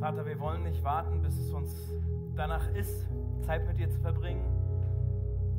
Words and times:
Vater, 0.00 0.24
wir 0.24 0.40
wollen 0.40 0.62
nicht 0.62 0.82
warten, 0.82 1.20
bis 1.20 1.36
es 1.36 1.52
uns 1.52 1.76
danach 2.34 2.66
ist, 2.70 3.06
Zeit 3.42 3.66
mit 3.66 3.78
dir 3.78 3.90
zu 3.90 4.00
verbringen. 4.00 4.46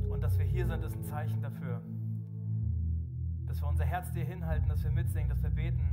Und 0.09 0.23
dass 0.23 0.39
wir 0.39 0.45
hier 0.45 0.65
sind, 0.65 0.83
ist 0.83 0.95
ein 0.95 1.03
Zeichen 1.03 1.43
dafür. 1.43 1.79
Dass 3.45 3.61
wir 3.61 3.67
unser 3.67 3.85
Herz 3.85 4.11
dir 4.11 4.23
hinhalten, 4.23 4.67
dass 4.67 4.83
wir 4.83 4.89
mitsingen, 4.89 5.29
dass 5.29 5.43
wir 5.43 5.51
beten, 5.51 5.85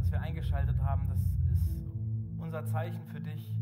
dass 0.00 0.10
wir 0.10 0.20
eingeschaltet 0.20 0.82
haben. 0.82 1.06
Das 1.10 1.20
ist 1.52 1.84
unser 2.38 2.66
Zeichen 2.66 3.04
für 3.06 3.20
dich, 3.20 3.54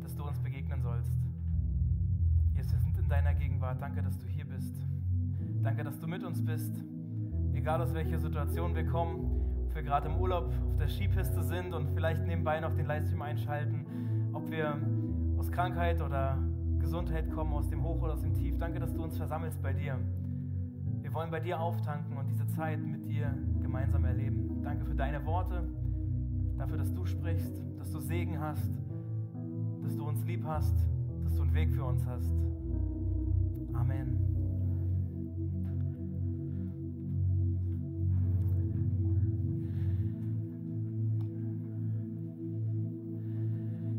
dass 0.00 0.14
du 0.14 0.24
uns 0.24 0.38
begegnen 0.38 0.80
sollst. 0.80 1.18
Jesus, 2.54 2.70
wir 2.70 2.78
sind 2.78 2.96
in 2.98 3.08
deiner 3.08 3.34
Gegenwart. 3.34 3.82
Danke, 3.82 4.00
dass 4.00 4.16
du 4.16 4.28
hier 4.28 4.44
bist. 4.44 4.76
Danke, 5.64 5.82
dass 5.82 5.98
du 5.98 6.06
mit 6.06 6.22
uns 6.22 6.40
bist. 6.44 6.84
Egal 7.52 7.82
aus 7.82 7.92
welcher 7.92 8.20
Situation 8.20 8.76
wir 8.76 8.86
kommen, 8.86 9.35
wir 9.76 9.82
gerade 9.82 10.08
im 10.08 10.16
Urlaub 10.16 10.50
auf 10.68 10.76
der 10.78 10.88
Skipiste 10.88 11.42
sind 11.42 11.74
und 11.74 11.90
vielleicht 11.90 12.26
nebenbei 12.26 12.58
noch 12.60 12.74
den 12.74 12.86
Livestream 12.86 13.22
einschalten, 13.22 13.86
ob 14.32 14.50
wir 14.50 14.80
aus 15.36 15.52
Krankheit 15.52 16.00
oder 16.00 16.38
Gesundheit 16.80 17.30
kommen, 17.30 17.52
aus 17.52 17.68
dem 17.68 17.84
Hoch 17.84 18.00
oder 18.00 18.14
aus 18.14 18.22
dem 18.22 18.34
Tief. 18.34 18.56
Danke, 18.58 18.80
dass 18.80 18.92
du 18.94 19.02
uns 19.02 19.16
versammelst 19.16 19.62
bei 19.62 19.74
dir. 19.74 19.98
Wir 21.02 21.12
wollen 21.12 21.30
bei 21.30 21.40
dir 21.40 21.60
auftanken 21.60 22.16
und 22.16 22.26
diese 22.26 22.46
Zeit 22.48 22.80
mit 22.80 23.06
dir 23.06 23.34
gemeinsam 23.60 24.04
erleben. 24.06 24.62
Danke 24.64 24.86
für 24.86 24.94
deine 24.94 25.24
Worte, 25.26 25.68
dafür, 26.56 26.78
dass 26.78 26.92
du 26.92 27.04
sprichst, 27.04 27.62
dass 27.78 27.92
du 27.92 28.00
Segen 28.00 28.40
hast, 28.40 28.80
dass 29.82 29.94
du 29.94 30.08
uns 30.08 30.24
lieb 30.24 30.42
hast, 30.44 30.74
dass 31.24 31.36
du 31.36 31.42
einen 31.42 31.54
Weg 31.54 31.70
für 31.74 31.84
uns 31.84 32.04
hast. 32.06 32.32
Amen. 33.74 34.35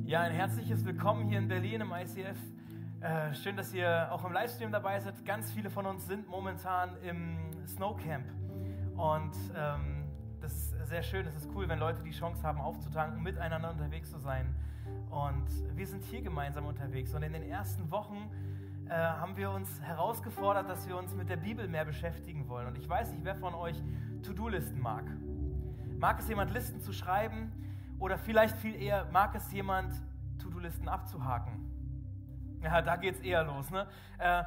Ja, 0.08 0.22
ein 0.22 0.32
herzliches 0.32 0.86
Willkommen 0.86 1.28
hier 1.28 1.38
in 1.38 1.50
Berlin 1.50 1.82
im 1.82 1.92
ICF. 1.92 2.38
Äh, 3.02 3.34
schön, 3.34 3.58
dass 3.58 3.74
ihr 3.74 4.08
auch 4.10 4.24
im 4.24 4.32
Livestream 4.32 4.72
dabei 4.72 5.02
seid. 5.02 5.26
Ganz 5.26 5.52
viele 5.52 5.70
von 5.70 5.86
uns 5.86 6.08
sind 6.08 6.30
momentan 6.30 6.96
im 7.04 7.38
Snowcamp. 7.68 8.26
Und 8.96 9.34
ähm, 9.54 10.06
das 10.40 10.54
ist 10.54 10.88
sehr 10.88 11.04
schön, 11.04 11.28
es 11.28 11.36
ist 11.36 11.50
cool, 11.54 11.68
wenn 11.68 11.78
Leute 11.78 12.04
die 12.04 12.12
Chance 12.12 12.42
haben, 12.44 12.62
aufzutanken, 12.62 13.22
miteinander 13.22 13.70
unterwegs 13.70 14.10
zu 14.10 14.18
sein. 14.18 14.56
Und 15.10 15.46
wir 15.76 15.86
sind 15.86 16.06
hier 16.06 16.22
gemeinsam 16.22 16.66
unterwegs. 16.68 17.14
Und 17.14 17.24
in 17.24 17.34
den 17.34 17.44
ersten 17.44 17.92
Wochen 17.92 18.32
äh, 18.88 18.94
haben 18.94 19.36
wir 19.36 19.52
uns 19.52 19.82
herausgefordert, 19.82 20.70
dass 20.70 20.88
wir 20.88 20.96
uns 20.96 21.14
mit 21.16 21.28
der 21.28 21.36
Bibel 21.36 21.68
mehr 21.68 21.84
beschäftigen 21.84 22.48
wollen. 22.48 22.68
Und 22.68 22.78
ich 22.78 22.88
weiß 22.88 23.12
nicht, 23.12 23.26
wer 23.26 23.36
von 23.36 23.54
euch 23.54 23.76
To-Do-Listen 24.24 24.80
mag. 24.80 25.04
Mag 26.00 26.18
es 26.20 26.30
jemand, 26.30 26.54
Listen 26.54 26.80
zu 26.80 26.94
schreiben? 26.94 27.52
Oder 28.00 28.18
vielleicht 28.18 28.56
viel 28.58 28.76
eher, 28.76 29.06
mag 29.06 29.34
es 29.36 29.52
jemand, 29.52 29.94
To-Do-Listen 30.40 30.88
abzuhaken? 30.88 32.60
Ja, 32.62 32.82
da 32.82 32.96
geht 32.96 33.16
es 33.16 33.22
eher 33.22 33.44
los. 33.44 33.70
Ne? 33.72 33.88
Äh, 34.20 34.44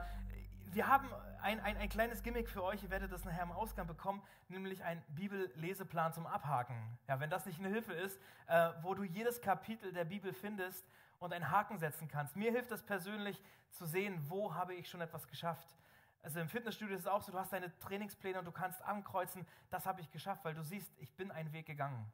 wir 0.73 0.87
haben 0.87 1.09
ein, 1.43 1.59
ein, 1.61 1.77
ein, 1.77 1.89
kleines 1.89 2.23
Gimmick 2.23 2.49
für 2.49 2.63
euch, 2.63 2.83
ihr 2.83 2.91
werdet 2.91 3.11
das 3.11 3.25
nachher 3.25 3.43
im 3.43 3.51
Ausgang 3.51 3.87
bekommen, 3.87 4.23
nämlich 4.49 4.85
ein 4.85 5.03
Bibelleseplan 5.09 6.13
zum 6.13 6.27
Abhaken. 6.27 6.77
Ja, 7.09 7.19
wenn 7.19 7.31
das 7.31 7.47
nicht 7.47 7.59
eine 7.59 7.69
Hilfe 7.69 7.93
ist, 7.93 8.21
äh, 8.47 8.71
wo 8.83 8.95
du 8.95 9.03
jedes 9.03 9.41
Kapitel 9.41 9.93
der 9.93 10.05
Bibel 10.05 10.33
findest 10.33 10.87
und 11.19 11.33
einen 11.33 11.51
Haken 11.51 11.79
setzen 11.79 12.07
kannst. 12.09 12.37
Mir 12.37 12.53
hilft 12.53 12.71
das 12.71 12.85
persönlich 12.85 13.43
zu 13.71 13.85
sehen, 13.85 14.21
wo 14.29 14.55
habe 14.55 14.75
ich 14.75 14.89
schon 14.89 15.01
etwas 15.01 15.27
geschafft. 15.27 15.75
Also 16.23 16.39
im 16.39 16.49
Fitnessstudio 16.49 16.95
ist 16.95 17.03
es 17.03 17.09
auch 17.09 17.23
so, 17.23 17.33
du 17.33 17.39
hast 17.39 17.53
deine 17.53 17.77
Trainingspläne 17.81 18.39
und 18.39 18.45
du 18.45 18.53
kannst 18.53 18.83
ankreuzen, 18.83 19.47
das 19.71 19.87
habe 19.87 20.03
ich 20.03 20.11
geschafft, 20.11 20.45
weil 20.45 20.55
du 20.55 20.63
siehst, 20.63 20.93
ich 20.99 21.13
bin 21.17 21.31
einen 21.31 21.53
Weg 21.53 21.67
gegangen. 21.67 22.13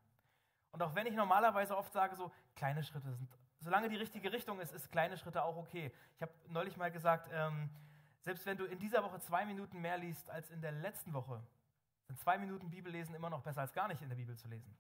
Und 0.77 0.83
auch 0.83 0.95
wenn 0.95 1.07
ich 1.07 1.15
normalerweise 1.15 1.75
oft 1.75 1.91
sage, 1.91 2.15
so 2.17 2.31
kleine 2.55 2.85
Schritte 2.85 3.11
sind, 3.11 3.31
solange 3.61 3.89
die 3.89 3.97
richtige 3.97 4.31
Richtung 4.31 4.61
ist, 4.61 4.75
ist 4.75 4.93
kleine 4.93 5.17
Schritte 5.17 5.43
auch 5.43 5.57
okay. 5.57 5.91
Ich 6.17 6.21
habe 6.21 6.31
neulich 6.49 6.77
mal 6.77 6.91
gesagt, 6.91 7.31
ähm, 7.33 7.71
selbst 8.21 8.45
wenn 8.45 8.59
du 8.59 8.67
in 8.67 8.79
dieser 8.79 9.03
Woche 9.03 9.19
zwei 9.21 9.47
Minuten 9.47 9.81
mehr 9.81 9.97
liest 9.97 10.29
als 10.29 10.51
in 10.51 10.61
der 10.61 10.73
letzten 10.73 11.15
Woche, 11.15 11.43
sind 12.03 12.21
zwei 12.21 12.37
Minuten 12.37 12.69
Bibellesen 12.69 13.15
immer 13.15 13.31
noch 13.31 13.41
besser 13.41 13.63
als 13.63 13.73
gar 13.73 13.89
nicht 13.89 14.03
in 14.03 14.11
der 14.11 14.17
Bibel 14.17 14.37
zu 14.37 14.49
lesen. 14.49 14.77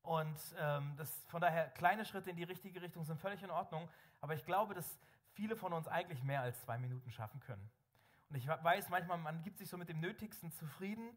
Und 0.00 0.40
ähm, 0.56 0.94
das, 0.96 1.26
von 1.26 1.42
daher, 1.42 1.68
kleine 1.68 2.06
Schritte 2.06 2.30
in 2.30 2.36
die 2.36 2.44
richtige 2.44 2.80
Richtung 2.80 3.04
sind 3.04 3.20
völlig 3.20 3.42
in 3.42 3.50
Ordnung. 3.50 3.86
Aber 4.22 4.32
ich 4.32 4.46
glaube, 4.46 4.72
dass 4.72 4.98
viele 5.34 5.56
von 5.56 5.74
uns 5.74 5.88
eigentlich 5.88 6.22
mehr 6.22 6.40
als 6.40 6.58
zwei 6.62 6.78
Minuten 6.78 7.10
schaffen 7.10 7.40
können. 7.40 7.70
Und 8.30 8.36
ich 8.36 8.48
weiß 8.48 8.88
manchmal, 8.88 9.18
man 9.18 9.42
gibt 9.42 9.58
sich 9.58 9.68
so 9.68 9.76
mit 9.76 9.90
dem 9.90 10.00
Nötigsten 10.00 10.50
zufrieden. 10.52 11.14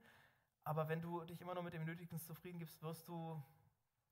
Aber 0.66 0.90
wenn 0.90 1.02
du 1.02 1.23
dich 1.23 1.40
immer 1.40 1.53
nur 1.53 1.63
mit 1.63 1.73
dem 1.73 1.85
Nötigsten 1.85 2.19
zufrieden 2.19 2.59
gibst, 2.59 2.84
wirst 2.84 3.07
du 3.07 3.41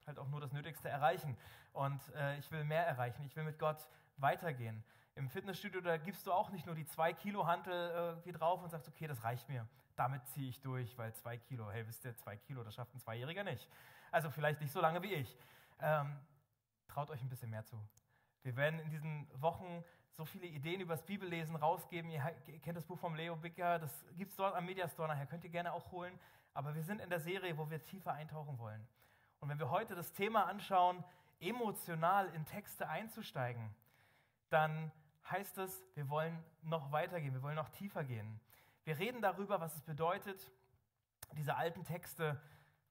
halt 0.08 0.20
auch 0.20 0.28
nur 0.28 0.42
das 0.42 0.52
Nötigste 0.52 0.90
erreichen. 0.90 1.38
Und 1.74 2.02
äh, 2.16 2.38
ich 2.38 2.52
will 2.52 2.64
mehr 2.64 2.86
erreichen. 2.86 3.24
Ich 3.26 3.36
will 3.36 3.44
mit 3.44 3.60
Gott 3.60 3.88
weitergehen. 4.18 4.84
Im 5.16 5.30
Fitnessstudio, 5.30 5.82
da 5.82 5.98
gibst 5.98 6.28
du 6.28 6.34
auch 6.34 6.50
nicht 6.50 6.66
nur 6.66 6.76
die 6.76 6.86
zwei 6.86 7.14
Kilo 7.14 7.48
Hantel 7.48 7.92
irgendwie 7.96 8.34
drauf 8.34 8.62
und 8.62 8.70
sagst, 8.70 8.88
okay, 8.88 9.08
das 9.08 9.24
reicht 9.24 9.48
mir. 9.48 9.68
Damit 9.96 10.28
ziehe 10.28 10.50
ich 10.50 10.60
durch, 10.60 10.98
weil 10.98 11.14
zwei 11.14 11.38
Kilo, 11.38 11.72
hey, 11.72 11.88
wisst 11.88 12.04
ihr, 12.04 12.16
zwei 12.18 12.36
Kilo, 12.36 12.64
das 12.64 12.76
schafft 12.76 12.94
ein 12.94 13.00
Zweijähriger 13.00 13.44
nicht. 13.44 13.70
Also 14.12 14.30
vielleicht 14.30 14.60
nicht 14.60 14.74
so 14.74 14.82
lange 14.82 15.02
wie 15.02 15.14
ich. 15.14 15.38
Ähm, 15.80 16.20
traut 16.88 17.10
euch 17.12 17.22
ein 17.22 17.30
bisschen 17.30 17.50
mehr 17.50 17.64
zu. 17.64 17.78
Wir 18.44 18.56
werden 18.58 18.80
in 18.82 18.90
diesen 18.90 19.28
Wochen 19.42 19.84
so 20.12 20.26
viele 20.26 20.48
Ideen 20.48 20.82
über 20.82 20.96
das 20.96 21.06
Bibellesen 21.06 21.56
rausgeben. 21.56 22.12
Ihr 22.12 22.22
kennt 22.62 22.78
das 22.78 22.86
Buch 22.86 23.00
vom 23.00 23.16
Leo 23.16 23.36
Bicker, 23.36 23.80
das 23.80 24.06
gibt 24.18 24.32
es 24.32 24.38
dort 24.38 24.56
am 24.56 24.66
Mediastore 24.66 25.08
nachher, 25.08 25.26
könnt 25.26 25.44
ihr 25.44 25.50
gerne 25.50 25.74
auch 25.74 25.92
holen. 25.92 26.18
Aber 26.54 26.76
wir 26.76 26.84
sind 26.84 27.02
in 27.02 27.10
der 27.10 27.20
Serie, 27.20 27.58
wo 27.58 27.70
wir 27.70 27.84
tiefer 27.84 28.14
eintauchen 28.14 28.58
wollen. 28.60 28.88
Und 29.46 29.52
wenn 29.52 29.60
wir 29.60 29.70
heute 29.70 29.94
das 29.94 30.12
Thema 30.12 30.48
anschauen, 30.48 31.04
emotional 31.40 32.28
in 32.34 32.46
Texte 32.46 32.90
einzusteigen, 32.90 33.76
dann 34.50 34.92
heißt 35.30 35.60
es, 35.60 35.86
wir 35.94 36.10
wollen 36.10 36.44
noch 36.64 36.92
weitergehen, 36.92 37.32
wir 37.32 37.44
wollen 37.44 37.56
noch 37.56 37.70
tiefer 37.70 38.04
gehen. 38.04 38.40
Wir 38.86 38.98
reden 38.98 39.22
darüber, 39.22 39.62
was 39.62 39.76
es 39.76 39.84
bedeutet, 39.84 40.52
diese 41.34 41.56
alten 41.56 41.84
Texte 41.84 42.42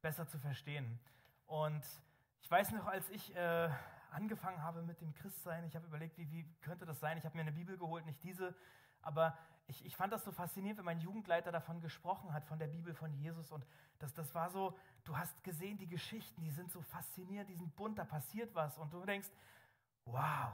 besser 0.00 0.28
zu 0.28 0.38
verstehen. 0.38 1.00
Und 1.47 1.84
ich 2.41 2.48
weiß 2.48 2.70
noch, 2.70 2.87
als 2.87 3.10
ich 3.10 3.34
äh, 3.34 3.69
angefangen 4.12 4.62
habe 4.62 4.82
mit 4.82 5.00
dem 5.00 5.12
Christsein, 5.12 5.64
ich 5.64 5.75
habe 5.75 5.88
überlegt, 5.88 6.16
wie, 6.19 6.31
wie 6.31 6.48
könnte 6.60 6.87
das 6.87 7.00
sein? 7.00 7.19
Ich 7.19 7.25
habe 7.25 7.34
mir 7.34 7.43
eine 7.43 7.50
Bibel 7.50 7.76
geholt, 7.76 8.06
nicht 8.06 8.22
diese, 8.22 8.54
aber 9.03 9.37
ich, 9.66 9.84
ich 9.84 9.97
fand 9.97 10.12
das 10.12 10.25
so 10.25 10.32
faszinierend, 10.32 10.78
wenn 10.78 10.84
mein 10.84 11.00
Jugendleiter 11.00 11.50
davon 11.50 11.80
gesprochen 11.80 12.32
hat, 12.32 12.44
von 12.44 12.58
der 12.58 12.66
Bibel 12.66 12.94
von 12.94 13.12
Jesus. 13.14 13.50
Und 13.50 13.64
das, 13.98 14.12
das 14.12 14.34
war 14.34 14.50
so, 14.50 14.76
du 15.04 15.16
hast 15.16 15.42
gesehen, 15.42 15.78
die 15.78 15.86
Geschichten, 15.86 16.42
die 16.42 16.50
sind 16.50 16.70
so 16.70 16.82
faszinierend, 16.82 17.48
die 17.48 17.54
sind 17.54 17.75
bunt, 17.75 17.98
da 17.98 18.04
passiert 18.04 18.54
was. 18.54 18.76
Und 18.76 18.92
du 18.92 19.04
denkst, 19.04 19.28
wow. 20.04 20.52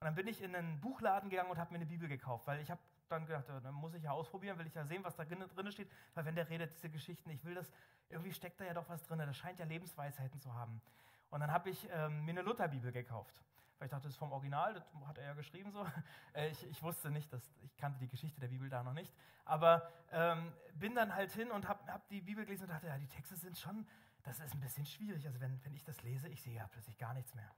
Und 0.00 0.06
dann 0.06 0.14
bin 0.14 0.26
ich 0.26 0.42
in 0.42 0.54
einen 0.54 0.80
Buchladen 0.80 1.30
gegangen 1.30 1.50
und 1.50 1.58
habe 1.58 1.72
mir 1.72 1.76
eine 1.76 1.86
Bibel 1.86 2.08
gekauft, 2.08 2.46
weil 2.46 2.60
ich 2.60 2.70
habe 2.70 2.80
dann 3.08 3.26
gedacht, 3.26 3.48
dann 3.48 3.74
muss 3.74 3.94
ich 3.94 4.02
ja 4.02 4.10
ausprobieren, 4.10 4.58
will 4.58 4.66
ich 4.66 4.74
ja 4.74 4.84
sehen, 4.84 5.04
was 5.04 5.14
da 5.14 5.24
drin 5.24 5.72
steht. 5.72 5.88
Weil 6.14 6.24
wenn 6.24 6.34
der 6.34 6.48
redet, 6.48 6.74
diese 6.74 6.90
Geschichten, 6.90 7.30
ich 7.30 7.44
will 7.44 7.54
das, 7.54 7.70
irgendwie 8.08 8.32
steckt 8.32 8.60
da 8.60 8.64
ja 8.64 8.74
doch 8.74 8.88
was 8.88 9.02
drin, 9.04 9.18
das 9.18 9.36
scheint 9.36 9.60
ja 9.60 9.64
Lebensweisheiten 9.64 10.40
zu 10.40 10.52
haben. 10.52 10.80
Und 11.30 11.40
dann 11.40 11.52
habe 11.52 11.70
ich 11.70 11.88
ähm, 11.92 12.24
mir 12.24 12.32
eine 12.32 12.42
Lutherbibel 12.42 12.90
gekauft 12.90 13.40
weil 13.78 13.86
ich 13.86 13.90
dachte, 13.90 14.04
das 14.04 14.12
ist 14.12 14.18
vom 14.18 14.32
Original, 14.32 14.74
das 14.74 14.84
hat 15.06 15.18
er 15.18 15.24
ja 15.24 15.34
geschrieben 15.34 15.70
so. 15.70 15.86
Äh, 16.34 16.50
ich, 16.50 16.66
ich, 16.68 16.82
wusste 16.82 17.10
nicht, 17.10 17.32
dass, 17.32 17.42
ich 17.62 17.76
kannte 17.76 17.98
die 17.98 18.08
Geschichte 18.08 18.40
der 18.40 18.48
Bibel 18.48 18.68
da 18.68 18.82
noch 18.82 18.92
nicht. 18.92 19.14
Aber 19.46 19.90
ähm, 20.12 20.52
bin 20.74 20.94
dann 20.94 21.14
halt 21.14 21.32
hin 21.32 21.50
und 21.50 21.66
habe 21.66 21.90
hab 21.90 22.06
die 22.08 22.20
Bibel 22.20 22.44
gelesen 22.44 22.64
und 22.64 22.70
dachte, 22.70 22.88
ja, 22.88 22.98
die 22.98 23.08
Texte 23.08 23.36
sind 23.36 23.56
schon, 23.56 23.86
das 24.22 24.38
ist 24.40 24.52
ein 24.52 24.60
bisschen 24.60 24.84
schwierig. 24.84 25.26
Also 25.26 25.40
wenn, 25.40 25.64
wenn 25.64 25.74
ich 25.74 25.84
das 25.84 26.02
lese, 26.02 26.28
ich 26.28 26.42
sehe 26.42 26.54
ja 26.54 26.66
plötzlich 26.68 26.98
gar 26.98 27.14
nichts 27.14 27.34
mehr. 27.34 27.50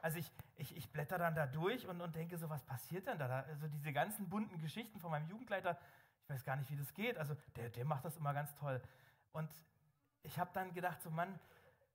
Also 0.00 0.18
ich, 0.18 0.30
ich, 0.56 0.76
ich 0.76 0.92
blätter 0.92 1.18
dann 1.18 1.34
da 1.34 1.46
durch 1.46 1.88
und, 1.88 2.00
und 2.00 2.14
denke 2.14 2.38
so, 2.38 2.48
was 2.48 2.62
passiert 2.62 3.06
denn 3.06 3.18
da? 3.18 3.40
Also 3.40 3.66
diese 3.66 3.92
ganzen 3.92 4.28
bunten 4.28 4.58
Geschichten 4.58 5.00
von 5.00 5.10
meinem 5.10 5.28
Jugendleiter, 5.28 5.76
ich 6.22 6.30
weiß 6.30 6.44
gar 6.44 6.56
nicht, 6.56 6.70
wie 6.70 6.76
das 6.76 6.94
geht. 6.94 7.18
Also 7.18 7.36
der, 7.56 7.70
der 7.70 7.84
macht 7.84 8.04
das 8.04 8.16
immer 8.16 8.32
ganz 8.32 8.54
toll. 8.54 8.80
Und 9.32 9.50
ich 10.22 10.38
habe 10.38 10.50
dann 10.52 10.72
gedacht, 10.72 11.02
so 11.02 11.10
Mann, 11.10 11.40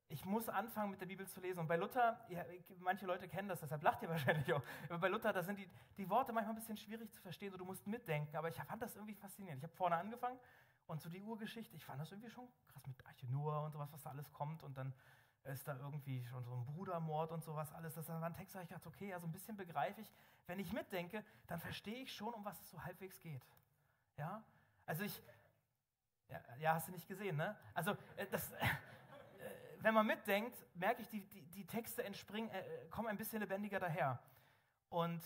ich 0.08 0.24
muss 0.24 0.48
anfangen 0.48 0.90
mit 0.90 1.00
der 1.00 1.06
Bibel 1.06 1.26
zu 1.26 1.40
lesen. 1.40 1.60
Und 1.60 1.66
bei 1.66 1.76
Luther, 1.76 2.20
ja, 2.28 2.44
manche 2.80 3.06
Leute 3.06 3.26
kennen 3.28 3.48
das, 3.48 3.60
deshalb 3.60 3.82
lacht 3.82 4.02
ihr 4.02 4.08
wahrscheinlich 4.10 4.52
auch. 4.52 4.62
Aber 4.88 4.98
bei 4.98 5.08
Luther, 5.08 5.32
da 5.32 5.42
sind 5.42 5.58
die, 5.58 5.68
die 5.96 6.08
Worte 6.08 6.32
manchmal 6.32 6.54
ein 6.54 6.58
bisschen 6.58 6.76
schwierig 6.76 7.12
zu 7.12 7.20
verstehen, 7.20 7.50
so 7.50 7.58
du 7.58 7.64
musst 7.64 7.86
mitdenken. 7.86 8.36
Aber 8.36 8.48
ich 8.48 8.56
fand 8.56 8.82
das 8.82 8.94
irgendwie 8.96 9.14
faszinierend. 9.14 9.62
Ich 9.62 9.64
habe 9.64 9.76
vorne 9.76 9.96
angefangen 9.96 10.38
und 10.86 11.00
so 11.00 11.08
die 11.08 11.22
Urgeschichte, 11.22 11.76
ich 11.76 11.84
fand 11.84 12.00
das 12.00 12.12
irgendwie 12.12 12.30
schon 12.30 12.46
krass 12.68 12.86
mit 12.86 13.04
Arche 13.06 13.26
Noah 13.26 13.64
und 13.64 13.72
sowas, 13.72 13.92
was 13.92 14.02
da 14.02 14.10
alles 14.10 14.30
kommt. 14.32 14.62
Und 14.62 14.76
dann 14.76 14.92
ist 15.44 15.66
da 15.66 15.76
irgendwie 15.76 16.24
schon 16.26 16.42
so 16.44 16.54
ein 16.54 16.64
Brudermord 16.64 17.32
und 17.32 17.42
sowas 17.42 17.72
alles. 17.72 17.94
Das 17.94 18.08
war 18.08 18.22
ein 18.22 18.34
Text, 18.34 18.54
da 18.54 18.62
ich 18.62 18.68
dachte, 18.68 18.88
okay, 18.88 19.14
so 19.18 19.26
ein 19.26 19.32
bisschen 19.32 19.56
begreife 19.56 20.00
ich. 20.00 20.12
Wenn 20.46 20.58
ich 20.58 20.72
mitdenke, 20.72 21.24
dann 21.46 21.58
verstehe 21.58 22.02
ich 22.02 22.12
schon, 22.12 22.32
um 22.34 22.44
was 22.44 22.60
es 22.60 22.70
so 22.70 22.82
halbwegs 22.82 23.18
geht. 23.20 23.42
Ja, 24.16 24.44
also 24.86 25.02
ich, 25.02 25.22
ja, 26.28 26.40
ja 26.58 26.74
hast 26.74 26.88
du 26.88 26.92
nicht 26.92 27.08
gesehen, 27.08 27.36
ne? 27.36 27.56
Also 27.72 27.92
äh, 28.16 28.26
das 28.30 28.52
wenn 29.84 29.94
man 29.94 30.06
mitdenkt, 30.06 30.56
merke 30.74 31.02
ich, 31.02 31.08
die, 31.08 31.20
die, 31.20 31.42
die 31.42 31.66
Texte 31.66 32.02
entspringen, 32.02 32.50
äh, 32.50 32.62
kommen 32.90 33.08
ein 33.08 33.18
bisschen 33.18 33.40
lebendiger 33.40 33.78
daher. 33.78 34.18
Und 34.88 35.22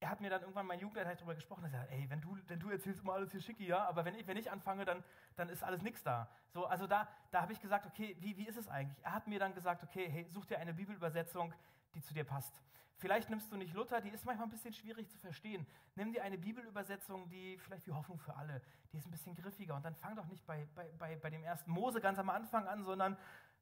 er 0.00 0.10
hat 0.10 0.20
mir 0.20 0.28
dann 0.28 0.40
irgendwann 0.40 0.66
mein 0.66 0.80
Jugendleiter 0.80 1.14
darüber 1.14 1.34
gesprochen, 1.34 1.62
dass 1.62 1.72
er 1.72 1.80
sagt, 1.80 1.92
ey, 1.92 2.10
wenn 2.10 2.20
du, 2.20 2.36
wenn 2.48 2.58
du 2.58 2.68
erzählst 2.70 3.02
immer 3.02 3.12
alles 3.12 3.30
hier 3.30 3.40
schicki, 3.40 3.66
ja, 3.66 3.86
aber 3.86 4.04
wenn 4.04 4.16
ich, 4.16 4.26
wenn 4.26 4.36
ich 4.36 4.50
anfange, 4.50 4.84
dann, 4.84 5.04
dann 5.36 5.48
ist 5.50 5.62
alles 5.62 5.82
nichts 5.82 6.02
da. 6.02 6.28
So, 6.48 6.66
also 6.66 6.88
da, 6.88 7.06
da 7.30 7.42
habe 7.42 7.52
ich 7.52 7.60
gesagt, 7.60 7.86
okay, 7.86 8.16
wie, 8.18 8.36
wie 8.36 8.48
ist 8.48 8.56
es 8.56 8.66
eigentlich? 8.66 8.98
Er 9.04 9.12
hat 9.12 9.28
mir 9.28 9.38
dann 9.38 9.54
gesagt, 9.54 9.84
okay, 9.84 10.08
hey, 10.10 10.26
such 10.28 10.46
dir 10.46 10.58
eine 10.58 10.74
Bibelübersetzung, 10.74 11.54
die 11.94 12.02
zu 12.02 12.12
dir 12.12 12.24
passt. 12.24 12.60
Vielleicht 13.00 13.30
nimmst 13.30 13.50
du 13.50 13.56
nicht 13.56 13.72
Luther, 13.72 14.02
die 14.02 14.10
ist 14.10 14.26
manchmal 14.26 14.46
ein 14.46 14.50
bisschen 14.50 14.74
schwierig 14.74 15.08
zu 15.08 15.18
verstehen. 15.18 15.66
Nimm 15.94 16.12
dir 16.12 16.22
eine 16.22 16.36
Bibelübersetzung, 16.36 17.30
die 17.30 17.56
vielleicht 17.56 17.86
wie 17.86 17.92
Hoffnung 17.92 18.18
für 18.18 18.36
alle, 18.36 18.60
die 18.92 18.98
ist 18.98 19.06
ein 19.06 19.10
bisschen 19.10 19.34
griffiger. 19.34 19.74
Und 19.74 19.86
dann 19.86 19.94
fang 19.94 20.14
doch 20.16 20.26
nicht 20.26 20.46
bei, 20.46 20.68
bei, 20.74 20.86
bei, 20.98 21.16
bei 21.16 21.30
dem 21.30 21.42
ersten 21.42 21.70
Mose 21.70 22.02
ganz 22.02 22.18
am 22.18 22.28
Anfang 22.28 22.66
an, 22.66 22.84
sondern 22.84 23.16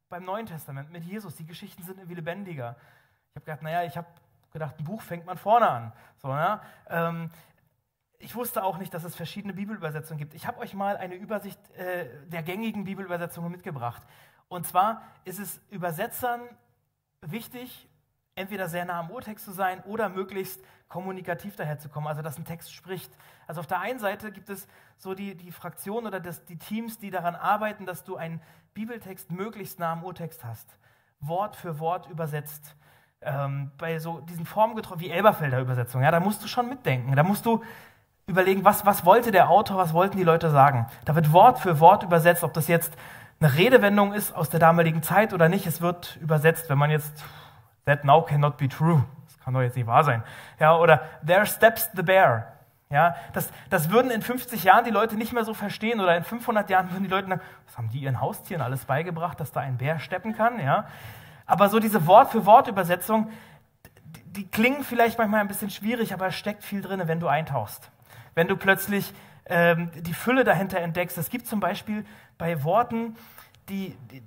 beim 0.08 0.24
Neuen 0.24 0.46
Testament 0.46 0.90
mit 0.90 1.04
Jesus. 1.04 1.36
Die 1.36 1.46
Geschichten 1.46 1.84
sind 1.84 1.98
irgendwie 1.98 2.16
lebendiger. 2.16 2.76
Ich 3.30 3.36
habe 3.36 3.44
gedacht, 3.44 3.62
naja, 3.62 3.84
ich 3.84 3.96
habe 3.96 4.08
gedacht, 4.52 4.76
ein 4.76 4.84
Buch 4.84 5.02
fängt 5.02 5.24
man 5.24 5.38
vorne 5.38 5.70
an. 5.70 5.92
So, 6.16 6.34
ne? 6.34 6.60
ähm, 6.88 7.30
ich 8.18 8.34
wusste 8.34 8.64
auch 8.64 8.78
nicht, 8.78 8.92
dass 8.92 9.04
es 9.04 9.14
verschiedene 9.14 9.54
Bibelübersetzungen 9.54 10.18
gibt. 10.18 10.34
Ich 10.34 10.48
habe 10.48 10.58
euch 10.58 10.74
mal 10.74 10.96
eine 10.96 11.14
Übersicht 11.14 11.70
äh, 11.76 12.26
der 12.26 12.42
gängigen 12.42 12.82
Bibelübersetzungen 12.82 13.52
mitgebracht. 13.52 14.02
Und 14.48 14.66
zwar 14.66 15.02
ist 15.24 15.38
es 15.38 15.60
Übersetzern 15.70 16.40
wichtig, 17.20 17.87
entweder 18.38 18.68
sehr 18.68 18.84
nah 18.84 19.00
am 19.00 19.10
Urtext 19.10 19.44
zu 19.44 19.52
sein 19.52 19.82
oder 19.84 20.08
möglichst 20.08 20.60
kommunikativ 20.88 21.56
daherzukommen, 21.56 22.08
also 22.08 22.22
dass 22.22 22.38
ein 22.38 22.44
Text 22.44 22.72
spricht. 22.72 23.12
Also 23.46 23.60
auf 23.60 23.66
der 23.66 23.80
einen 23.80 23.98
Seite 23.98 24.32
gibt 24.32 24.48
es 24.48 24.66
so 24.96 25.14
die, 25.14 25.34
die 25.34 25.52
Fraktion 25.52 26.06
oder 26.06 26.20
das, 26.20 26.44
die 26.44 26.56
Teams, 26.56 26.98
die 26.98 27.10
daran 27.10 27.34
arbeiten, 27.34 27.84
dass 27.84 28.04
du 28.04 28.16
einen 28.16 28.40
Bibeltext 28.74 29.30
möglichst 29.30 29.78
nah 29.78 29.92
am 29.92 30.04
Urtext 30.04 30.44
hast, 30.44 30.66
Wort 31.20 31.56
für 31.56 31.78
Wort 31.78 32.08
übersetzt 32.08 32.74
ähm, 33.20 33.72
bei 33.76 33.98
so 33.98 34.20
diesen 34.20 34.46
formgetreu 34.46 34.96
wie 34.98 35.10
Elberfelder 35.10 35.60
Übersetzung, 35.60 36.02
ja, 36.02 36.10
da 36.10 36.20
musst 36.20 36.42
du 36.42 36.48
schon 36.48 36.68
mitdenken. 36.68 37.14
Da 37.16 37.22
musst 37.22 37.44
du 37.44 37.62
überlegen, 38.26 38.64
was, 38.64 38.86
was 38.86 39.04
wollte 39.04 39.30
der 39.30 39.50
Autor, 39.50 39.78
was 39.78 39.92
wollten 39.92 40.16
die 40.16 40.24
Leute 40.24 40.50
sagen. 40.50 40.86
Da 41.04 41.14
wird 41.14 41.32
Wort 41.32 41.58
für 41.58 41.80
Wort 41.80 42.02
übersetzt, 42.02 42.44
ob 42.44 42.52
das 42.52 42.68
jetzt 42.68 42.96
eine 43.40 43.54
Redewendung 43.54 44.12
ist 44.12 44.34
aus 44.34 44.50
der 44.50 44.60
damaligen 44.60 45.02
Zeit 45.02 45.32
oder 45.32 45.48
nicht. 45.48 45.66
Es 45.66 45.80
wird 45.80 46.18
übersetzt, 46.20 46.68
wenn 46.68 46.78
man 46.78 46.90
jetzt 46.90 47.24
that 47.88 48.04
now 48.04 48.22
cannot 48.22 48.56
be 48.56 48.68
true. 48.68 49.04
Das 49.26 49.38
kann 49.40 49.54
doch 49.54 49.62
jetzt 49.62 49.76
nicht 49.76 49.86
wahr 49.86 50.04
sein. 50.04 50.22
Ja, 50.60 50.76
oder 50.76 51.02
there 51.26 51.46
steps 51.46 51.90
the 51.94 52.02
bear. 52.02 52.52
Ja, 52.90 53.16
das, 53.34 53.50
das 53.68 53.90
würden 53.90 54.10
in 54.10 54.22
50 54.22 54.64
Jahren 54.64 54.84
die 54.84 54.90
Leute 54.90 55.16
nicht 55.16 55.32
mehr 55.32 55.44
so 55.44 55.52
verstehen 55.52 56.00
oder 56.00 56.16
in 56.16 56.24
500 56.24 56.70
Jahren 56.70 56.90
würden 56.90 57.02
die 57.02 57.10
Leute 57.10 57.28
sagen, 57.28 57.40
was 57.66 57.76
haben 57.76 57.90
die 57.90 57.98
ihren 57.98 58.20
Haustieren 58.20 58.62
alles 58.62 58.86
beigebracht, 58.86 59.38
dass 59.40 59.52
da 59.52 59.60
ein 59.60 59.76
Bär 59.76 59.98
steppen 59.98 60.34
kann? 60.34 60.58
Ja, 60.58 60.86
aber 61.44 61.68
so 61.68 61.80
diese 61.80 62.06
Wort-für-Wort-Übersetzung, 62.06 63.30
die, 64.04 64.22
die 64.32 64.48
klingen 64.48 64.84
vielleicht 64.84 65.18
manchmal 65.18 65.40
ein 65.40 65.48
bisschen 65.48 65.70
schwierig, 65.70 66.14
aber 66.14 66.28
es 66.28 66.34
steckt 66.34 66.64
viel 66.64 66.80
drin, 66.80 67.02
wenn 67.04 67.20
du 67.20 67.28
eintauchst. 67.28 67.90
Wenn 68.34 68.48
du 68.48 68.56
plötzlich 68.56 69.12
ähm, 69.46 69.90
die 69.94 70.14
Fülle 70.14 70.44
dahinter 70.44 70.78
entdeckst. 70.78 71.18
Es 71.18 71.30
gibt 71.30 71.46
zum 71.46 71.60
Beispiel 71.60 72.04
bei 72.36 72.64
Worten, 72.64 73.16
die, 73.68 73.96
die 74.10 74.22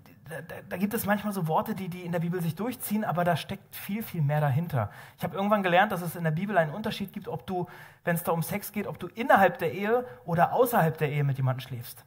da, 0.48 0.56
da, 0.70 0.78
gibt 0.78 0.94
es 0.94 1.06
manchmal 1.06 1.34
so 1.34 1.48
Worte, 1.48 1.76
die, 1.76 1.90
die 1.90 2.02
in 2.02 2.12
der 2.12 2.20
Bibel 2.20 2.42
sich 2.42 2.56
durchziehen, 2.56 3.04
aber 3.04 3.24
da 3.24 3.36
steckt 3.36 3.76
viel, 3.76 4.02
viel 4.02 4.22
mehr 4.22 4.42
dahinter. 4.42 4.90
Ich 5.18 5.24
habe 5.24 5.36
irgendwann 5.36 5.64
gelernt, 5.64 5.92
dass 5.92 6.02
es 6.02 6.16
in 6.16 6.24
der 6.24 6.32
Bibel 6.32 6.58
einen 6.58 6.74
Unterschied 6.74 7.14
gibt, 7.14 7.28
ob 7.28 7.46
du, 7.46 7.68
wenn 8.04 8.16
es 8.16 8.24
da 8.24 8.32
um 8.32 8.42
Sex 8.42 8.72
geht, 8.72 8.88
ob 8.88 9.00
du 9.00 9.08
innerhalb 9.08 9.60
der 9.60 9.74
Ehe 9.74 10.06
oder 10.26 10.54
außerhalb 10.54 10.98
der 10.98 11.12
Ehe 11.12 11.24
mit 11.24 11.38
jemandem 11.38 11.62
schläfst. 11.62 12.06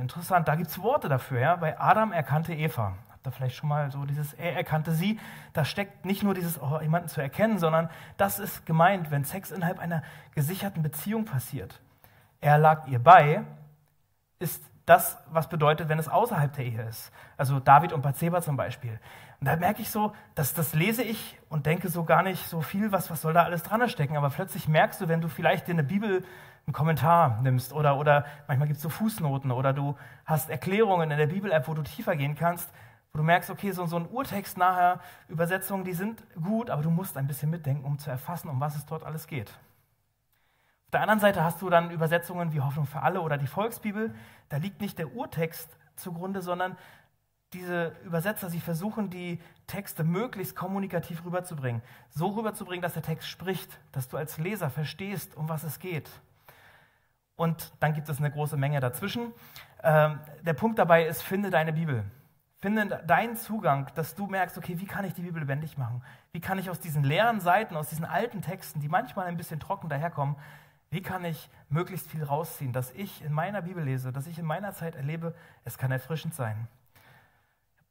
Interessant, 0.00 0.46
da 0.46 0.54
gibt 0.54 0.70
es 0.70 0.80
Worte 0.80 1.08
dafür. 1.08 1.40
Ja? 1.40 1.56
Bei 1.56 1.78
Adam 1.80 2.12
erkannte 2.12 2.54
Eva 2.54 2.94
da 3.22 3.30
vielleicht 3.30 3.56
schon 3.56 3.68
mal 3.68 3.90
so 3.90 4.04
dieses, 4.04 4.32
er 4.34 4.56
erkannte 4.56 4.92
sie. 4.92 5.18
Da 5.52 5.64
steckt 5.64 6.04
nicht 6.04 6.22
nur 6.22 6.34
dieses, 6.34 6.60
oh, 6.60 6.80
jemanden 6.80 7.08
zu 7.08 7.20
erkennen, 7.20 7.58
sondern 7.58 7.88
das 8.16 8.38
ist 8.38 8.66
gemeint, 8.66 9.10
wenn 9.10 9.24
Sex 9.24 9.50
innerhalb 9.50 9.78
einer 9.78 10.02
gesicherten 10.34 10.82
Beziehung 10.82 11.24
passiert. 11.24 11.80
Er 12.40 12.58
lag 12.58 12.88
ihr 12.88 12.98
bei, 12.98 13.44
ist 14.38 14.71
das, 14.92 15.16
was 15.30 15.48
bedeutet, 15.48 15.88
wenn 15.88 15.98
es 15.98 16.08
außerhalb 16.08 16.52
der 16.52 16.66
Ehe 16.66 16.82
ist. 16.82 17.12
Also 17.38 17.60
David 17.60 17.94
und 17.94 18.02
Bathseba 18.02 18.42
zum 18.42 18.56
Beispiel. 18.56 19.00
Und 19.40 19.46
da 19.46 19.56
merke 19.56 19.80
ich 19.80 19.90
so, 19.90 20.12
dass 20.34 20.52
das 20.52 20.74
lese 20.74 21.02
ich 21.02 21.38
und 21.48 21.64
denke 21.64 21.88
so 21.88 22.04
gar 22.04 22.22
nicht 22.22 22.46
so 22.46 22.60
viel, 22.60 22.92
was, 22.92 23.10
was 23.10 23.22
soll 23.22 23.32
da 23.32 23.44
alles 23.44 23.62
dran 23.62 23.88
stecken. 23.88 24.18
Aber 24.18 24.28
plötzlich 24.28 24.68
merkst 24.68 25.00
du, 25.00 25.08
wenn 25.08 25.22
du 25.22 25.28
vielleicht 25.28 25.66
dir 25.66 25.72
eine 25.72 25.82
Bibel 25.82 26.24
einen 26.66 26.74
Kommentar 26.74 27.40
nimmst 27.42 27.72
oder, 27.72 27.96
oder 27.96 28.26
manchmal 28.46 28.68
gibt 28.68 28.76
es 28.76 28.82
so 28.82 28.90
Fußnoten 28.90 29.50
oder 29.50 29.72
du 29.72 29.96
hast 30.26 30.50
Erklärungen 30.50 31.10
in 31.10 31.18
der 31.18 31.26
Bibel-App, 31.26 31.66
wo 31.66 31.74
du 31.74 31.82
tiefer 31.82 32.14
gehen 32.14 32.36
kannst, 32.36 32.70
wo 33.12 33.18
du 33.18 33.24
merkst, 33.24 33.50
okay, 33.50 33.72
so, 33.72 33.86
so 33.86 33.96
ein 33.96 34.06
Urtext 34.06 34.58
nachher, 34.58 35.00
Übersetzungen, 35.28 35.84
die 35.84 35.94
sind 35.94 36.22
gut, 36.40 36.70
aber 36.70 36.82
du 36.82 36.90
musst 36.90 37.16
ein 37.16 37.26
bisschen 37.26 37.50
mitdenken, 37.50 37.84
um 37.84 37.98
zu 37.98 38.10
erfassen, 38.10 38.48
um 38.48 38.60
was 38.60 38.76
es 38.76 38.84
dort 38.86 39.04
alles 39.04 39.26
geht. 39.26 39.52
Auf 40.92 40.98
der 40.98 41.02
anderen 41.04 41.20
Seite 41.20 41.42
hast 41.42 41.62
du 41.62 41.70
dann 41.70 41.90
Übersetzungen 41.90 42.52
wie 42.52 42.60
Hoffnung 42.60 42.84
für 42.84 43.00
alle 43.00 43.22
oder 43.22 43.38
die 43.38 43.46
Volksbibel. 43.46 44.14
Da 44.50 44.58
liegt 44.58 44.82
nicht 44.82 44.98
der 44.98 45.14
Urtext 45.14 45.78
zugrunde, 45.96 46.42
sondern 46.42 46.76
diese 47.54 47.96
Übersetzer, 48.04 48.50
sie 48.50 48.60
versuchen, 48.60 49.08
die 49.08 49.40
Texte 49.66 50.04
möglichst 50.04 50.54
kommunikativ 50.54 51.24
rüberzubringen. 51.24 51.80
So 52.10 52.28
rüberzubringen, 52.28 52.82
dass 52.82 52.92
der 52.92 53.02
Text 53.02 53.26
spricht, 53.26 53.80
dass 53.92 54.08
du 54.08 54.18
als 54.18 54.36
Leser 54.36 54.68
verstehst, 54.68 55.34
um 55.34 55.48
was 55.48 55.62
es 55.62 55.78
geht. 55.78 56.10
Und 57.36 57.72
dann 57.80 57.94
gibt 57.94 58.10
es 58.10 58.18
eine 58.18 58.30
große 58.30 58.58
Menge 58.58 58.78
dazwischen. 58.80 59.32
Ähm, 59.82 60.20
der 60.42 60.52
Punkt 60.52 60.78
dabei 60.78 61.06
ist, 61.06 61.22
finde 61.22 61.48
deine 61.48 61.72
Bibel. 61.72 62.04
Finde 62.58 63.02
deinen 63.06 63.36
Zugang, 63.36 63.90
dass 63.94 64.14
du 64.14 64.26
merkst, 64.26 64.58
okay, 64.58 64.78
wie 64.78 64.86
kann 64.86 65.06
ich 65.06 65.14
die 65.14 65.22
Bibel 65.22 65.40
lebendig 65.40 65.78
machen? 65.78 66.02
Wie 66.32 66.40
kann 66.40 66.58
ich 66.58 66.68
aus 66.68 66.80
diesen 66.80 67.02
leeren 67.02 67.40
Seiten, 67.40 67.76
aus 67.76 67.88
diesen 67.88 68.04
alten 68.04 68.42
Texten, 68.42 68.80
die 68.80 68.88
manchmal 68.88 69.24
ein 69.24 69.38
bisschen 69.38 69.58
trocken 69.58 69.88
daherkommen, 69.88 70.36
wie 70.92 71.00
kann 71.00 71.24
ich 71.24 71.48
möglichst 71.70 72.06
viel 72.10 72.22
rausziehen, 72.22 72.74
dass 72.74 72.90
ich 72.90 73.24
in 73.24 73.32
meiner 73.32 73.62
Bibel 73.62 73.82
lese, 73.82 74.12
dass 74.12 74.26
ich 74.26 74.38
in 74.38 74.44
meiner 74.44 74.74
Zeit 74.74 74.94
erlebe, 74.94 75.34
es 75.64 75.78
kann 75.78 75.90
erfrischend 75.90 76.34
sein. 76.34 76.68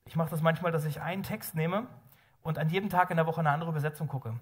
Ich 0.06 0.16
mache 0.16 0.30
das 0.30 0.44
manchmal, 0.44 0.72
dass 0.72 0.86
ich 0.86 1.02
einen 1.02 1.24
Text 1.24 1.56
nehme 1.56 1.88
und 2.44 2.60
an 2.60 2.70
jedem 2.70 2.90
Tag 2.90 3.10
in 3.10 3.18
der 3.18 3.26
Woche 3.26 3.40
eine 3.40 3.50
andere 3.50 3.72
Übersetzung 3.72 4.08
gucke, 4.08 4.36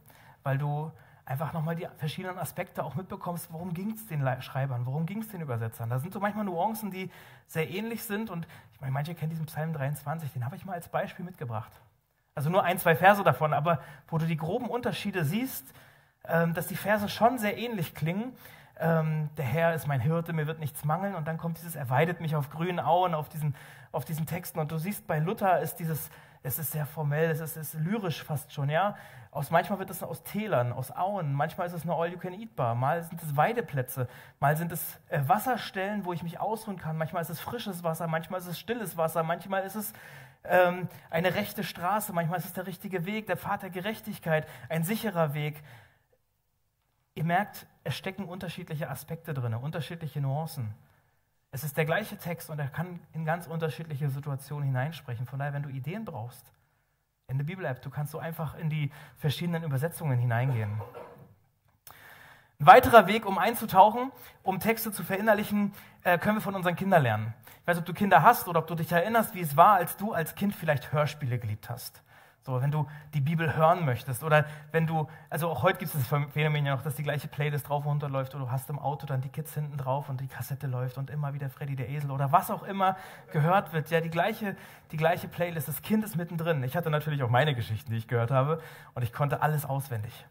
weil 0.44 0.58
du 0.58 0.92
einfach 1.24 1.54
nochmal 1.54 1.78
die 1.78 1.88
verschiedenen 1.96 2.38
Aspekte 2.38 2.84
auch 2.84 2.96
mitbekommst, 2.96 3.54
worum 3.54 3.74
ging 3.74 3.92
es 3.92 4.06
den 4.08 4.28
Schreibern, 4.42 4.86
worum 4.86 5.06
ging 5.06 5.20
es 5.20 5.30
den 5.30 5.40
Übersetzern. 5.40 5.90
Da 5.90 6.00
sind 6.00 6.12
so 6.12 6.20
manchmal 6.20 6.44
Nuancen, 6.44 6.92
die 6.92 7.10
sehr 7.48 7.70
ähnlich 7.70 8.04
sind 8.04 8.30
und 8.30 8.46
ich 8.74 8.82
meine, 8.82 8.92
manche 8.92 9.16
kennen 9.16 9.30
diesen 9.30 9.46
Psalm 9.46 9.72
23, 9.72 10.34
den 10.34 10.44
habe 10.44 10.58
ich 10.58 10.66
mal 10.66 10.74
als 10.74 10.90
Beispiel 10.90 11.24
mitgebracht. 11.24 11.72
Also 12.36 12.50
nur 12.50 12.64
ein, 12.66 12.78
zwei 12.78 12.98
Verse 12.98 13.24
davon, 13.24 13.54
aber 13.54 13.82
wo 14.10 14.18
du 14.18 14.26
die 14.26 14.38
groben 14.38 14.68
Unterschiede 14.68 15.24
siehst, 15.24 15.74
dass 16.24 16.68
die 16.68 16.76
Verse 16.76 17.10
schon 17.10 17.38
sehr 17.38 17.58
ähnlich 17.58 17.96
klingen. 17.96 18.34
Ähm, 18.80 19.30
der 19.38 19.46
Herr 19.46 19.74
ist 19.74 19.88
mein 19.88 20.00
Hirte, 20.00 20.32
mir 20.32 20.48
wird 20.48 20.60
nichts 20.60 20.86
mangeln. 20.86 21.16
Und 21.16 21.28
dann 21.28 21.38
kommt 21.38 21.58
dieses, 21.58 21.76
er 21.76 21.90
weidet 21.90 22.22
mich 22.22 22.36
auf 22.36 22.50
grünen 22.50 22.80
Auen, 22.80 23.14
auf 23.14 23.30
diesen, 23.30 23.56
auf 23.92 24.06
diesen 24.06 24.26
Texten. 24.26 24.60
Und 24.60 24.72
du 24.72 24.78
siehst, 24.78 25.08
bei 25.08 25.20
Luther 25.20 25.60
ist 25.60 25.76
dieses, 25.76 26.10
es 26.44 26.60
ist 26.60 26.72
sehr 26.72 26.86
formell, 26.86 27.30
es 27.30 27.42
ist, 27.42 27.58
es 27.58 27.74
ist 27.74 27.82
lyrisch 27.82 28.24
fast 28.24 28.54
schon, 28.54 28.70
ja. 28.70 28.96
Aus, 29.32 29.52
manchmal 29.52 29.78
wird 29.78 29.90
es 29.90 30.02
aus 30.02 30.24
Tälern, 30.24 30.72
aus 30.72 30.92
Auen, 30.92 31.34
manchmal 31.34 31.68
ist 31.68 31.74
es 31.74 31.84
eine 31.84 31.94
All-You-Can-Eat-Bar, 31.94 32.74
mal 32.74 33.04
sind 33.04 33.22
es 33.22 33.38
Weideplätze, 33.38 34.08
mal 34.40 34.58
sind 34.58 34.72
es 34.72 35.00
äh, 35.10 35.22
Wasserstellen, 35.28 36.06
wo 36.06 36.14
ich 36.14 36.24
mich 36.24 36.40
ausruhen 36.40 36.78
kann, 36.80 36.98
manchmal 36.98 37.22
ist 37.22 37.30
es 37.30 37.40
frisches 37.40 37.84
Wasser, 37.84 38.08
manchmal 38.08 38.40
ist 38.40 38.48
es 38.48 38.58
stilles 38.58 38.98
Wasser, 38.98 39.22
manchmal 39.22 39.64
ist 39.66 39.76
es 39.76 39.94
ähm, 40.46 40.88
eine 41.12 41.36
rechte 41.36 41.64
Straße, 41.64 42.12
manchmal 42.12 42.40
ist 42.40 42.46
es 42.46 42.54
der 42.54 42.66
richtige 42.66 43.06
Weg, 43.06 43.28
der 43.28 43.38
Pfad 43.38 43.62
der 43.62 43.70
Gerechtigkeit, 43.70 44.48
ein 44.68 44.84
sicherer 44.84 45.36
Weg. 45.36 45.62
Ihr 47.16 47.24
merkt, 47.24 47.68
es 47.84 47.96
stecken 47.96 48.26
unterschiedliche 48.26 48.90
Aspekte 48.90 49.34
drin, 49.34 49.54
unterschiedliche 49.54 50.22
Nuancen. 50.22 50.74
Es 51.52 51.64
ist 51.64 51.78
der 51.78 51.86
gleiche 51.86 52.18
Text 52.18 52.50
und 52.50 52.60
er 52.60 52.68
kann 52.68 53.00
in 53.14 53.26
ganz 53.26 53.48
unterschiedliche 53.48 54.10
Situationen 54.10 54.66
hineinsprechen. 54.66 55.26
Von 55.26 55.40
daher, 55.40 55.54
wenn 55.54 55.64
du 55.64 55.70
Ideen 55.70 56.06
brauchst, 56.06 56.54
in 57.28 57.38
der 57.38 57.46
Bibel-App, 57.46 57.82
du 57.82 57.90
kannst 57.90 58.12
so 58.12 58.20
einfach 58.20 58.56
in 58.56 58.70
die 58.70 58.92
verschiedenen 59.18 59.64
Übersetzungen 59.64 60.18
hineingehen. 60.20 60.82
Ein 62.60 62.66
weiterer 62.66 63.08
Weg, 63.08 63.26
um 63.26 63.38
einzutauchen, 63.38 64.12
um 64.44 64.60
Texte 64.60 64.92
zu 64.92 65.04
verinnerlichen, 65.04 65.74
äh, 66.04 66.18
können 66.18 66.38
wir 66.38 66.42
von 66.42 66.56
unseren 66.56 66.76
Kindern 66.76 67.04
lernen. 67.04 67.34
Ich 67.62 67.68
weiß, 67.68 67.78
ob 67.78 67.86
du 67.86 67.94
Kinder 67.94 68.22
hast 68.22 68.48
oder 68.48 68.60
ob 68.60 68.68
du 68.68 68.76
dich 68.76 68.92
erinnerst, 68.92 69.34
wie 69.34 69.42
es 69.42 69.56
war, 69.56 69.76
als 69.76 69.96
du 69.96 70.14
als 70.14 70.36
Kind 70.36 70.56
vielleicht 70.56 70.92
Hörspiele 70.92 71.40
geliebt 71.40 71.70
hast. 71.70 72.04
So, 72.50 72.60
wenn 72.64 72.72
du 72.72 72.88
die 73.14 73.22
Bibel 73.22 73.56
hören 73.56 73.86
möchtest 73.86 74.24
oder 74.24 74.44
wenn 74.72 74.88
du, 74.88 75.08
also 75.30 75.50
auch 75.50 75.62
heute 75.62 75.78
gibt 75.78 75.94
es 75.94 76.10
das 76.10 76.32
Phänomen 76.32 76.66
ja 76.66 76.76
noch, 76.76 76.82
dass 76.82 76.96
die 76.96 77.04
gleiche 77.04 77.28
Playlist 77.28 77.70
drauf 77.70 77.86
und 77.86 77.92
runter 77.92 78.10
läuft 78.10 78.34
oder 78.34 78.46
du 78.46 78.52
hast 78.52 78.72
im 78.72 78.80
Auto 78.80 79.06
dann 79.06 79.22
die 79.22 79.30
Kids 79.30 79.54
hinten 79.54 79.78
drauf 79.78 80.10
und 80.10 80.20
die 80.20 80.28
Kassette 80.28 80.66
läuft 80.66 80.98
und 80.98 81.12
immer 81.12 81.36
wieder 81.36 81.52
Freddy 81.52 81.76
der 81.76 81.90
Esel 81.90 82.10
oder 82.10 82.32
was 82.32 82.50
auch 82.50 82.64
immer 82.64 82.98
gehört 83.32 83.72
wird. 83.72 83.92
Ja, 83.92 84.02
die 84.02 84.10
gleiche, 84.10 84.56
die 84.92 84.98
gleiche 84.98 85.28
Playlist, 85.28 85.68
das 85.68 85.84
Kind 85.84 86.04
ist 86.04 86.16
mittendrin. 86.16 86.64
Ich 86.64 86.76
hatte 86.76 86.90
natürlich 86.90 87.22
auch 87.22 87.30
meine 87.30 87.54
Geschichten, 87.54 87.92
die 87.92 87.98
ich 87.98 88.08
gehört 88.08 88.32
habe 88.32 88.60
und 88.96 89.04
ich 89.04 89.14
konnte 89.14 89.44
alles 89.44 89.66
auswendig. 89.66 90.26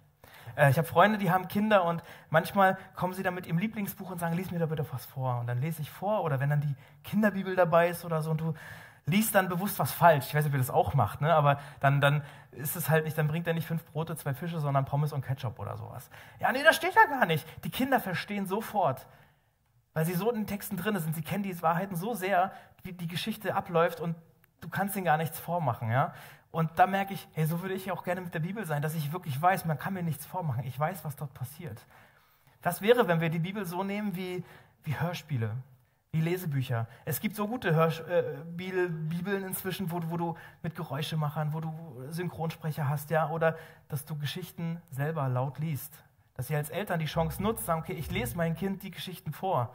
Äh, 0.56 0.70
ich 0.70 0.78
habe 0.78 0.88
Freunde, 0.88 1.18
die 1.18 1.30
haben 1.30 1.46
Kinder 1.46 1.84
und 1.84 2.02
manchmal 2.30 2.78
kommen 2.96 3.12
sie 3.12 3.22
dann 3.22 3.34
mit 3.34 3.46
ihrem 3.46 3.58
Lieblingsbuch 3.58 4.10
und 4.10 4.18
sagen, 4.18 4.34
lies 4.34 4.50
mir 4.50 4.58
da 4.58 4.66
bitte 4.66 4.84
was 4.90 5.06
vor. 5.06 5.38
Und 5.38 5.46
dann 5.46 5.60
lese 5.60 5.82
ich 5.82 5.90
vor 5.90 6.24
oder 6.24 6.40
wenn 6.40 6.50
dann 6.50 6.62
die 6.62 6.74
Kinderbibel 7.04 7.54
dabei 7.54 7.90
ist 7.90 8.04
oder 8.04 8.22
so 8.22 8.32
und 8.32 8.40
du 8.40 8.54
liest 9.08 9.34
dann 9.34 9.48
bewusst 9.48 9.78
was 9.78 9.92
falsch. 9.92 10.26
Ich 10.28 10.34
weiß 10.34 10.44
nicht, 10.44 10.52
ob 10.52 10.54
ihr 10.54 10.64
das 10.64 10.70
auch 10.70 10.94
macht, 10.94 11.20
ne? 11.20 11.34
aber 11.34 11.58
dann, 11.80 12.00
dann 12.00 12.22
ist 12.52 12.76
es 12.76 12.88
halt 12.88 13.04
nicht, 13.04 13.16
dann 13.16 13.28
bringt 13.28 13.46
er 13.46 13.54
nicht 13.54 13.66
fünf 13.66 13.84
Brote, 13.84 14.16
zwei 14.16 14.34
Fische, 14.34 14.60
sondern 14.60 14.84
Pommes 14.84 15.12
und 15.12 15.24
Ketchup 15.24 15.58
oder 15.58 15.76
sowas. 15.76 16.10
Ja, 16.40 16.52
nee, 16.52 16.62
das 16.62 16.76
steht 16.76 16.94
ja 16.94 17.04
gar 17.06 17.26
nicht. 17.26 17.46
Die 17.64 17.70
Kinder 17.70 18.00
verstehen 18.00 18.46
sofort, 18.46 19.06
weil 19.94 20.04
sie 20.04 20.14
so 20.14 20.30
in 20.30 20.36
den 20.36 20.46
Texten 20.46 20.76
drin 20.76 20.98
sind. 20.98 21.14
Sie 21.14 21.22
kennen 21.22 21.42
die 21.42 21.60
Wahrheiten 21.62 21.96
so 21.96 22.14
sehr, 22.14 22.52
wie 22.82 22.92
die 22.92 23.08
Geschichte 23.08 23.54
abläuft 23.54 24.00
und 24.00 24.16
du 24.60 24.68
kannst 24.68 24.96
ihnen 24.96 25.04
gar 25.04 25.16
nichts 25.16 25.38
vormachen. 25.38 25.90
Ja? 25.90 26.14
Und 26.50 26.70
da 26.76 26.86
merke 26.86 27.14
ich, 27.14 27.28
hey, 27.32 27.46
so 27.46 27.62
würde 27.62 27.74
ich 27.74 27.90
auch 27.90 28.04
gerne 28.04 28.20
mit 28.20 28.34
der 28.34 28.40
Bibel 28.40 28.64
sein, 28.64 28.82
dass 28.82 28.94
ich 28.94 29.12
wirklich 29.12 29.40
weiß, 29.40 29.64
man 29.64 29.78
kann 29.78 29.94
mir 29.94 30.02
nichts 30.02 30.24
vormachen. 30.26 30.64
Ich 30.64 30.78
weiß, 30.78 31.04
was 31.04 31.16
dort 31.16 31.34
passiert. 31.34 31.80
Das 32.62 32.82
wäre, 32.82 33.06
wenn 33.06 33.20
wir 33.20 33.30
die 33.30 33.38
Bibel 33.38 33.64
so 33.64 33.84
nehmen 33.84 34.16
wie, 34.16 34.44
wie 34.82 34.98
Hörspiele, 34.98 35.50
wie 36.12 36.20
Lesebücher. 36.20 36.86
Es 37.04 37.20
gibt 37.20 37.36
so 37.36 37.46
gute 37.46 37.74
Hörsch 37.74 38.00
äh, 38.00 38.22
Bibeln 38.46 39.44
inzwischen, 39.44 39.90
wo, 39.90 40.00
wo, 40.08 40.16
du 40.16 40.36
mit 40.62 40.74
Geräuschemachern, 40.74 41.52
wo 41.52 41.60
du 41.60 41.72
Synchronsprecher 42.08 42.88
hast, 42.88 43.10
ja, 43.10 43.28
oder 43.28 43.56
dass 43.88 44.04
du 44.04 44.16
Geschichten 44.16 44.80
selber 44.90 45.28
laut 45.28 45.58
liest. 45.58 45.92
Dass 46.34 46.48
ihr 46.48 46.56
als 46.56 46.70
Eltern 46.70 46.98
die 46.98 47.06
Chance 47.06 47.42
nutzt, 47.42 47.66
sagen, 47.66 47.82
okay, 47.82 47.92
ich 47.92 48.10
lese 48.10 48.36
meinem 48.36 48.54
Kind 48.54 48.82
die 48.82 48.90
Geschichten 48.90 49.32
vor. 49.32 49.74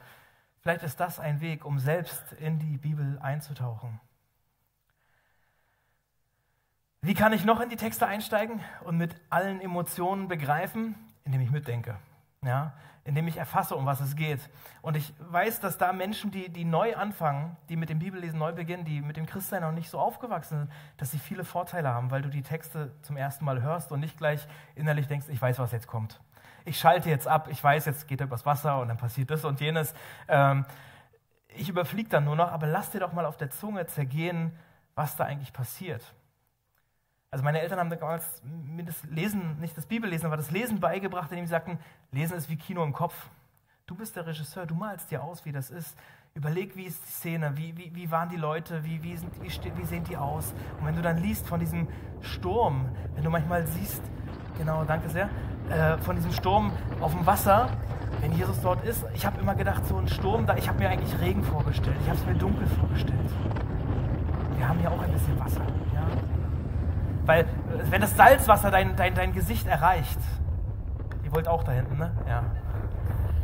Vielleicht 0.61 0.83
ist 0.83 0.99
das 0.99 1.19
ein 1.19 1.41
Weg, 1.41 1.65
um 1.65 1.77
selbst 1.77 2.23
in 2.39 2.57
die 2.57 2.77
Bibel 2.77 3.19
einzutauchen. 3.19 3.99
Wie 7.01 7.13
kann 7.13 7.33
ich 7.33 7.43
noch 7.43 7.59
in 7.59 7.69
die 7.69 7.75
Texte 7.75 8.07
einsteigen 8.07 8.61
und 8.85 8.97
mit 8.97 9.13
allen 9.29 9.59
Emotionen 9.59 10.29
begreifen? 10.29 10.95
Indem 11.25 11.41
ich 11.41 11.51
mitdenke. 11.51 11.97
Ja? 12.43 12.73
Indem 13.05 13.27
ich 13.27 13.37
erfasse, 13.37 13.75
um 13.75 13.85
was 13.85 13.99
es 13.99 14.15
geht. 14.15 14.39
Und 14.81 14.95
ich 14.95 15.13
weiß, 15.19 15.59
dass 15.59 15.77
da 15.77 15.91
Menschen, 15.91 16.31
die, 16.31 16.49
die 16.49 16.63
neu 16.63 16.95
anfangen, 16.95 17.57
die 17.69 17.75
mit 17.75 17.89
dem 17.89 17.99
Bibellesen 17.99 18.39
neu 18.39 18.53
beginnen, 18.53 18.85
die 18.85 19.01
mit 19.01 19.17
dem 19.17 19.25
Christsein 19.25 19.61
noch 19.61 19.71
nicht 19.71 19.89
so 19.89 19.99
aufgewachsen 19.99 20.59
sind, 20.59 20.71
dass 20.97 21.11
sie 21.11 21.19
viele 21.19 21.43
Vorteile 21.43 21.89
haben, 21.89 22.11
weil 22.11 22.21
du 22.21 22.29
die 22.29 22.43
Texte 22.43 22.93
zum 23.01 23.17
ersten 23.17 23.43
Mal 23.43 23.61
hörst 23.61 23.91
und 23.91 23.99
nicht 23.99 24.17
gleich 24.17 24.47
innerlich 24.75 25.07
denkst, 25.07 25.27
ich 25.29 25.41
weiß, 25.41 25.59
was 25.59 25.71
jetzt 25.71 25.87
kommt. 25.87 26.21
Ich 26.65 26.79
schalte 26.79 27.09
jetzt 27.09 27.27
ab, 27.27 27.49
ich 27.51 27.61
weiß, 27.61 27.85
jetzt 27.85 28.07
geht 28.07 28.21
er 28.21 28.27
übers 28.27 28.45
Wasser 28.45 28.79
und 28.79 28.87
dann 28.87 28.97
passiert 28.97 29.29
das 29.31 29.43
und 29.43 29.59
jenes. 29.59 29.93
Ähm, 30.29 30.65
ich 31.49 31.69
überfliege 31.69 32.09
dann 32.09 32.23
nur 32.23 32.35
noch, 32.35 32.51
aber 32.51 32.67
lass 32.67 32.91
dir 32.91 32.99
doch 32.99 33.13
mal 33.13 33.25
auf 33.25 33.37
der 33.37 33.49
Zunge 33.49 33.85
zergehen, 33.85 34.57
was 34.95 35.15
da 35.15 35.25
eigentlich 35.25 35.53
passiert. 35.53 36.13
Also 37.33 37.43
meine 37.43 37.61
Eltern 37.61 37.79
haben 37.79 37.89
damals 37.89 38.43
mir 38.43 38.83
das 38.83 39.03
Lesen, 39.05 39.59
nicht 39.59 39.75
das 39.75 39.87
Bibellesen, 39.87 40.27
aber 40.27 40.37
das 40.37 40.51
Lesen 40.51 40.79
beigebracht, 40.79 41.31
indem 41.31 41.47
sie 41.47 41.49
sagten, 41.49 41.79
Lesen 42.11 42.37
ist 42.37 42.47
wie 42.47 42.57
Kino 42.57 42.83
im 42.83 42.93
Kopf. 42.93 43.15
Du 43.87 43.95
bist 43.95 44.15
der 44.15 44.27
Regisseur, 44.27 44.67
du 44.67 44.75
malst 44.75 45.09
dir 45.09 45.23
aus, 45.23 45.43
wie 45.43 45.51
das 45.51 45.71
ist. 45.71 45.97
Überleg, 46.35 46.75
wie 46.75 46.83
ist 46.83 47.01
die 47.07 47.11
Szene, 47.11 47.57
wie, 47.57 47.75
wie, 47.75 47.95
wie 47.95 48.11
waren 48.11 48.29
die 48.29 48.35
Leute, 48.35 48.83
wie, 48.83 49.01
wie, 49.01 49.17
sind, 49.17 49.31
wie, 49.41 49.49
wie 49.49 49.83
sehen 49.83 50.03
die 50.03 50.15
aus. 50.15 50.53
Und 50.79 50.85
wenn 50.85 50.95
du 50.95 51.01
dann 51.01 51.17
liest 51.17 51.47
von 51.47 51.59
diesem 51.59 51.87
Sturm, 52.21 52.87
wenn 53.15 53.23
du 53.23 53.31
manchmal 53.31 53.65
siehst, 53.65 54.03
genau, 54.59 54.83
danke 54.83 55.09
sehr, 55.09 55.27
äh, 55.71 55.97
von 56.03 56.15
diesem 56.15 56.33
Sturm 56.33 56.71
auf 57.01 57.13
dem 57.13 57.25
Wasser, 57.25 57.67
wenn 58.21 58.33
Jesus 58.33 58.61
dort 58.61 58.85
ist, 58.85 59.03
ich 59.15 59.25
habe 59.25 59.41
immer 59.41 59.55
gedacht, 59.55 59.87
so 59.87 59.97
ein 59.97 60.07
Sturm, 60.07 60.45
da, 60.45 60.55
ich 60.55 60.69
habe 60.69 60.77
mir 60.77 60.89
eigentlich 60.89 61.19
Regen 61.19 61.43
vorgestellt, 61.43 61.97
ich 62.03 62.09
habe 62.09 62.19
es 62.19 62.25
mir 62.27 62.35
dunkel 62.35 62.67
vorgestellt. 62.67 63.31
Wir 64.55 64.69
haben 64.69 64.79
ja 64.83 64.91
auch 64.91 65.01
ein 65.01 65.11
bisschen 65.11 65.39
Wasser. 65.39 65.65
Weil, 67.25 67.41
äh, 67.41 67.45
wenn 67.89 68.01
das 68.01 68.15
Salzwasser 68.15 68.71
dein, 68.71 68.95
dein, 68.95 69.15
dein 69.15 69.33
Gesicht 69.33 69.67
erreicht, 69.67 70.19
ihr 71.23 71.31
wollt 71.31 71.47
auch 71.47 71.63
da 71.63 71.71
hinten, 71.71 71.97
ne? 71.97 72.11
Ja. 72.27 72.43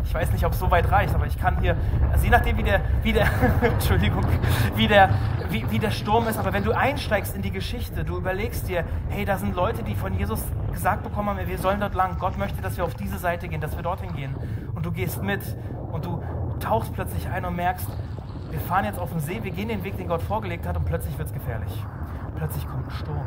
Ich 0.04 0.14
weiß 0.14 0.32
nicht, 0.32 0.46
ob 0.46 0.54
es 0.54 0.60
so 0.60 0.72
weit 0.72 0.90
reicht, 0.92 1.14
aber 1.14 1.28
ich 1.28 1.38
kann 1.38 1.60
hier, 1.60 1.76
also 2.12 2.24
je 2.24 2.32
nachdem, 2.32 2.58
wie 2.58 2.64
der, 2.64 2.82
wie 3.04 3.14
der, 3.14 3.28
Entschuldigung, 3.62 4.24
wie 4.76 4.88
der, 4.88 5.10
wie, 5.50 5.70
wie 5.70 5.78
der 5.78 5.92
Sturm 5.92 6.28
ist, 6.28 6.40
aber 6.40 6.54
wenn 6.54 6.64
du 6.64 6.72
einsteigst 6.72 7.36
in 7.36 7.42
die 7.42 7.52
Geschichte, 7.52 8.06
du 8.06 8.18
überlegst 8.18 8.68
dir, 8.68 8.86
hey, 9.10 9.26
da 9.26 9.38
sind 9.38 9.56
Leute, 9.56 9.84
die 9.84 9.96
von 9.96 10.18
Jesus 10.18 10.44
gesagt 10.74 11.04
bekommen 11.04 11.30
haben, 11.30 11.48
wir 11.48 11.58
sollen 11.58 11.80
dort 11.80 11.96
lang, 11.96 12.18
Gott 12.18 12.38
möchte, 12.38 12.62
dass 12.62 12.78
wir 12.78 12.86
auf 12.86 12.96
diese 12.96 13.18
Seite 13.18 13.50
gehen, 13.50 13.62
dass 13.62 13.76
wir 13.76 13.84
dorthin 13.84 14.14
gehen. 14.16 14.36
Und 14.74 14.86
du 14.86 14.92
gehst 14.92 15.22
mit 15.22 15.42
und 15.92 16.06
du 16.06 16.24
tauchst 16.60 16.94
plötzlich 16.94 17.28
ein 17.30 17.46
und 17.46 17.56
merkst, 17.56 17.88
wir 18.50 18.60
fahren 18.62 18.86
jetzt 18.86 19.00
auf 19.00 19.12
den 19.12 19.20
See, 19.20 19.44
wir 19.44 19.52
gehen 19.52 19.68
den 19.68 19.84
Weg, 19.84 19.98
den 19.98 20.08
Gott 20.08 20.22
vorgelegt 20.22 20.66
hat 20.66 20.76
und 20.78 20.86
plötzlich 20.86 21.16
wird 21.18 21.28
es 21.28 21.34
gefährlich. 21.34 21.84
Plötzlich 22.36 22.68
kommt 22.68 22.88
ein 22.88 22.92
Sturm 22.92 23.26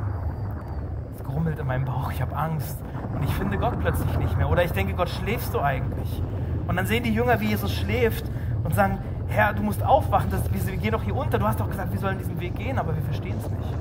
grummelt 1.32 1.58
in 1.58 1.66
meinem 1.66 1.84
Bauch, 1.84 2.12
ich 2.12 2.20
habe 2.20 2.36
Angst 2.36 2.78
und 3.14 3.24
ich 3.24 3.34
finde 3.34 3.58
Gott 3.58 3.80
plötzlich 3.80 4.18
nicht 4.18 4.36
mehr. 4.36 4.50
Oder 4.50 4.64
ich 4.64 4.72
denke, 4.72 4.94
Gott, 4.94 5.08
schläfst 5.08 5.54
du 5.54 5.60
eigentlich? 5.60 6.22
Und 6.66 6.76
dann 6.76 6.86
sehen 6.86 7.02
die 7.02 7.12
Jünger, 7.12 7.40
wie 7.40 7.48
Jesus 7.48 7.72
schläft 7.72 8.24
und 8.64 8.74
sagen, 8.74 8.98
Herr, 9.28 9.54
du 9.54 9.62
musst 9.62 9.82
aufwachen, 9.82 10.30
das, 10.30 10.52
wir 10.52 10.76
gehen 10.76 10.92
doch 10.92 11.02
hier 11.02 11.16
unter. 11.16 11.38
Du 11.38 11.46
hast 11.46 11.58
doch 11.58 11.68
gesagt, 11.68 11.90
wir 11.90 11.98
sollen 11.98 12.18
diesen 12.18 12.38
Weg 12.38 12.54
gehen, 12.54 12.78
aber 12.78 12.94
wir 12.94 13.02
verstehen 13.02 13.36
es 13.38 13.50
nicht. 13.50 13.78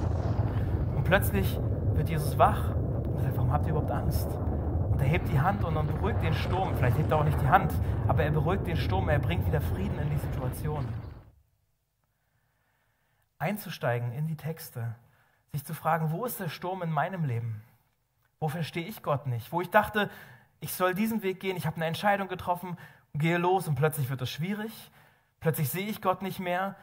Und 0.95 1.03
plötzlich 1.03 1.59
wird 1.93 2.09
Jesus 2.09 2.37
wach 2.37 2.73
und 2.73 3.21
sagt, 3.21 3.35
warum 3.35 3.51
habt 3.51 3.65
ihr 3.65 3.71
überhaupt 3.71 3.91
Angst? 3.91 4.29
Und 4.89 5.01
er 5.01 5.07
hebt 5.07 5.29
die 5.29 5.39
Hand 5.39 5.63
und 5.63 5.75
dann 5.75 5.87
beruhigt 5.87 6.23
den 6.23 6.33
Sturm. 6.33 6.69
Vielleicht 6.77 6.97
hebt 6.97 7.11
er 7.11 7.17
auch 7.17 7.23
nicht 7.25 7.39
die 7.41 7.49
Hand, 7.49 7.73
aber 8.07 8.23
er 8.23 8.31
beruhigt 8.31 8.65
den 8.65 8.77
Sturm, 8.77 9.09
er 9.09 9.19
bringt 9.19 9.45
wieder 9.45 9.61
Frieden 9.61 9.99
in 9.99 10.09
die 10.09 10.17
Situation. 10.17 10.85
Einzusteigen 13.37 14.11
in 14.13 14.27
die 14.27 14.37
Texte 14.37 14.95
sich 15.51 15.65
zu 15.65 15.73
fragen, 15.73 16.11
wo 16.11 16.25
ist 16.25 16.39
der 16.39 16.49
Sturm 16.49 16.81
in 16.81 16.91
meinem 16.91 17.25
Leben? 17.25 17.61
Wo 18.39 18.47
verstehe 18.47 18.85
ich 18.85 19.03
Gott 19.03 19.27
nicht? 19.27 19.51
Wo 19.51 19.61
ich 19.61 19.69
dachte, 19.69 20.09
ich 20.59 20.73
soll 20.73 20.93
diesen 20.93 21.23
Weg 21.23 21.39
gehen, 21.39 21.57
ich 21.57 21.65
habe 21.65 21.75
eine 21.75 21.85
Entscheidung 21.85 22.27
getroffen, 22.27 22.77
gehe 23.13 23.37
los 23.37 23.67
und 23.67 23.75
plötzlich 23.75 24.09
wird 24.09 24.21
es 24.21 24.31
schwierig. 24.31 24.91
Plötzlich 25.39 25.69
sehe 25.69 25.87
ich 25.87 26.01
Gott 26.01 26.21
nicht 26.21 26.39
mehr. 26.39 26.75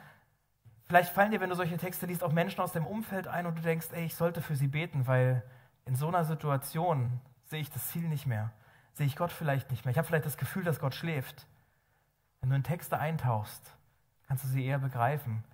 Vielleicht 0.87 1.13
fallen 1.13 1.31
dir, 1.31 1.41
wenn 1.41 1.51
du 1.51 1.57
solche 1.57 1.77
Texte 1.77 2.07
liest, 2.07 2.23
auch 2.25 2.33
Menschen 2.33 2.61
aus 2.61 2.73
dem 2.73 2.87
Umfeld 2.87 3.29
ein 3.29 3.47
und 3.47 3.59
du 3.59 3.63
denkst, 3.63 3.89
ey, 3.93 4.07
ich 4.07 4.15
sollte 4.15 4.43
für 4.43 4.57
sie 4.57 4.69
beten, 4.69 5.07
weil 5.07 5.43
in 5.85 5.97
so 5.97 6.09
einer 6.09 6.25
Situation 6.25 7.21
sehe 7.47 7.61
ich 7.61 7.71
das 7.71 7.89
Ziel 7.89 8.09
nicht 8.09 8.27
mehr. 8.27 8.53
Sehe 8.95 9.07
ich 9.07 9.17
Gott 9.17 9.33
vielleicht 9.33 9.71
nicht 9.71 9.85
mehr. 9.85 9.93
Ich 9.93 9.99
habe 9.99 10.07
vielleicht 10.07 10.27
das 10.27 10.37
Gefühl, 10.37 10.65
dass 10.65 10.81
Gott 10.81 10.95
schläft. 10.95 11.47
Wenn 12.41 12.51
du 12.51 12.57
in 12.57 12.63
Texte 12.63 12.99
eintauchst, 12.99 13.75
kannst 14.27 14.45
du 14.45 14.49
sie 14.49 14.65
eher 14.65 14.79
begreifen. 14.79 15.45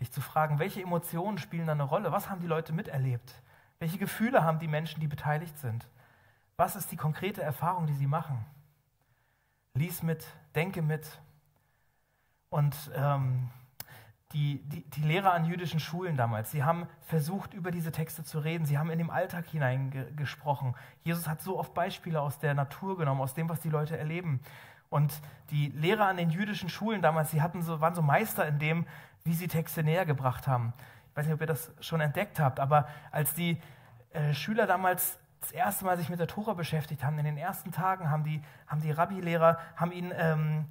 Dich 0.00 0.12
zu 0.12 0.20
fragen, 0.20 0.58
welche 0.58 0.82
Emotionen 0.82 1.38
spielen 1.38 1.66
da 1.66 1.72
eine 1.72 1.82
Rolle? 1.82 2.12
Was 2.12 2.30
haben 2.30 2.40
die 2.40 2.46
Leute 2.46 2.72
miterlebt? 2.72 3.42
Welche 3.78 3.98
Gefühle 3.98 4.44
haben 4.44 4.58
die 4.58 4.68
Menschen, 4.68 5.00
die 5.00 5.08
beteiligt 5.08 5.58
sind? 5.58 5.88
Was 6.56 6.76
ist 6.76 6.90
die 6.90 6.96
konkrete 6.96 7.42
Erfahrung, 7.42 7.86
die 7.86 7.94
sie 7.94 8.06
machen? 8.06 8.44
Lies 9.74 10.02
mit, 10.02 10.26
denke 10.54 10.82
mit. 10.82 11.20
Und 12.50 12.74
ähm, 12.94 13.50
die, 14.32 14.62
die, 14.64 14.82
die, 14.90 15.02
Lehrer 15.02 15.32
an 15.32 15.44
jüdischen 15.44 15.80
Schulen 15.80 16.16
damals, 16.16 16.50
sie 16.50 16.64
haben 16.64 16.86
versucht, 17.06 17.54
über 17.54 17.70
diese 17.70 17.92
Texte 17.92 18.24
zu 18.24 18.38
reden. 18.40 18.66
Sie 18.66 18.76
haben 18.76 18.90
in 18.90 18.98
den 18.98 19.10
Alltag 19.10 19.46
hineingesprochen. 19.46 20.74
Jesus 21.02 21.28
hat 21.28 21.40
so 21.40 21.58
oft 21.58 21.74
Beispiele 21.74 22.20
aus 22.20 22.38
der 22.38 22.54
Natur 22.54 22.98
genommen, 22.98 23.20
aus 23.20 23.34
dem, 23.34 23.48
was 23.48 23.60
die 23.60 23.70
Leute 23.70 23.96
erleben. 23.96 24.40
Und 24.90 25.20
die 25.50 25.68
Lehrer 25.68 26.06
an 26.06 26.16
den 26.16 26.30
jüdischen 26.30 26.68
Schulen 26.68 27.02
damals, 27.02 27.30
sie 27.30 27.42
hatten 27.42 27.62
so, 27.62 27.80
waren 27.80 27.94
so 27.94 28.02
Meister 28.02 28.46
in 28.46 28.58
dem, 28.58 28.86
wie 29.28 29.34
sie 29.34 29.46
Texte 29.46 29.84
näher 29.84 30.06
gebracht 30.06 30.48
haben. 30.48 30.72
Ich 31.10 31.16
weiß 31.16 31.26
nicht, 31.26 31.34
ob 31.34 31.40
ihr 31.42 31.46
das 31.46 31.70
schon 31.80 32.00
entdeckt 32.00 32.40
habt, 32.40 32.58
aber 32.60 32.88
als 33.12 33.34
die 33.34 33.60
äh, 34.12 34.32
Schüler 34.32 34.66
damals 34.66 35.18
das 35.40 35.52
erste 35.52 35.84
Mal 35.84 35.98
sich 35.98 36.08
mit 36.08 36.18
der 36.18 36.26
Tora 36.26 36.54
beschäftigt 36.54 37.04
haben, 37.04 37.18
in 37.18 37.26
den 37.26 37.36
ersten 37.36 37.70
Tagen 37.70 38.10
haben 38.10 38.24
die, 38.24 38.42
haben 38.66 38.80
die 38.80 38.90
Rabbi-Lehrer 38.90 39.58
ihnen 39.92 40.12
ähm, 40.16 40.66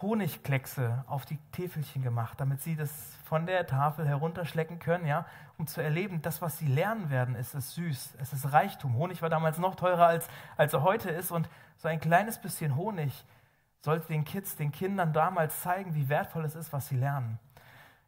Honigkleckse 0.00 1.04
auf 1.06 1.24
die 1.24 1.38
Täfelchen 1.52 2.02
gemacht, 2.02 2.38
damit 2.38 2.60
sie 2.60 2.76
das 2.76 2.90
von 3.24 3.46
der 3.46 3.66
Tafel 3.66 4.06
herunterschlecken 4.06 4.78
können, 4.78 5.06
ja, 5.06 5.26
um 5.58 5.66
zu 5.66 5.80
erleben, 5.80 6.20
das, 6.22 6.42
was 6.42 6.58
sie 6.58 6.66
lernen 6.66 7.08
werden, 7.08 7.34
ist 7.34 7.54
es 7.54 7.74
süß, 7.74 8.16
es 8.20 8.32
ist 8.32 8.52
Reichtum. 8.52 8.94
Honig 8.96 9.22
war 9.22 9.30
damals 9.30 9.58
noch 9.58 9.74
teurer, 9.74 10.06
als, 10.06 10.28
als 10.56 10.72
er 10.74 10.82
heute 10.82 11.10
ist 11.10 11.30
und 11.30 11.48
so 11.78 11.88
ein 11.88 12.00
kleines 12.00 12.38
bisschen 12.38 12.76
Honig 12.76 13.24
sollte 13.80 14.08
den 14.08 14.24
Kids, 14.24 14.56
den 14.56 14.70
Kindern 14.70 15.12
damals 15.12 15.62
zeigen, 15.62 15.94
wie 15.94 16.08
wertvoll 16.08 16.44
es 16.44 16.54
ist, 16.54 16.72
was 16.72 16.88
sie 16.88 16.96
lernen. 16.96 17.38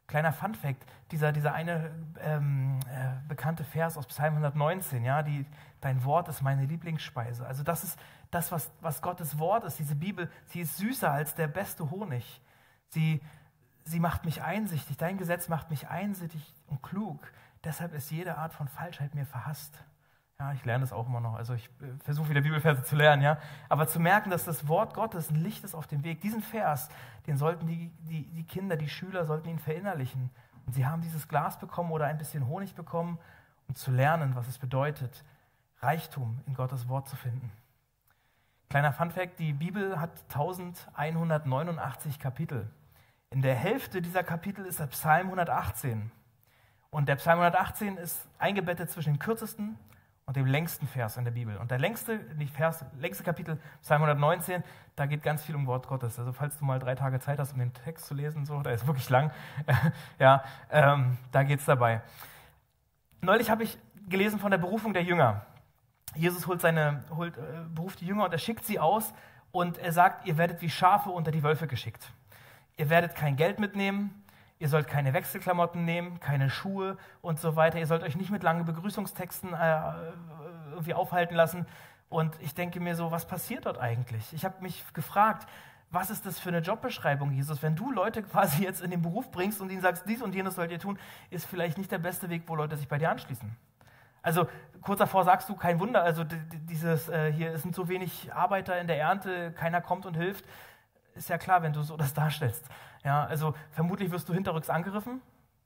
Kleiner 0.07 0.33
Funfact, 0.33 0.85
dieser, 1.11 1.31
dieser 1.31 1.53
eine 1.53 1.91
ähm, 2.21 2.79
äh, 2.87 3.27
bekannte 3.27 3.63
Vers 3.63 3.97
aus 3.97 4.05
Psalm 4.07 4.35
119, 4.35 5.03
ja, 5.03 5.23
die, 5.23 5.45
dein 5.81 6.03
Wort 6.03 6.27
ist 6.27 6.41
meine 6.41 6.65
Lieblingsspeise. 6.65 7.45
Also 7.45 7.63
das 7.63 7.83
ist 7.83 7.99
das, 8.31 8.51
was, 8.51 8.71
was 8.81 9.01
Gottes 9.01 9.39
Wort 9.39 9.63
ist, 9.63 9.79
diese 9.79 9.95
Bibel, 9.95 10.29
sie 10.45 10.61
ist 10.61 10.77
süßer 10.77 11.11
als 11.11 11.33
der 11.35 11.47
beste 11.47 11.89
Honig. 11.89 12.41
Sie, 12.89 13.21
sie 13.83 13.99
macht 13.99 14.25
mich 14.25 14.43
einsichtig, 14.43 14.97
dein 14.97 15.17
Gesetz 15.17 15.47
macht 15.47 15.71
mich 15.71 15.87
einsichtig 15.87 16.53
und 16.67 16.83
klug. 16.83 17.31
Deshalb 17.63 17.93
ist 17.93 18.11
jede 18.11 18.37
Art 18.37 18.53
von 18.53 18.67
Falschheit 18.67 19.15
mir 19.15 19.25
verhasst. 19.25 19.83
Ja, 20.39 20.51
ich 20.51 20.65
lerne 20.65 20.83
das 20.83 20.91
auch 20.91 21.07
immer 21.07 21.21
noch. 21.21 21.35
Also 21.35 21.53
ich 21.53 21.65
äh, 21.81 22.03
versuche 22.03 22.29
wieder 22.29 22.41
Bibelverse 22.41 22.83
zu 22.83 22.95
lernen, 22.95 23.21
ja. 23.21 23.37
Aber 23.69 23.87
zu 23.87 24.01
merken, 24.01 24.29
dass 24.29 24.43
das 24.43 24.67
Wort 24.67 24.93
Gottes 24.93 25.29
ein 25.29 25.37
Licht 25.37 25.63
ist 25.63 25.73
auf 25.73 25.87
dem 25.87 26.03
Weg. 26.03 26.19
Diesen 26.21 26.41
Vers, 26.41 26.89
den 27.27 27.37
sollten 27.37 27.67
die, 27.67 27.91
die, 27.99 28.23
die 28.31 28.43
Kinder, 28.43 28.77
die 28.77 28.89
Schüler, 28.89 29.25
sollten 29.25 29.49
ihn 29.49 29.59
verinnerlichen. 29.59 30.29
Und 30.65 30.73
sie 30.73 30.85
haben 30.85 31.01
dieses 31.01 31.27
Glas 31.27 31.59
bekommen 31.59 31.91
oder 31.91 32.05
ein 32.05 32.17
bisschen 32.17 32.47
Honig 32.47 32.75
bekommen, 32.75 33.19
um 33.67 33.75
zu 33.75 33.91
lernen, 33.91 34.35
was 34.35 34.47
es 34.47 34.57
bedeutet, 34.57 35.23
Reichtum 35.79 36.39
in 36.47 36.53
Gottes 36.53 36.87
Wort 36.87 37.07
zu 37.07 37.15
finden. 37.15 37.51
Kleiner 38.69 38.93
Funfact, 38.93 39.39
die 39.39 39.53
Bibel 39.53 39.99
hat 39.99 40.11
1189 40.29 42.19
Kapitel. 42.19 42.69
In 43.29 43.41
der 43.41 43.55
Hälfte 43.55 44.01
dieser 44.01 44.23
Kapitel 44.23 44.65
ist 44.65 44.79
der 44.79 44.87
Psalm 44.87 45.27
118. 45.27 46.11
Und 46.89 47.09
der 47.09 47.15
Psalm 47.17 47.39
118 47.39 47.97
ist 47.97 48.27
eingebettet 48.39 48.89
zwischen 48.89 49.13
dem 49.13 49.19
kürzesten 49.19 49.77
und 50.25 50.35
dem 50.35 50.47
längsten 50.47 50.87
Vers 50.87 51.17
in 51.17 51.23
der 51.23 51.31
Bibel. 51.31 51.57
Und 51.57 51.69
der 51.69 51.77
längste, 51.77 52.17
nicht 52.35 52.53
Vers, 52.53 52.83
längste 52.99 53.23
Kapitel, 53.23 53.59
Psalm 53.81 54.01
119, 54.01 54.63
da 54.95 55.05
geht 55.05 55.21
ganz 55.21 55.43
viel 55.43 55.55
um 55.55 55.67
Wort 55.67 55.87
Gottes. 55.87 56.17
Also 56.17 56.33
falls 56.33 56.57
du 56.57 56.65
mal 56.65 56.79
drei 56.79 56.95
Tage 56.95 57.19
Zeit 57.19 57.37
hast, 57.37 57.53
um 57.53 57.59
den 57.59 57.73
Text 57.73 58.07
zu 58.07 58.15
lesen, 58.15 58.45
so, 58.45 58.59
da 58.61 58.71
ist 58.71 58.87
wirklich 58.87 59.09
lang, 59.09 59.31
ja, 60.19 60.43
ähm, 60.71 61.17
da 61.31 61.43
geht 61.43 61.59
es 61.59 61.65
dabei. 61.65 62.01
Neulich 63.21 63.49
habe 63.49 63.63
ich 63.63 63.77
gelesen 64.07 64.39
von 64.39 64.49
der 64.51 64.57
Berufung 64.57 64.93
der 64.93 65.03
Jünger. 65.03 65.45
Jesus 66.15 66.47
holt 66.47 66.61
seine, 66.61 67.03
holt, 67.15 67.37
äh, 67.37 67.41
beruft 67.73 68.01
die 68.01 68.05
Jünger 68.05 68.25
und 68.25 68.31
er 68.31 68.39
schickt 68.39 68.65
sie 68.65 68.79
aus 68.79 69.13
und 69.51 69.77
er 69.77 69.91
sagt, 69.91 70.25
ihr 70.25 70.37
werdet 70.37 70.61
wie 70.61 70.69
Schafe 70.69 71.11
unter 71.11 71.31
die 71.31 71.43
Wölfe 71.43 71.67
geschickt. 71.67 72.09
Ihr 72.77 72.89
werdet 72.89 73.15
kein 73.15 73.35
Geld 73.35 73.59
mitnehmen, 73.59 74.23
Ihr 74.57 74.69
sollt 74.69 74.87
keine 74.87 75.13
Wechselklamotten 75.13 75.83
nehmen, 75.83 76.19
keine 76.19 76.49
Schuhe 76.49 76.97
und 77.21 77.39
so 77.39 77.55
weiter. 77.55 77.77
Ihr 77.77 77.87
sollt 77.87 78.03
euch 78.03 78.15
nicht 78.15 78.31
mit 78.31 78.41
langen 78.41 78.65
Begrüßungstexten 78.65 79.53
äh, 79.53 79.81
irgendwie 80.71 80.93
aufhalten 80.93 81.35
lassen. 81.35 81.65
Und 82.09 82.35
ich 82.39 82.53
denke 82.53 82.79
mir 82.79 82.95
so, 82.95 83.11
was 83.11 83.27
passiert 83.27 83.65
dort 83.65 83.77
eigentlich? 83.77 84.31
Ich 84.31 84.45
habe 84.45 84.61
mich 84.61 84.83
gefragt, 84.93 85.47
was 85.91 86.09
ist 86.09 86.25
das 86.25 86.39
für 86.39 86.49
eine 86.49 86.59
Jobbeschreibung, 86.59 87.31
Jesus? 87.31 87.61
Wenn 87.61 87.75
du 87.75 87.91
Leute 87.91 88.23
quasi 88.23 88.63
jetzt 88.63 88.81
in 88.81 88.91
den 88.91 89.01
Beruf 89.01 89.31
bringst 89.31 89.61
und 89.61 89.71
ihnen 89.71 89.81
sagst, 89.81 90.03
dies 90.07 90.21
und 90.21 90.33
jenes 90.33 90.55
sollt 90.55 90.71
ihr 90.71 90.79
tun, 90.79 90.97
ist 91.29 91.45
vielleicht 91.45 91.77
nicht 91.77 91.91
der 91.91 91.99
beste 91.99 92.29
Weg, 92.29 92.43
wo 92.47 92.55
Leute 92.55 92.77
sich 92.77 92.87
bei 92.87 92.97
dir 92.97 93.09
anschließen. 93.09 93.55
Also 94.21 94.47
kurz 94.81 94.99
davor 94.99 95.23
sagst 95.23 95.49
du, 95.49 95.55
kein 95.55 95.79
Wunder, 95.79 96.03
also 96.03 96.23
dieses, 96.23 97.09
äh, 97.09 97.31
hier 97.31 97.57
sind 97.57 97.75
so 97.75 97.87
wenig 97.87 98.33
Arbeiter 98.33 98.79
in 98.79 98.87
der 98.87 98.97
Ernte, 98.99 99.51
keiner 99.51 99.81
kommt 99.81 100.05
und 100.05 100.15
hilft. 100.15 100.45
Ist 101.15 101.29
ja 101.29 101.37
klar, 101.37 101.63
wenn 101.63 101.73
du 101.73 101.81
so 101.81 101.97
das 101.97 102.13
darstellst. 102.13 102.67
Ja, 103.03 103.25
also 103.25 103.55
vermutlich 103.71 104.11
wirst 104.11 104.27
du 104.29 104.33
hinterrücks 104.33 104.69
angegriffen, 104.69 105.21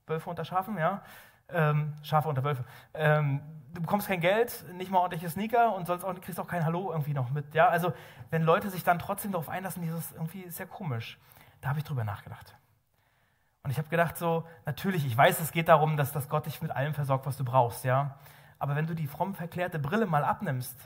Wölfe 0.06 0.29
unter 0.29 0.46
Schafen, 0.46 0.77
ja, 0.77 1.01
ähm, 1.50 1.94
Schafe 2.03 2.29
unter 2.29 2.44
Wölfe. 2.44 2.63
Ähm, 2.94 3.41
du 3.74 3.82
bekommst 3.82 4.08
kein 4.08 4.22
Geld, 4.22 4.63
nicht 4.74 4.91
mal 4.91 5.00
ordentliche 5.00 5.29
Sneaker 5.29 5.75
und 5.75 5.88
sollst 5.88 6.06
auch, 6.06 6.13
kriegst 6.22 6.39
auch 6.39 6.48
kein 6.48 6.65
Hallo 6.65 6.91
irgendwie 6.91 7.13
noch 7.13 7.32
mit. 7.32 7.53
Ja, 7.53 7.68
also 7.68 7.94
wenn 8.29 8.44
Leute 8.44 8.70
sich 8.70 8.84
dann 8.84 9.00
trotzdem 9.00 9.32
darauf 9.32 9.50
einlassen, 9.50 9.82
dieses 9.82 10.12
irgendwie 10.12 10.48
ja 10.48 10.65
komisch. 10.65 11.18
Da 11.62 11.70
habe 11.70 11.79
ich 11.79 11.86
drüber 11.86 12.03
nachgedacht. 12.03 12.56
Und 13.63 13.72
ich 13.72 13.77
habe 13.77 13.89
gedacht 13.89 14.18
so, 14.18 14.48
natürlich, 14.65 15.06
ich 15.06 15.15
weiß, 15.18 15.39
es 15.39 15.51
geht 15.51 15.68
darum, 15.68 15.98
dass 15.98 16.12
das 16.12 16.29
Gott 16.29 16.46
dich 16.46 16.62
mit 16.62 16.72
allem 16.72 16.94
versorgt, 16.94 17.25
was 17.25 17.38
du 17.38 17.44
brauchst, 17.44 17.84
ja. 17.84 18.18
Aber 18.58 18.75
wenn 18.75 18.88
du 18.88 18.94
die 18.94 19.08
fromm 19.08 19.36
verklärte 19.36 19.79
Brille 19.79 20.06
mal 20.06 20.24
abnimmst, 20.24 20.77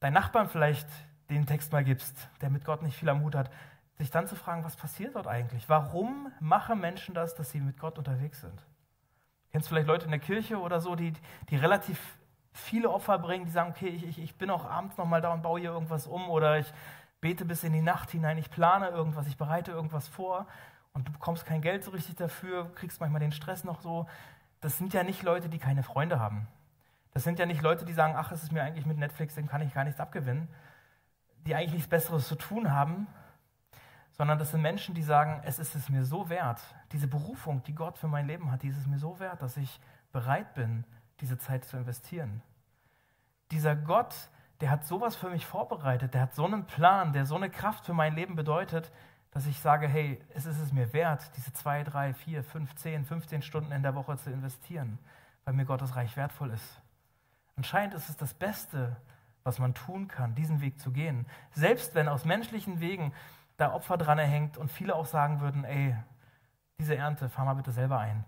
deinen 0.00 0.14
Nachbarn 0.14 0.48
vielleicht 0.48 0.88
den 1.30 1.46
Text 1.46 1.72
mal 1.72 1.84
gibst, 1.84 2.28
der 2.40 2.48
mit 2.50 2.64
Gott 2.64 2.82
nicht 2.82 2.96
viel 2.96 3.08
am 3.08 3.20
Hut 3.20 3.34
hat, 3.34 3.50
sich 3.98 4.10
dann 4.10 4.28
zu 4.28 4.36
fragen, 4.36 4.64
was 4.64 4.76
passiert 4.76 5.16
dort 5.16 5.26
eigentlich? 5.26 5.68
Warum 5.68 6.32
machen 6.40 6.80
Menschen 6.80 7.14
das, 7.14 7.34
dass 7.34 7.50
sie 7.50 7.60
mit 7.60 7.78
Gott 7.78 7.98
unterwegs 7.98 8.40
sind? 8.40 8.64
Kennst 9.50 9.66
du 9.66 9.70
vielleicht 9.70 9.88
Leute 9.88 10.04
in 10.04 10.10
der 10.10 10.20
Kirche 10.20 10.58
oder 10.58 10.80
so, 10.80 10.94
die, 10.94 11.12
die 11.50 11.56
relativ 11.56 12.00
viele 12.52 12.90
Opfer 12.90 13.18
bringen, 13.18 13.44
die 13.44 13.50
sagen, 13.50 13.70
okay, 13.70 13.88
ich, 13.88 14.18
ich 14.18 14.36
bin 14.36 14.50
auch 14.50 14.64
abends 14.64 14.96
nochmal 14.96 15.20
da 15.20 15.32
und 15.32 15.42
baue 15.42 15.60
hier 15.60 15.70
irgendwas 15.70 16.06
um 16.06 16.28
oder 16.28 16.58
ich 16.58 16.72
bete 17.20 17.44
bis 17.44 17.64
in 17.64 17.72
die 17.72 17.82
Nacht 17.82 18.10
hinein, 18.10 18.38
ich 18.38 18.50
plane 18.50 18.88
irgendwas, 18.88 19.26
ich 19.26 19.36
bereite 19.36 19.72
irgendwas 19.72 20.06
vor 20.06 20.46
und 20.92 21.08
du 21.08 21.12
bekommst 21.12 21.46
kein 21.46 21.60
Geld 21.60 21.84
so 21.84 21.90
richtig 21.90 22.16
dafür, 22.16 22.72
kriegst 22.74 23.00
manchmal 23.00 23.20
den 23.20 23.32
Stress 23.32 23.64
noch 23.64 23.80
so. 23.80 24.06
Das 24.60 24.78
sind 24.78 24.92
ja 24.92 25.02
nicht 25.02 25.22
Leute, 25.22 25.48
die 25.48 25.58
keine 25.58 25.82
Freunde 25.82 26.20
haben. 26.20 26.48
Das 27.12 27.24
sind 27.24 27.38
ja 27.38 27.46
nicht 27.46 27.62
Leute, 27.62 27.84
die 27.84 27.92
sagen, 27.92 28.14
ach, 28.16 28.32
es 28.32 28.42
ist 28.42 28.52
mir 28.52 28.62
eigentlich 28.62 28.86
mit 28.86 28.98
Netflix, 28.98 29.34
dem 29.34 29.48
kann 29.48 29.62
ich 29.62 29.74
gar 29.74 29.84
nichts 29.84 30.00
abgewinnen, 30.00 30.48
die 31.46 31.54
eigentlich 31.54 31.72
nichts 31.72 31.88
Besseres 31.88 32.28
zu 32.28 32.34
tun 32.34 32.72
haben, 32.72 33.06
sondern 34.18 34.38
das 34.38 34.50
sind 34.50 34.60
Menschen, 34.62 34.96
die 34.96 35.02
sagen, 35.02 35.40
es 35.44 35.60
ist 35.60 35.76
es 35.76 35.88
mir 35.88 36.04
so 36.04 36.28
wert, 36.28 36.60
diese 36.92 37.06
Berufung, 37.06 37.62
die 37.62 37.74
Gott 37.74 37.96
für 37.96 38.08
mein 38.08 38.26
Leben 38.26 38.50
hat, 38.50 38.62
die 38.62 38.68
ist 38.68 38.76
es 38.76 38.86
mir 38.86 38.98
so 38.98 39.20
wert, 39.20 39.40
dass 39.42 39.56
ich 39.56 39.80
bereit 40.10 40.54
bin, 40.54 40.84
diese 41.20 41.38
Zeit 41.38 41.64
zu 41.64 41.76
investieren. 41.76 42.42
Dieser 43.52 43.76
Gott, 43.76 44.14
der 44.60 44.70
hat 44.70 44.84
sowas 44.84 45.14
für 45.14 45.30
mich 45.30 45.46
vorbereitet, 45.46 46.14
der 46.14 46.22
hat 46.22 46.34
so 46.34 46.44
einen 46.44 46.66
Plan, 46.66 47.12
der 47.12 47.26
so 47.26 47.36
eine 47.36 47.48
Kraft 47.48 47.86
für 47.86 47.94
mein 47.94 48.16
Leben 48.16 48.34
bedeutet, 48.34 48.90
dass 49.30 49.46
ich 49.46 49.60
sage, 49.60 49.86
hey, 49.86 50.20
es 50.34 50.46
ist 50.46 50.58
es 50.58 50.72
mir 50.72 50.92
wert, 50.92 51.30
diese 51.36 51.52
zwei, 51.52 51.84
drei, 51.84 52.12
vier, 52.12 52.42
fünf, 52.42 52.74
zehn, 52.74 53.04
15 53.04 53.42
Stunden 53.42 53.70
in 53.70 53.84
der 53.84 53.94
Woche 53.94 54.16
zu 54.16 54.30
investieren, 54.30 54.98
weil 55.44 55.54
mir 55.54 55.64
Gottes 55.64 55.94
Reich 55.94 56.16
wertvoll 56.16 56.50
ist. 56.50 56.82
Anscheinend 57.56 57.94
ist 57.94 58.08
es 58.08 58.16
das 58.16 58.34
Beste, 58.34 58.96
was 59.44 59.60
man 59.60 59.74
tun 59.74 60.08
kann, 60.08 60.34
diesen 60.34 60.60
Weg 60.60 60.80
zu 60.80 60.90
gehen. 60.90 61.26
Selbst 61.52 61.94
wenn 61.94 62.08
aus 62.08 62.24
menschlichen 62.24 62.80
Wegen 62.80 63.12
da 63.58 63.74
Opfer 63.74 63.98
dran 63.98 64.18
hängt 64.18 64.56
und 64.56 64.70
viele 64.70 64.94
auch 64.94 65.06
sagen 65.06 65.40
würden, 65.40 65.64
ey, 65.64 65.94
diese 66.78 66.96
Ernte, 66.96 67.28
fahr 67.28 67.44
mal 67.44 67.54
bitte 67.54 67.72
selber 67.72 67.98
ein. 67.98 68.24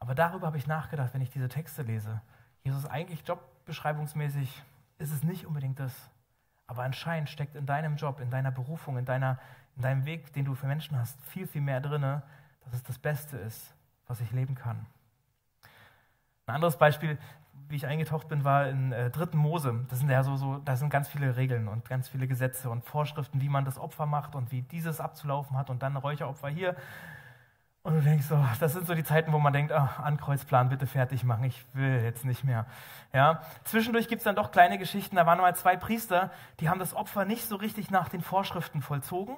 Aber 0.00 0.14
darüber 0.14 0.48
habe 0.48 0.58
ich 0.58 0.66
nachgedacht, 0.66 1.14
wenn 1.14 1.20
ich 1.20 1.30
diese 1.30 1.48
Texte 1.48 1.82
lese. 1.82 2.20
Jesus, 2.64 2.84
eigentlich 2.86 3.26
jobbeschreibungsmäßig 3.26 4.62
ist 4.98 5.12
es 5.12 5.22
nicht 5.22 5.46
unbedingt 5.46 5.78
das. 5.78 5.94
Aber 6.66 6.82
anscheinend 6.82 7.30
steckt 7.30 7.54
in 7.54 7.64
deinem 7.64 7.96
Job, 7.96 8.18
in 8.20 8.30
deiner 8.30 8.50
Berufung, 8.50 8.98
in, 8.98 9.04
deiner, 9.04 9.38
in 9.76 9.82
deinem 9.82 10.04
Weg, 10.04 10.32
den 10.32 10.44
du 10.44 10.54
für 10.56 10.66
Menschen 10.66 10.98
hast, 10.98 11.20
viel, 11.26 11.46
viel 11.46 11.60
mehr 11.60 11.80
drin, 11.80 12.02
dass 12.02 12.74
es 12.74 12.82
das 12.82 12.98
Beste 12.98 13.36
ist, 13.36 13.72
was 14.08 14.20
ich 14.20 14.32
leben 14.32 14.56
kann. 14.56 14.84
Ein 16.46 16.56
anderes 16.56 16.76
Beispiel, 16.76 17.18
wie 17.68 17.76
ich 17.76 17.86
eingetaucht 17.86 18.28
bin, 18.28 18.44
war 18.44 18.68
in 18.68 18.92
äh, 18.92 19.10
3. 19.10 19.36
Mose. 19.36 19.84
Das 19.88 19.98
sind 19.98 20.10
ja 20.10 20.22
so, 20.22 20.36
so, 20.36 20.58
da 20.58 20.76
sind 20.76 20.90
ganz 20.90 21.08
viele 21.08 21.36
Regeln 21.36 21.68
und 21.68 21.88
ganz 21.88 22.08
viele 22.08 22.26
Gesetze 22.26 22.70
und 22.70 22.84
Vorschriften, 22.84 23.40
wie 23.40 23.48
man 23.48 23.64
das 23.64 23.78
Opfer 23.78 24.06
macht 24.06 24.34
und 24.34 24.52
wie 24.52 24.62
dieses 24.62 25.00
abzulaufen 25.00 25.56
hat 25.56 25.70
und 25.70 25.82
dann 25.82 25.96
Räucheropfer 25.96 26.48
hier. 26.48 26.76
Und 27.84 27.94
du 27.94 28.00
denkst 28.00 28.26
so, 28.26 28.38
das 28.60 28.74
sind 28.74 28.86
so 28.86 28.94
die 28.94 29.02
Zeiten, 29.02 29.32
wo 29.32 29.40
man 29.40 29.52
denkt, 29.52 29.72
ach, 29.72 29.98
Ankreuzplan 29.98 30.68
bitte 30.68 30.86
fertig 30.86 31.24
machen, 31.24 31.42
ich 31.44 31.64
will 31.72 32.00
jetzt 32.04 32.24
nicht 32.24 32.44
mehr. 32.44 32.66
Ja? 33.12 33.40
Zwischendurch 33.64 34.06
gibt 34.06 34.20
es 34.20 34.24
dann 34.24 34.36
doch 34.36 34.52
kleine 34.52 34.78
Geschichten, 34.78 35.16
da 35.16 35.26
waren 35.26 35.38
mal 35.38 35.56
zwei 35.56 35.76
Priester, 35.76 36.30
die 36.60 36.68
haben 36.68 36.78
das 36.78 36.94
Opfer 36.94 37.24
nicht 37.24 37.48
so 37.48 37.56
richtig 37.56 37.90
nach 37.90 38.08
den 38.08 38.20
Vorschriften 38.20 38.82
vollzogen 38.82 39.36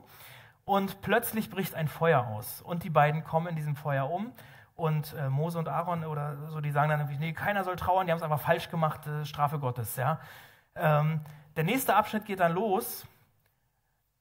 und 0.67 1.01
plötzlich 1.01 1.49
bricht 1.49 1.75
ein 1.75 1.89
Feuer 1.89 2.27
aus 2.27 2.61
und 2.61 2.85
die 2.85 2.91
beiden 2.91 3.25
kommen 3.25 3.47
in 3.47 3.57
diesem 3.57 3.77
Feuer 3.77 4.11
um 4.11 4.33
und 4.75 5.15
äh, 5.15 5.29
Mose 5.29 5.59
und 5.59 5.69
Aaron 5.69 6.05
oder 6.05 6.49
so, 6.49 6.61
die 6.61 6.71
sagen 6.71 6.91
dann 6.91 7.01
irgendwie, 7.01 7.19
nee, 7.19 7.33
keiner 7.33 7.65
soll 7.65 7.77
trauern, 7.77 8.07
die 8.07 8.13
haben 8.13 8.19
es 8.19 8.25
einfach 8.25 8.41
falsch 8.41 8.71
gemacht, 8.71 9.07
äh, 9.07 9.25
Strafe 9.25 9.59
Gottes. 9.59 9.97
Ja? 9.97 10.21
Ähm, 10.75 11.21
der 11.57 11.65
nächste 11.65 11.95
Abschnitt 11.95 12.25
geht 12.25 12.41
dann 12.41 12.53
los, 12.53 13.07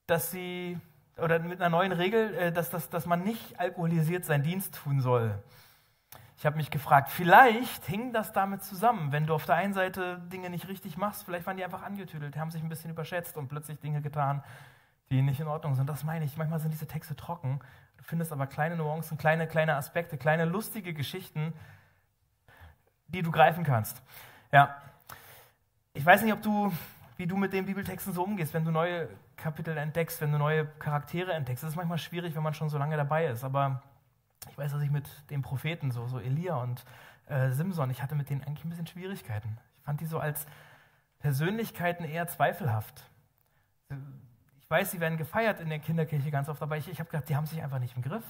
dass 0.06 0.30
sie, 0.30 0.78
oder 1.16 1.40
mit 1.40 1.60
einer 1.60 1.70
neuen 1.70 1.92
Regel, 1.92 2.34
äh, 2.34 2.52
dass, 2.52 2.70
dass, 2.70 2.88
dass 2.88 3.06
man 3.06 3.22
nicht 3.22 3.58
alkoholisiert 3.58 4.24
seinen 4.24 4.44
Dienst 4.44 4.76
tun 4.76 5.00
soll. 5.00 5.42
Ich 6.36 6.46
habe 6.46 6.56
mich 6.56 6.70
gefragt, 6.70 7.10
vielleicht 7.10 7.86
hing 7.86 8.12
das 8.12 8.32
damit 8.32 8.62
zusammen, 8.62 9.12
wenn 9.12 9.26
du 9.26 9.34
auf 9.34 9.46
der 9.46 9.54
einen 9.54 9.72
Seite 9.72 10.20
Dinge 10.32 10.50
nicht 10.50 10.68
richtig 10.68 10.96
machst, 10.96 11.24
vielleicht 11.24 11.46
waren 11.46 11.56
die 11.56 11.64
einfach 11.64 11.82
angetüdelt, 11.82 12.36
haben 12.36 12.50
sich 12.50 12.62
ein 12.62 12.68
bisschen 12.68 12.90
überschätzt 12.90 13.36
und 13.36 13.48
plötzlich 13.48 13.80
Dinge 13.80 14.02
getan, 14.02 14.42
die 15.10 15.22
nicht 15.22 15.40
in 15.40 15.46
Ordnung 15.46 15.74
sind. 15.74 15.88
Das 15.88 16.04
meine 16.04 16.24
ich. 16.24 16.36
Manchmal 16.36 16.58
sind 16.58 16.72
diese 16.72 16.86
Texte 16.86 17.16
trocken 17.16 17.60
findest 18.06 18.32
aber 18.32 18.46
kleine 18.46 18.76
Nuancen, 18.76 19.18
kleine, 19.18 19.46
kleine 19.46 19.76
Aspekte, 19.76 20.16
kleine 20.16 20.44
lustige 20.44 20.94
Geschichten, 20.94 21.52
die 23.08 23.22
du 23.22 23.30
greifen 23.30 23.64
kannst. 23.64 24.02
Ja. 24.52 24.76
Ich 25.92 26.04
weiß 26.04 26.22
nicht, 26.22 26.32
ob 26.32 26.42
du, 26.42 26.72
wie 27.16 27.26
du 27.26 27.36
mit 27.36 27.52
den 27.52 27.66
Bibeltexten 27.66 28.12
so 28.12 28.24
umgehst, 28.24 28.52
wenn 28.54 28.64
du 28.64 28.70
neue 28.70 29.08
Kapitel 29.36 29.76
entdeckst, 29.76 30.20
wenn 30.20 30.32
du 30.32 30.38
neue 30.38 30.66
Charaktere 30.78 31.32
entdeckst. 31.32 31.62
Das 31.62 31.70
ist 31.70 31.76
manchmal 31.76 31.98
schwierig, 31.98 32.34
wenn 32.34 32.42
man 32.42 32.54
schon 32.54 32.68
so 32.68 32.78
lange 32.78 32.96
dabei 32.96 33.26
ist, 33.26 33.44
aber 33.44 33.82
ich 34.50 34.58
weiß, 34.58 34.72
dass 34.72 34.82
ich 34.82 34.90
mit 34.90 35.08
den 35.30 35.42
Propheten, 35.42 35.90
so, 35.90 36.06
so 36.06 36.18
Elia 36.18 36.56
und 36.56 36.84
äh, 37.26 37.50
Simson, 37.50 37.90
ich 37.90 38.02
hatte 38.02 38.14
mit 38.14 38.30
denen 38.30 38.42
eigentlich 38.42 38.64
ein 38.64 38.70
bisschen 38.70 38.86
Schwierigkeiten. 38.86 39.58
Ich 39.76 39.82
fand 39.82 40.00
die 40.00 40.06
so 40.06 40.18
als 40.18 40.46
Persönlichkeiten 41.20 42.04
eher 42.04 42.26
zweifelhaft 42.28 43.04
weiß, 44.74 44.90
sie 44.90 44.98
werden 44.98 45.16
gefeiert 45.16 45.60
in 45.60 45.68
der 45.68 45.78
Kinderkirche 45.78 46.32
ganz 46.32 46.48
oft, 46.48 46.60
aber 46.60 46.76
ich, 46.76 46.88
ich 46.88 46.98
habe 46.98 47.08
gedacht, 47.08 47.28
die 47.28 47.36
haben 47.36 47.46
sich 47.46 47.62
einfach 47.62 47.78
nicht 47.78 47.94
im 47.96 48.02
Griff. 48.02 48.24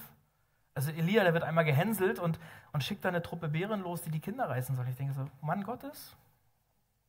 Also 0.75 0.91
Elia, 0.91 1.23
der 1.23 1.33
wird 1.33 1.43
einmal 1.43 1.65
gehänselt 1.65 2.19
und, 2.19 2.39
und 2.71 2.83
schickt 2.83 3.03
da 3.03 3.09
eine 3.09 3.23
Truppe 3.23 3.47
Bären 3.47 3.81
los, 3.81 4.03
die 4.03 4.11
die 4.11 4.19
Kinder 4.19 4.47
reißen 4.47 4.75
sollen. 4.75 4.89
Ich 4.89 4.95
denke 4.95 5.13
so, 5.13 5.27
Mann 5.41 5.63
Gottes, 5.63 6.15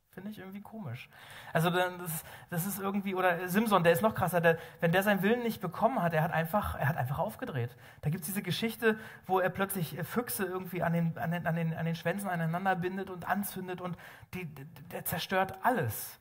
finde 0.09 0.31
ich 0.31 0.39
irgendwie 0.39 0.61
komisch. 0.61 1.07
Also 1.53 1.69
das, 1.69 2.23
das 2.49 2.65
ist 2.65 2.79
irgendwie, 2.79 3.13
oder 3.13 3.47
Simson, 3.47 3.83
der 3.83 3.93
ist 3.93 4.01
noch 4.01 4.15
krasser, 4.15 4.41
der, 4.41 4.57
wenn 4.79 4.91
der 4.91 5.03
seinen 5.03 5.21
Willen 5.21 5.43
nicht 5.43 5.61
bekommen 5.61 6.01
hat, 6.01 6.13
er 6.13 6.23
hat 6.23 6.31
einfach, 6.31 6.73
er 6.73 6.89
hat 6.89 6.97
einfach 6.97 7.19
aufgedreht. 7.19 7.75
Da 8.01 8.09
gibt 8.09 8.21
es 8.21 8.27
diese 8.27 8.41
Geschichte, 8.41 8.97
wo 9.27 9.39
er 9.39 9.51
plötzlich 9.51 9.99
Füchse 10.03 10.45
irgendwie 10.45 10.81
an 10.81 10.93
den, 10.93 11.17
an 11.19 11.29
den, 11.29 11.45
an 11.45 11.55
den, 11.55 11.75
an 11.75 11.85
den 11.85 11.95
Schwänzen 11.95 12.29
aneinander 12.29 12.75
bindet 12.75 13.11
und 13.11 13.29
anzündet 13.29 13.81
und 13.81 13.95
die, 14.33 14.45
der 14.91 15.05
zerstört 15.05 15.59
alles. 15.61 16.19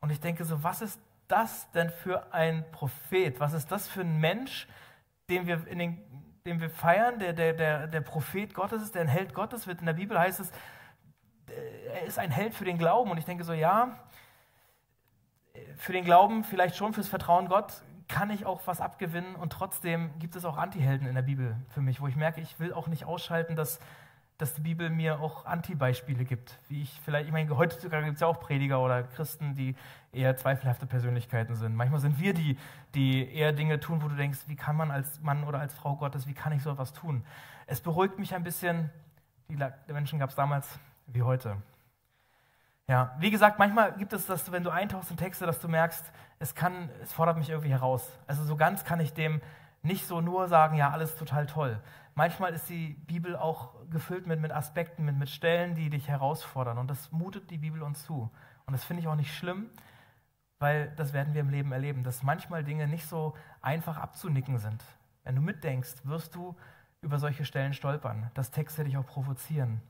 Und 0.00 0.10
ich 0.10 0.20
denke 0.20 0.44
so, 0.44 0.62
was 0.62 0.80
ist 0.80 1.00
das 1.30 1.70
denn 1.72 1.90
für 1.90 2.32
ein 2.32 2.70
Prophet? 2.72 3.40
Was 3.40 3.52
ist 3.52 3.70
das 3.70 3.88
für 3.88 4.02
ein 4.02 4.18
Mensch, 4.20 4.66
den 5.28 5.46
wir, 5.46 5.66
in 5.66 5.78
den, 5.78 5.98
den 6.44 6.60
wir 6.60 6.70
feiern, 6.70 7.18
der, 7.18 7.32
der, 7.32 7.52
der, 7.52 7.86
der 7.86 8.00
Prophet 8.00 8.54
Gottes 8.54 8.82
ist, 8.82 8.94
der 8.94 9.02
ein 9.02 9.08
Held 9.08 9.34
Gottes 9.34 9.66
wird? 9.66 9.80
In 9.80 9.86
der 9.86 9.94
Bibel 9.94 10.18
heißt 10.18 10.40
es, 10.40 10.52
er 11.92 12.02
ist 12.02 12.18
ein 12.18 12.30
Held 12.30 12.54
für 12.54 12.64
den 12.64 12.78
Glauben. 12.78 13.10
Und 13.10 13.18
ich 13.18 13.24
denke 13.24 13.44
so, 13.44 13.52
ja, 13.52 13.98
für 15.76 15.92
den 15.92 16.04
Glauben, 16.04 16.44
vielleicht 16.44 16.76
schon 16.76 16.92
fürs 16.92 17.08
Vertrauen 17.08 17.48
Gott, 17.48 17.82
kann 18.08 18.30
ich 18.30 18.44
auch 18.44 18.60
was 18.66 18.80
abgewinnen. 18.80 19.36
Und 19.36 19.52
trotzdem 19.52 20.18
gibt 20.18 20.36
es 20.36 20.44
auch 20.44 20.56
Antihelden 20.56 21.06
in 21.06 21.14
der 21.14 21.22
Bibel 21.22 21.56
für 21.68 21.80
mich, 21.80 22.00
wo 22.00 22.06
ich 22.06 22.16
merke, 22.16 22.40
ich 22.40 22.58
will 22.58 22.72
auch 22.72 22.88
nicht 22.88 23.04
ausschalten, 23.04 23.56
dass, 23.56 23.78
dass 24.40 24.54
die 24.54 24.60
Bibel 24.60 24.90
mir 24.90 25.20
auch 25.20 25.44
Anti-Beispiele 25.44 26.24
gibt. 26.24 26.58
Wie 26.68 26.82
ich 26.82 27.00
vielleicht, 27.04 27.26
ich 27.26 27.32
meine, 27.32 27.56
heutzutage 27.56 28.04
gibt 28.04 28.14
es 28.14 28.20
ja 28.20 28.26
auch 28.26 28.40
Prediger 28.40 28.80
oder 28.80 29.02
Christen, 29.02 29.54
die 29.54 29.74
eher 30.12 30.36
zweifelhafte 30.36 30.86
Persönlichkeiten 30.86 31.54
sind. 31.54 31.74
Manchmal 31.74 32.00
sind 32.00 32.18
wir 32.18 32.34
die, 32.34 32.58
die 32.94 33.32
eher 33.32 33.52
Dinge 33.52 33.80
tun, 33.80 34.02
wo 34.02 34.08
du 34.08 34.16
denkst, 34.16 34.40
wie 34.46 34.56
kann 34.56 34.76
man 34.76 34.90
als 34.90 35.20
Mann 35.20 35.44
oder 35.44 35.60
als 35.60 35.74
Frau 35.74 35.96
Gottes, 35.96 36.26
wie 36.26 36.34
kann 36.34 36.52
ich 36.52 36.62
so 36.62 36.70
etwas 36.70 36.92
tun? 36.92 37.24
Es 37.66 37.80
beruhigt 37.80 38.18
mich 38.18 38.34
ein 38.34 38.42
bisschen, 38.42 38.90
die 39.48 39.92
Menschen 39.92 40.18
gab 40.18 40.30
es 40.30 40.36
damals 40.36 40.78
wie 41.06 41.22
heute. 41.22 41.56
Ja, 42.88 43.14
wie 43.18 43.30
gesagt, 43.30 43.58
manchmal 43.58 43.92
gibt 43.92 44.12
es 44.12 44.26
das, 44.26 44.50
wenn 44.50 44.64
du 44.64 44.70
eintauchst 44.70 45.10
in 45.10 45.16
Texte, 45.16 45.46
dass 45.46 45.60
du 45.60 45.68
merkst, 45.68 46.04
es 46.40 46.54
kann, 46.54 46.88
es 47.02 47.12
fordert 47.12 47.36
mich 47.36 47.50
irgendwie 47.50 47.70
heraus. 47.70 48.10
Also 48.26 48.42
so 48.42 48.56
ganz 48.56 48.84
kann 48.84 48.98
ich 48.98 49.12
dem 49.12 49.40
nicht 49.82 50.06
so 50.06 50.20
nur 50.20 50.48
sagen, 50.48 50.76
ja, 50.76 50.90
alles 50.90 51.16
total 51.16 51.46
toll. 51.46 51.78
Manchmal 52.20 52.52
ist 52.52 52.68
die 52.68 52.90
Bibel 53.06 53.34
auch 53.34 53.70
gefüllt 53.88 54.26
mit, 54.26 54.42
mit 54.42 54.52
Aspekten, 54.52 55.06
mit, 55.06 55.16
mit 55.16 55.30
Stellen, 55.30 55.74
die 55.74 55.88
dich 55.88 56.06
herausfordern. 56.06 56.76
Und 56.76 56.90
das 56.90 57.10
mutet 57.12 57.50
die 57.50 57.56
Bibel 57.56 57.82
uns 57.82 58.04
zu. 58.04 58.30
Und 58.66 58.74
das 58.74 58.84
finde 58.84 59.00
ich 59.00 59.08
auch 59.08 59.14
nicht 59.14 59.34
schlimm, 59.34 59.70
weil 60.58 60.92
das 60.96 61.14
werden 61.14 61.32
wir 61.32 61.40
im 61.40 61.48
Leben 61.48 61.72
erleben, 61.72 62.04
dass 62.04 62.22
manchmal 62.22 62.62
Dinge 62.62 62.86
nicht 62.88 63.06
so 63.06 63.34
einfach 63.62 63.96
abzunicken 63.96 64.58
sind. 64.58 64.84
Wenn 65.24 65.34
du 65.34 65.40
mitdenkst, 65.40 66.04
wirst 66.04 66.34
du 66.34 66.54
über 67.00 67.18
solche 67.18 67.46
Stellen 67.46 67.72
stolpern, 67.72 68.30
dass 68.34 68.50
Texte 68.50 68.84
dich 68.84 68.98
auch 68.98 69.06
provozieren. 69.06 69.80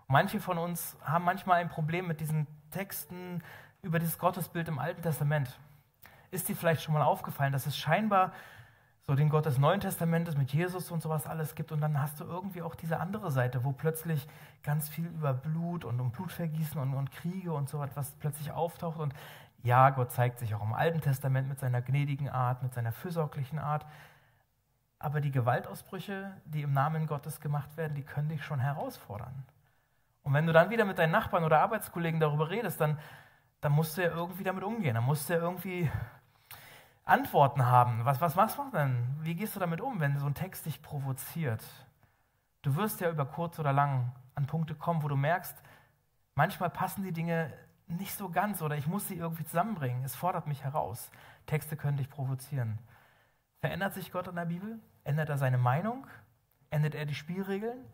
Und 0.00 0.12
manche 0.12 0.40
von 0.40 0.58
uns 0.58 0.98
haben 1.02 1.24
manchmal 1.24 1.62
ein 1.62 1.70
Problem 1.70 2.06
mit 2.06 2.20
diesen 2.20 2.46
Texten 2.70 3.42
über 3.80 3.98
dieses 3.98 4.18
Gottesbild 4.18 4.68
im 4.68 4.78
Alten 4.78 5.00
Testament. 5.00 5.58
Ist 6.32 6.50
dir 6.50 6.54
vielleicht 6.54 6.82
schon 6.82 6.92
mal 6.92 7.02
aufgefallen, 7.02 7.54
dass 7.54 7.64
es 7.64 7.78
scheinbar 7.78 8.34
so 9.06 9.14
den 9.16 9.30
Gott 9.30 9.46
des 9.46 9.58
Neuen 9.58 9.80
Testamentes 9.80 10.36
mit 10.36 10.52
Jesus 10.52 10.90
und 10.90 11.02
sowas 11.02 11.26
alles 11.26 11.54
gibt. 11.54 11.72
Und 11.72 11.80
dann 11.80 12.00
hast 12.00 12.20
du 12.20 12.24
irgendwie 12.24 12.62
auch 12.62 12.74
diese 12.74 13.00
andere 13.00 13.30
Seite, 13.32 13.64
wo 13.64 13.72
plötzlich 13.72 14.28
ganz 14.62 14.88
viel 14.88 15.06
über 15.06 15.34
Blut 15.34 15.84
und 15.84 16.00
um 16.00 16.12
Blutvergießen 16.12 16.80
und, 16.80 16.94
und 16.94 17.10
Kriege 17.10 17.52
und 17.52 17.68
so 17.68 17.82
etwas 17.82 18.12
plötzlich 18.20 18.52
auftaucht. 18.52 19.00
Und 19.00 19.12
ja, 19.62 19.90
Gott 19.90 20.12
zeigt 20.12 20.38
sich 20.38 20.54
auch 20.54 20.62
im 20.62 20.72
Alten 20.72 21.00
Testament 21.00 21.48
mit 21.48 21.58
seiner 21.58 21.82
gnädigen 21.82 22.28
Art, 22.28 22.62
mit 22.62 22.74
seiner 22.74 22.92
fürsorglichen 22.92 23.58
Art. 23.58 23.84
Aber 25.00 25.20
die 25.20 25.32
Gewaltausbrüche, 25.32 26.32
die 26.44 26.62
im 26.62 26.72
Namen 26.72 27.08
Gottes 27.08 27.40
gemacht 27.40 27.76
werden, 27.76 27.96
die 27.96 28.04
können 28.04 28.28
dich 28.28 28.44
schon 28.44 28.60
herausfordern. 28.60 29.44
Und 30.22 30.32
wenn 30.32 30.46
du 30.46 30.52
dann 30.52 30.70
wieder 30.70 30.84
mit 30.84 30.98
deinen 30.98 31.10
Nachbarn 31.10 31.42
oder 31.42 31.60
Arbeitskollegen 31.60 32.20
darüber 32.20 32.50
redest, 32.50 32.80
dann, 32.80 33.00
dann 33.60 33.72
musst 33.72 33.96
du 33.96 34.02
ja 34.02 34.10
irgendwie 34.10 34.44
damit 34.44 34.62
umgehen. 34.62 34.94
Dann 34.94 35.04
musst 35.04 35.28
du 35.28 35.34
ja 35.34 35.40
irgendwie 35.40 35.90
Antworten 37.04 37.66
haben. 37.66 38.04
Was, 38.04 38.20
was 38.20 38.36
machst 38.36 38.58
du 38.58 38.70
denn? 38.72 38.96
Wie 39.20 39.34
gehst 39.34 39.56
du 39.56 39.60
damit 39.60 39.80
um, 39.80 40.00
wenn 40.00 40.18
so 40.18 40.26
ein 40.26 40.34
Text 40.34 40.66
dich 40.66 40.82
provoziert? 40.82 41.62
Du 42.62 42.76
wirst 42.76 43.00
ja 43.00 43.10
über 43.10 43.26
kurz 43.26 43.58
oder 43.58 43.72
lang 43.72 44.12
an 44.34 44.46
Punkte 44.46 44.74
kommen, 44.74 45.02
wo 45.02 45.08
du 45.08 45.16
merkst, 45.16 45.56
manchmal 46.34 46.70
passen 46.70 47.02
die 47.02 47.12
Dinge 47.12 47.52
nicht 47.88 48.14
so 48.14 48.30
ganz 48.30 48.62
oder 48.62 48.76
ich 48.76 48.86
muss 48.86 49.08
sie 49.08 49.16
irgendwie 49.16 49.44
zusammenbringen. 49.44 50.04
Es 50.04 50.14
fordert 50.14 50.46
mich 50.46 50.62
heraus. 50.62 51.10
Texte 51.46 51.76
können 51.76 51.96
dich 51.96 52.08
provozieren. 52.08 52.78
Verändert 53.60 53.94
sich 53.94 54.12
Gott 54.12 54.28
in 54.28 54.36
der 54.36 54.46
Bibel? 54.46 54.78
Ändert 55.04 55.28
er 55.28 55.38
seine 55.38 55.58
Meinung? 55.58 56.06
Ändert 56.70 56.94
er 56.94 57.04
die 57.04 57.14
Spielregeln? 57.14 57.84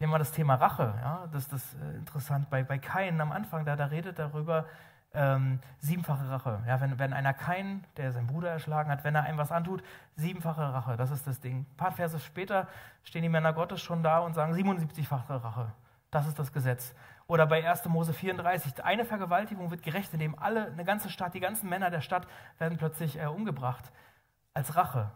Haben 0.00 0.10
wir 0.10 0.18
das 0.18 0.32
Thema 0.32 0.54
Rache. 0.54 0.94
Ja? 1.00 1.26
Das, 1.32 1.48
das 1.48 1.64
ist 1.64 1.74
äh, 1.74 1.96
interessant. 1.96 2.50
Bei, 2.50 2.62
bei 2.62 2.78
Kain 2.78 3.20
am 3.20 3.32
Anfang, 3.32 3.64
da, 3.64 3.76
da 3.76 3.86
redet 3.86 4.18
darüber, 4.18 4.66
ähm, 5.14 5.60
siebenfache 5.78 6.28
Rache. 6.28 6.62
Ja, 6.66 6.80
wenn, 6.80 6.98
wenn 6.98 7.12
einer 7.12 7.32
keinen, 7.32 7.84
der 7.96 8.12
seinen 8.12 8.26
Bruder 8.26 8.50
erschlagen 8.50 8.90
hat, 8.90 9.04
wenn 9.04 9.14
er 9.14 9.24
einem 9.24 9.38
was 9.38 9.52
antut, 9.52 9.82
siebenfache 10.16 10.60
Rache, 10.60 10.96
das 10.96 11.10
ist 11.10 11.26
das 11.26 11.40
Ding. 11.40 11.60
Ein 11.60 11.76
paar 11.76 11.92
Verse 11.92 12.18
später 12.20 12.68
stehen 13.02 13.22
die 13.22 13.28
Männer 13.28 13.52
Gottes 13.52 13.80
schon 13.80 14.02
da 14.02 14.18
und 14.18 14.34
sagen 14.34 14.52
77-fache 14.52 15.42
Rache. 15.42 15.72
Das 16.10 16.26
ist 16.26 16.38
das 16.38 16.52
Gesetz. 16.52 16.94
Oder 17.26 17.46
bei 17.46 17.68
1. 17.68 17.84
Mose 17.86 18.14
34, 18.14 18.82
eine 18.84 19.04
Vergewaltigung 19.04 19.70
wird 19.70 19.82
gerecht, 19.82 20.12
indem 20.14 20.38
alle, 20.38 20.66
eine 20.66 20.84
ganze 20.84 21.10
Stadt, 21.10 21.34
die 21.34 21.40
ganzen 21.40 21.68
Männer 21.68 21.90
der 21.90 22.00
Stadt 22.00 22.26
werden 22.58 22.78
plötzlich 22.78 23.18
äh, 23.18 23.26
umgebracht 23.26 23.92
als 24.54 24.76
Rache. 24.76 25.10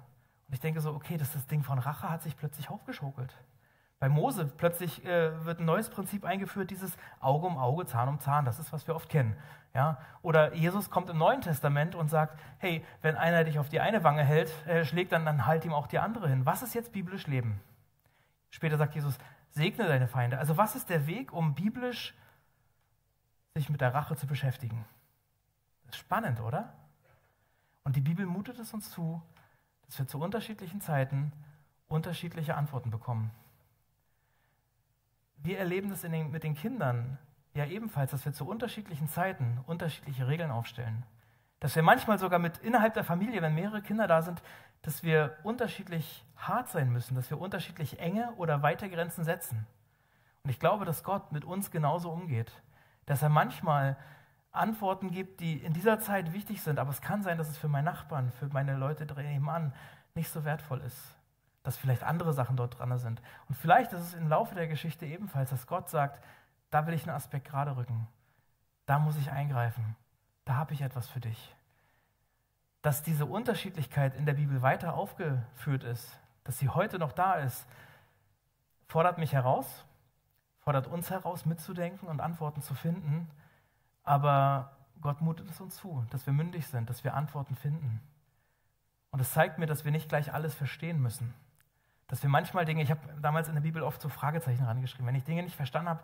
Und 0.49 0.55
ich 0.55 0.61
denke 0.61 0.81
so, 0.81 0.93
okay, 0.95 1.17
das, 1.17 1.33
das 1.33 1.47
Ding 1.47 1.63
von 1.63 1.79
Rache 1.79 2.11
hat 2.11 2.23
sich 2.23 2.37
plötzlich 2.37 2.69
hochgeschaukelt. 2.69 3.35
Bei 4.03 4.09
Mose 4.09 4.47
plötzlich 4.47 5.05
äh, 5.05 5.45
wird 5.45 5.61
ein 5.61 5.65
neues 5.65 5.89
Prinzip 5.89 6.25
eingeführt, 6.25 6.73
dieses 6.73 6.97
Auge 7.21 7.47
um 7.47 7.57
Auge, 7.57 7.87
Zahn 7.87 8.09
um 8.09 8.19
Zahn. 8.19 8.45
Das 8.45 8.59
ist, 8.59 8.73
was 8.73 8.85
wir 8.89 8.97
oft 8.97 9.09
kennen. 9.09 9.37
Ja? 9.75 9.97
Oder 10.23 10.55
Jesus 10.55 10.91
kommt 10.91 11.09
im 11.09 11.19
Neuen 11.19 11.41
Testament 11.41 11.95
und 11.95 12.09
sagt, 12.09 12.37
hey, 12.59 12.85
wenn 13.03 13.15
einer 13.15 13.45
dich 13.45 13.61
auf 13.61 13.69
die 13.69 13.79
eine 13.79 14.03
Wange 14.03 14.25
hält, 14.25 14.51
äh, 14.67 14.85
schlägt, 14.85 15.13
dann, 15.13 15.25
dann 15.25 15.47
halt 15.47 15.65
ihm 15.65 15.73
auch 15.73 15.87
die 15.87 16.01
andere 16.01 16.29
hin. 16.29 16.45
Was 16.45 16.65
ist 16.65 16.75
jetzt 16.75 16.91
biblisch 16.91 17.29
Leben? 17.29 17.61
Später 18.51 18.77
sagt 18.77 18.97
Jesus, 18.97 19.17
segne 19.51 19.87
deine 19.87 20.09
Feinde. 20.09 20.37
Also 20.37 20.57
was 20.57 20.75
ist 20.75 20.91
der 20.91 21.07
Weg, 21.07 21.33
um 21.33 21.55
biblisch 21.55 22.13
sich 23.55 23.71
mit 23.71 23.81
der 23.81 23.95
Rache 23.95 24.17
zu 24.17 24.27
beschäftigen? 24.27 24.85
Das 25.85 25.95
ist 25.95 26.01
spannend, 26.01 26.41
oder? 26.41 26.73
Und 27.85 27.95
die 27.95 28.01
Bibel 28.01 28.27
mutet 28.27 28.59
es 28.59 28.75
uns 28.75 28.91
zu, 28.91 29.23
dass 29.87 29.97
wir 30.01 30.09
zu 30.09 30.19
unterschiedlichen 30.19 30.81
Zeiten 30.81 31.31
unterschiedliche 31.87 32.57
Antworten 32.57 32.91
bekommen. 32.91 33.31
Wir 35.43 35.59
erleben 35.59 35.91
das 35.91 36.03
den, 36.03 36.31
mit 36.31 36.45
den 36.45 36.55
Kindern 36.55 37.19
ja 37.55 37.67
ebenfalls, 37.67 38.13
dass 38.13 38.25
wir 38.25 38.33
zu 38.33 38.47
unterschiedlichen 38.47 39.09
Zeiten 39.09 39.61
unterschiedliche 39.67 40.29
Regeln 40.29 40.51
aufstellen. 40.51 41.03
Dass 41.61 41.75
wir 41.75 41.83
manchmal 41.83 42.19
sogar 42.19 42.39
mit 42.39 42.59
innerhalb 42.59 42.95
der 42.95 43.05
Familie, 43.05 43.43
wenn 43.43 43.55
mehrere 43.55 43.83
Kinder 43.83 44.07
da 44.07 44.23
sind, 44.23 44.43
dass 44.83 45.03
wir 45.03 45.37
unterschiedlich 45.43 46.25
hart 46.37 46.69
sein 46.69 46.93
müssen, 46.93 47.15
dass 47.15 47.31
wir 47.31 47.41
unterschiedlich 47.41 48.01
enge 48.01 48.33
oder 48.37 48.63
weite 48.63 48.89
Grenzen 48.89 49.25
setzen. 49.25 49.67
Und 50.43 50.51
ich 50.51 50.59
glaube, 50.59 50.85
dass 50.85 51.05
Gott 51.05 51.31
mit 51.33 51.45
uns 51.45 51.71
genauso 51.71 52.11
umgeht. 52.11 52.53
Dass 53.07 53.23
er 53.23 53.29
manchmal 53.29 53.97
Antworten 54.53 55.11
gibt, 55.11 55.41
die 55.41 55.57
in 55.57 55.73
dieser 55.73 55.99
Zeit 55.99 56.33
wichtig 56.33 56.63
sind, 56.63 56.79
aber 56.79 56.91
es 56.91 57.01
kann 57.01 57.23
sein, 57.23 57.39
dass 57.39 57.49
es 57.49 57.59
für 57.59 57.69
meinen 57.69 57.87
Nachbarn, 57.87 58.31
für 58.33 58.47
meine 58.47 58.77
Leute 58.77 59.05
nebenan 59.05 59.73
nicht 60.15 60.31
so 60.31 60.45
wertvoll 60.45 60.81
ist. 60.83 61.17
Dass 61.63 61.77
vielleicht 61.77 62.03
andere 62.03 62.33
Sachen 62.33 62.57
dort 62.57 62.79
dran 62.79 62.97
sind. 62.99 63.23
Und 63.49 63.55
vielleicht 63.55 63.93
ist 63.93 64.01
es 64.01 64.15
im 64.15 64.29
Laufe 64.29 64.55
der 64.55 64.67
Geschichte 64.67 65.07
ebenfalls, 65.07 65.51
dass 65.51 65.67
Gott 65.67 65.89
sagt, 65.89 66.23
da 66.71 66.87
will 66.87 66.95
ich 66.95 67.03
einen 67.03 67.17
Aspekt 67.17 67.49
gerade 67.49 67.77
rücken. 67.77 68.09
Da 68.87 68.99
muss 68.99 69.17
ich 69.17 69.31
eingreifen. 69.31 69.97
Da 70.45 70.55
habe 70.55 70.75
ich 70.75 70.83
etwas 70.83 71.09
für 71.09 71.21
dich. 71.21 71.55
Dass 72.81 73.03
diese 73.03 73.27
Unterschiedlichkeit 73.27 74.17
in 74.17 74.27
der 74.27 74.35
Bibel 74.35 74.61
weiter 74.63 74.95
aufgeführt 74.95 75.85
ist, 75.85 76.19
dass 76.45 76.59
sie 76.59 76.69
heute 76.69 76.99
noch 76.99 77.13
da 77.13 77.35
ist, 77.35 77.67
fordert 78.89 79.19
mich 79.19 79.33
heraus, 79.33 79.85
fordert 80.61 80.89
uns 80.89 81.11
heraus, 81.11 81.47
mitzudenken 81.47 82.09
und 82.09 82.21
Antworten 82.21 82.63
zu 82.63 82.75
finden. 82.75 83.31
Aber 84.03 84.77
Gott 85.01 85.21
mutet 85.21 85.49
es 85.51 85.61
uns 85.61 85.77
zu, 85.77 86.05
dass 86.11 86.27
wir 86.27 86.33
mündig 86.33 86.67
sind, 86.67 86.91
dass 86.91 87.05
wir 87.05 87.15
Antworten 87.15 87.55
finden. 87.55 88.01
Und 89.11 89.21
es 89.21 89.33
zeigt 89.33 89.59
mir, 89.59 89.67
dass 89.67 89.85
wir 89.85 89.93
nicht 89.93 90.09
gleich 90.09 90.33
alles 90.33 90.55
verstehen 90.55 91.01
müssen. 91.01 91.35
Dass 92.13 92.23
wir 92.23 92.29
manchmal 92.29 92.67
Dinge, 92.67 92.83
ich 92.83 92.91
habe 92.91 93.01
damals 93.23 93.49
in 93.49 93.55
der 93.55 93.63
Bibel 93.63 93.83
oft 93.83 93.99
so 94.03 94.11
Fragezeichen 94.11 94.67
rangeschrieben, 94.67 95.07
wenn 95.07 95.15
ich 95.15 95.25
Dinge 95.25 95.43
nicht 95.43 95.57
verstanden 95.57 95.89
habe, 95.89 96.01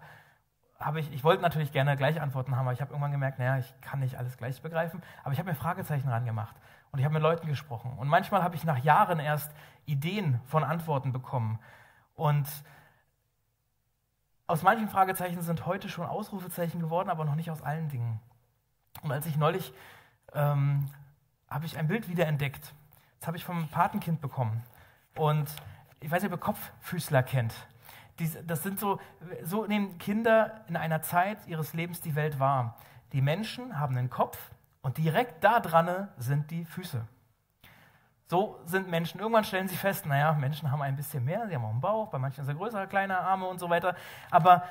habe 0.78 1.00
ich, 1.00 1.12
ich 1.12 1.22
wollte 1.22 1.42
natürlich 1.42 1.70
gerne 1.70 1.98
gleich 1.98 2.18
Antworten 2.18 2.56
haben, 2.56 2.62
aber 2.66 2.72
ich 2.72 2.80
habe 2.80 2.92
irgendwann 2.92 3.12
gemerkt, 3.12 3.38
naja, 3.38 3.58
ich 3.58 3.74
kann 3.82 3.98
nicht 4.00 4.16
alles 4.16 4.38
gleich 4.38 4.62
begreifen, 4.62 5.02
aber 5.22 5.34
ich 5.34 5.38
habe 5.38 5.50
mir 5.50 5.54
Fragezeichen 5.54 6.08
rangemacht 6.08 6.56
und 6.92 6.98
ich 6.98 7.04
habe 7.04 7.12
mit 7.12 7.22
Leuten 7.22 7.46
gesprochen. 7.46 7.92
Und 7.98 8.08
manchmal 8.08 8.42
habe 8.42 8.56
ich 8.56 8.64
nach 8.64 8.78
Jahren 8.78 9.20
erst 9.20 9.52
Ideen 9.84 10.40
von 10.46 10.64
Antworten 10.64 11.12
bekommen. 11.12 11.58
Und 12.14 12.48
aus 14.46 14.62
manchen 14.62 14.88
Fragezeichen 14.88 15.42
sind 15.42 15.66
heute 15.66 15.90
schon 15.90 16.06
Ausrufezeichen 16.06 16.80
geworden, 16.80 17.10
aber 17.10 17.26
noch 17.26 17.34
nicht 17.34 17.50
aus 17.50 17.60
allen 17.60 17.90
Dingen. 17.90 18.18
Und 19.02 19.12
als 19.12 19.26
ich 19.26 19.36
neulich 19.36 19.74
ähm, 20.32 20.88
habe 21.50 21.66
ich 21.66 21.76
ein 21.76 21.86
Bild 21.86 22.08
wiederentdeckt. 22.08 22.72
Das 23.20 23.26
habe 23.26 23.36
ich 23.36 23.44
vom 23.44 23.68
Patenkind 23.68 24.22
bekommen. 24.22 24.62
Und 25.14 25.54
ich 26.00 26.10
weiß 26.10 26.22
nicht, 26.22 26.32
ob 26.32 26.38
ihr 26.38 26.42
Kopffüßler 26.42 27.22
kennt 27.22 27.54
das 28.46 28.62
sind 28.62 28.80
so, 28.80 29.00
so 29.42 29.66
nehmen 29.66 29.98
Kinder 29.98 30.64
in 30.68 30.76
einer 30.76 31.02
Zeit 31.02 31.38
ihres 31.46 31.72
Lebens 31.72 32.00
die 32.00 32.14
Welt 32.14 32.38
wahr. 32.38 32.76
Die 33.12 33.22
Menschen 33.22 33.78
haben 33.78 33.96
einen 33.96 34.10
Kopf 34.10 34.38
und 34.82 34.98
direkt 34.98 35.44
da 35.44 35.60
dran 35.60 36.08
sind 36.18 36.50
die 36.50 36.64
Füße. 36.64 37.06
So 38.26 38.60
sind 38.66 38.88
Menschen. 38.88 39.20
Irgendwann 39.20 39.44
stellen 39.44 39.68
sie 39.68 39.76
fest, 39.76 40.04
naja, 40.04 40.32
Menschen 40.32 40.70
haben 40.70 40.82
ein 40.82 40.96
bisschen 40.96 41.24
mehr, 41.24 41.46
sie 41.48 41.54
haben 41.54 41.64
auch 41.64 41.70
einen 41.70 41.80
Bauch, 41.80 42.10
bei 42.10 42.18
manchen 42.18 42.44
sind 42.44 42.54
sie 42.54 42.58
größer, 42.58 42.86
kleiner, 42.86 43.20
Arme 43.20 43.46
und 43.46 43.58
so 43.58 43.70
weiter. 43.70 43.94
Aber 44.30 44.64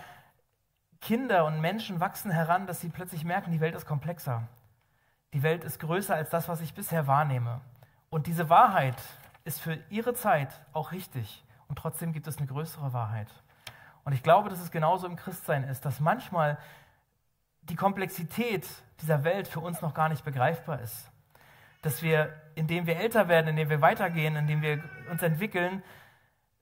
Kinder 1.01 1.45
und 1.45 1.59
Menschen 1.61 1.99
wachsen 1.99 2.31
heran, 2.31 2.67
dass 2.67 2.81
sie 2.81 2.89
plötzlich 2.89 3.23
merken, 3.23 3.51
die 3.51 3.61
Welt 3.61 3.75
ist 3.75 3.85
komplexer. 3.85 4.43
Die 5.33 5.41
Welt 5.41 5.63
ist 5.63 5.79
größer 5.79 6.15
als 6.15 6.29
das, 6.29 6.49
was 6.49 6.61
ich 6.61 6.73
bisher 6.73 7.07
wahrnehme. 7.07 7.61
Und 8.09 8.27
diese 8.27 8.49
Wahrheit 8.49 9.01
ist 9.47 9.59
für 9.59 9.79
ihre 9.89 10.13
Zeit 10.13 10.49
auch 10.73 10.91
richtig 10.91 11.43
und 11.67 11.77
trotzdem 11.77 12.13
gibt 12.13 12.27
es 12.27 12.37
eine 12.37 12.47
größere 12.47 12.93
Wahrheit. 12.93 13.29
Und 14.03 14.13
ich 14.13 14.23
glaube, 14.23 14.49
dass 14.49 14.61
es 14.61 14.71
genauso 14.71 15.07
im 15.07 15.15
Christsein 15.15 15.63
ist, 15.63 15.83
dass 15.85 15.99
manchmal 15.99 16.57
die 17.63 17.75
Komplexität 17.75 18.67
dieser 19.01 19.23
Welt 19.23 19.47
für 19.47 19.59
uns 19.59 19.81
noch 19.81 19.93
gar 19.93 20.09
nicht 20.09 20.23
begreifbar 20.23 20.81
ist. 20.81 21.11
Dass 21.81 22.01
wir, 22.01 22.33
indem 22.55 22.87
wir 22.87 22.97
älter 22.97 23.27
werden, 23.27 23.47
indem 23.47 23.69
wir 23.69 23.81
weitergehen, 23.81 24.35
indem 24.35 24.61
wir 24.61 24.83
uns 25.11 25.21
entwickeln, 25.21 25.83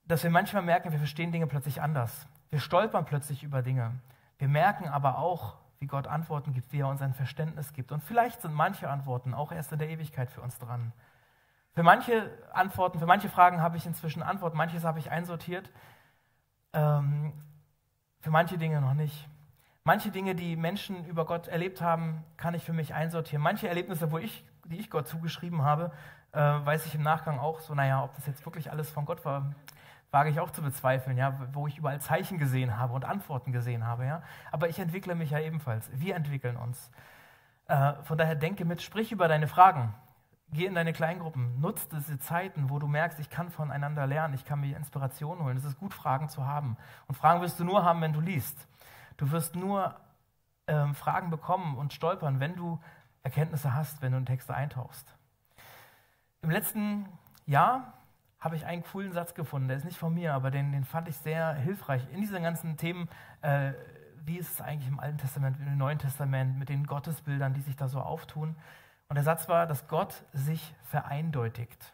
dass 0.06 0.24
wir 0.24 0.30
manchmal 0.30 0.64
merken, 0.64 0.92
wir 0.92 1.00
verstehen 1.00 1.32
Dinge 1.32 1.48
plötzlich 1.48 1.82
anders. 1.82 2.28
wir 2.52 2.60
stolpern 2.60 3.06
plötzlich 3.06 3.44
über 3.44 3.62
Dinge. 3.62 3.92
Wir 4.38 4.48
merken 4.48 4.88
aber 4.88 5.18
auch, 5.18 5.56
wie 5.80 5.88
Gott 5.88 6.08
Antworten 6.08 6.54
gibt, 6.54 6.72
wie 6.72 6.82
er 6.82 6.88
uns 6.88 7.02
ein 7.02 7.14
Verständnis 7.14 7.74
gibt. 7.74 7.92
Und 7.92 8.04
vielleicht 8.04 8.42
sind 8.42 8.54
manche 8.54 8.90
Antworten 8.90 9.34
auch 9.34 9.52
erst 9.52 9.72
in 9.72 9.80
der 9.80 9.90
Ewigkeit 9.90 10.30
für 10.30 10.42
uns 10.42 10.58
dran. 10.58 10.94
Für 11.76 11.84
manche 11.84 12.32
Antworten, 12.54 13.00
für 13.00 13.06
manche 13.06 13.30
Fragen 13.30 13.62
habe 13.62 13.76
ich 13.76 13.86
inzwischen 13.86 14.24
Antworten, 14.24 14.56
manches 14.56 14.86
habe 14.86 14.98
ich 14.98 15.12
einsortiert, 15.12 15.70
ähm, 16.72 17.34
für 18.22 18.32
manche 18.32 18.58
Dinge 18.58 18.80
noch 18.80 18.94
nicht. 18.94 19.28
Manche 19.84 20.10
Dinge, 20.10 20.36
die 20.36 20.56
Menschen 20.56 21.06
über 21.06 21.26
Gott 21.26 21.48
erlebt 21.50 21.82
haben, 21.82 22.24
kann 22.38 22.54
ich 22.54 22.64
für 22.64 22.72
mich 22.72 22.94
einsortieren. 22.94 23.44
Manche 23.44 23.68
Erlebnisse, 23.68 24.10
wo 24.12 24.18
ich, 24.18 24.46
die 24.64 24.78
ich 24.78 24.90
Gott 24.90 25.08
zugeschrieben 25.08 25.64
habe, 25.64 25.92
äh, 26.32 26.40
weiß 26.40 26.86
ich 26.86 26.96
im 26.96 27.04
Nachgang 27.04 27.40
auch 27.40 27.60
so, 27.60 27.76
naja, 27.76 28.04
ob 28.06 28.16
das 28.16 28.26
jetzt 28.26 28.46
wirklich 28.46 28.72
alles 28.72 28.90
von 28.90 29.04
Gott 29.04 29.26
war, 29.26 29.54
wage 30.12 30.30
ich 30.30 30.40
auch 30.40 30.52
zu 30.52 30.62
bezweifeln, 30.62 31.18
ja, 31.18 31.38
wo 31.52 31.68
ich 31.68 31.78
überall 31.78 32.00
Zeichen 32.00 32.40
gesehen 32.40 32.78
habe 32.78 32.94
und 32.94 33.04
Antworten 33.04 33.52
gesehen 33.52 33.86
habe. 33.86 34.06
Ja. 34.06 34.24
Aber 34.50 34.70
ich 34.70 34.80
entwickle 34.80 35.14
mich 35.14 35.32
ja 35.32 35.40
ebenfalls. 35.40 35.92
Wir 35.94 36.16
entwickeln 36.16 36.56
uns. 36.56 36.90
Äh, 37.68 37.96
von 38.04 38.18
daher 38.18 38.36
denke 38.36 38.64
mit, 38.64 38.82
sprich 38.82 39.12
über 39.12 39.28
deine 39.28 39.50
Fragen. 39.50 39.94
Geh 40.52 40.66
in 40.66 40.76
deine 40.76 40.94
Kleingruppen, 40.94 41.60
nutze 41.60 41.88
diese 41.92 42.20
Zeiten, 42.20 42.70
wo 42.70 42.80
du 42.80 42.88
merkst, 42.88 43.20
ich 43.20 43.30
kann 43.30 43.50
voneinander 43.50 44.06
lernen, 44.08 44.34
ich 44.36 44.46
kann 44.46 44.62
mir 44.62 44.78
Inspiration 44.78 45.40
holen. 45.44 45.58
Es 45.58 45.66
ist 45.66 45.80
gut, 45.80 45.94
Fragen 45.94 46.30
zu 46.30 46.46
haben. 46.46 46.78
Und 47.08 47.16
Fragen 47.16 47.42
wirst 47.42 47.60
du 47.60 47.64
nur 47.64 47.84
haben, 47.84 48.02
wenn 48.02 48.14
du 48.14 48.22
liest. 48.22 48.68
Du 49.18 49.32
wirst 49.32 49.56
nur 49.56 49.96
ähm, 50.68 50.96
Fragen 50.96 51.30
bekommen 51.30 51.78
und 51.78 51.94
stolpern, 51.94 52.40
wenn 52.40 52.56
du 52.56 52.80
Erkenntnisse 53.24 53.74
hast, 53.74 54.02
wenn 54.02 54.12
du 54.12 54.20
in 54.20 54.26
Texte 54.26 54.54
eintauchst. 54.54 55.16
Im 56.42 56.52
letzten 56.52 57.08
Jahr 57.48 57.94
habe 58.40 58.56
ich 58.56 58.66
einen 58.66 58.84
coolen 58.84 59.12
Satz 59.12 59.34
gefunden, 59.34 59.68
der 59.68 59.78
ist 59.78 59.86
nicht 59.86 59.98
von 59.98 60.14
mir, 60.14 60.36
aber 60.36 60.52
den, 60.52 60.72
den 60.72 60.84
fand 60.84 61.08
ich 61.08 61.18
sehr 61.18 61.56
hilfreich 61.56 62.04
in 62.14 62.22
diesen 62.22 62.44
ganzen 62.44 62.78
Themen. 62.78 63.10
Äh, 63.42 63.74
wie 64.24 64.38
ist 64.38 64.52
es 64.52 64.62
eigentlich 64.62 64.88
im 64.88 65.00
Alten 65.00 65.18
Testament, 65.18 65.58
im 65.60 65.78
Neuen 65.78 65.98
Testament 65.98 66.58
mit 66.58 66.70
den 66.70 66.86
Gottesbildern, 66.86 67.54
die 67.54 67.62
sich 67.62 67.76
da 67.76 67.88
so 67.88 68.00
auftun? 68.00 68.56
Und 69.08 69.16
der 69.16 69.24
Satz 69.24 69.48
war, 69.48 69.68
dass 69.68 69.88
Gott 69.88 70.24
sich 70.34 70.74
vereindeutigt. 70.84 71.94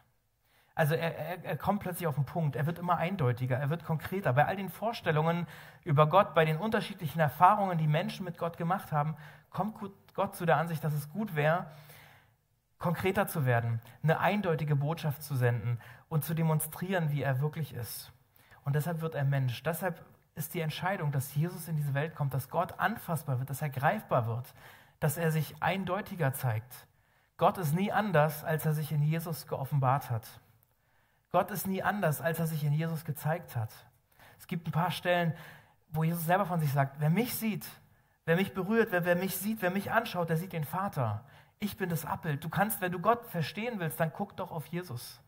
Also 0.74 0.94
er, 0.94 1.16
er, 1.16 1.44
er, 1.44 1.56
kommt 1.56 1.80
plötzlich 1.80 2.06
auf 2.06 2.14
den 2.14 2.24
Punkt, 2.24 2.56
er 2.56 2.64
wird 2.64 2.78
immer 2.78 2.96
eindeutiger, 2.96 3.58
er 3.58 3.68
wird 3.68 3.84
konkreter. 3.84 4.32
Bei 4.32 4.46
all 4.46 4.56
den 4.56 4.70
Vorstellungen 4.70 5.46
über 5.84 6.08
Gott, 6.08 6.34
bei 6.34 6.46
den 6.46 6.56
unterschiedlichen 6.56 7.20
Erfahrungen, 7.20 7.76
die 7.76 7.86
Menschen 7.86 8.24
mit 8.24 8.38
Gott 8.38 8.56
gemacht 8.56 8.90
haben, 8.90 9.16
kommt 9.50 9.76
Gott 10.14 10.34
zu 10.34 10.46
der 10.46 10.56
Ansicht, 10.56 10.82
dass 10.82 10.94
es 10.94 11.10
gut 11.10 11.36
wäre, 11.36 11.66
konkreter 12.78 13.28
zu 13.28 13.44
werden, 13.44 13.80
eine 14.02 14.18
eindeutige 14.18 14.74
Botschaft 14.74 15.22
zu 15.22 15.36
senden 15.36 15.78
und 16.08 16.24
zu 16.24 16.34
demonstrieren, 16.34 17.10
wie 17.10 17.22
er 17.22 17.40
wirklich 17.40 17.74
ist. 17.74 18.10
Und 18.64 18.74
deshalb 18.74 19.02
wird 19.02 19.14
er 19.14 19.24
Mensch. 19.24 19.62
Deshalb 19.62 20.02
ist 20.34 20.54
die 20.54 20.60
Entscheidung, 20.60 21.12
dass 21.12 21.34
Jesus 21.34 21.68
in 21.68 21.76
diese 21.76 21.94
Welt 21.94 22.14
kommt, 22.14 22.32
dass 22.32 22.48
Gott 22.48 22.78
anfassbar 22.78 23.38
wird, 23.38 23.50
dass 23.50 23.62
er 23.62 23.68
greifbar 23.68 24.26
wird, 24.26 24.54
dass 25.00 25.18
er 25.18 25.30
sich 25.30 25.54
eindeutiger 25.60 26.32
zeigt. 26.32 26.86
Gott 27.36 27.58
ist 27.58 27.74
nie 27.74 27.90
anders, 27.90 28.44
als 28.44 28.66
er 28.66 28.72
sich 28.72 28.92
in 28.92 29.02
Jesus 29.02 29.46
geoffenbart 29.46 30.10
hat. 30.10 30.26
Gott 31.30 31.50
ist 31.50 31.66
nie 31.66 31.82
anders, 31.82 32.20
als 32.20 32.38
er 32.38 32.46
sich 32.46 32.62
in 32.62 32.72
Jesus 32.72 33.04
gezeigt 33.04 33.56
hat. 33.56 33.70
Es 34.38 34.46
gibt 34.46 34.68
ein 34.68 34.72
paar 34.72 34.90
Stellen, 34.90 35.34
wo 35.90 36.04
Jesus 36.04 36.24
selber 36.24 36.46
von 36.46 36.60
sich 36.60 36.72
sagt, 36.72 37.00
wer 37.00 37.10
mich 37.10 37.34
sieht, 37.34 37.66
wer 38.24 38.36
mich 38.36 38.54
berührt, 38.54 38.92
wer, 38.92 39.04
wer 39.04 39.16
mich 39.16 39.36
sieht, 39.36 39.62
wer 39.62 39.70
mich 39.70 39.90
anschaut, 39.90 40.28
der 40.28 40.36
sieht 40.36 40.52
den 40.52 40.64
Vater. 40.64 41.24
Ich 41.58 41.76
bin 41.76 41.88
das 41.88 42.04
Abbild. 42.04 42.42
Du 42.44 42.48
kannst, 42.48 42.80
wenn 42.80 42.92
du 42.92 42.98
Gott 42.98 43.24
verstehen 43.26 43.78
willst, 43.78 44.00
dann 44.00 44.12
guck 44.12 44.36
doch 44.36 44.50
auf 44.50 44.66
Jesus. 44.66 45.20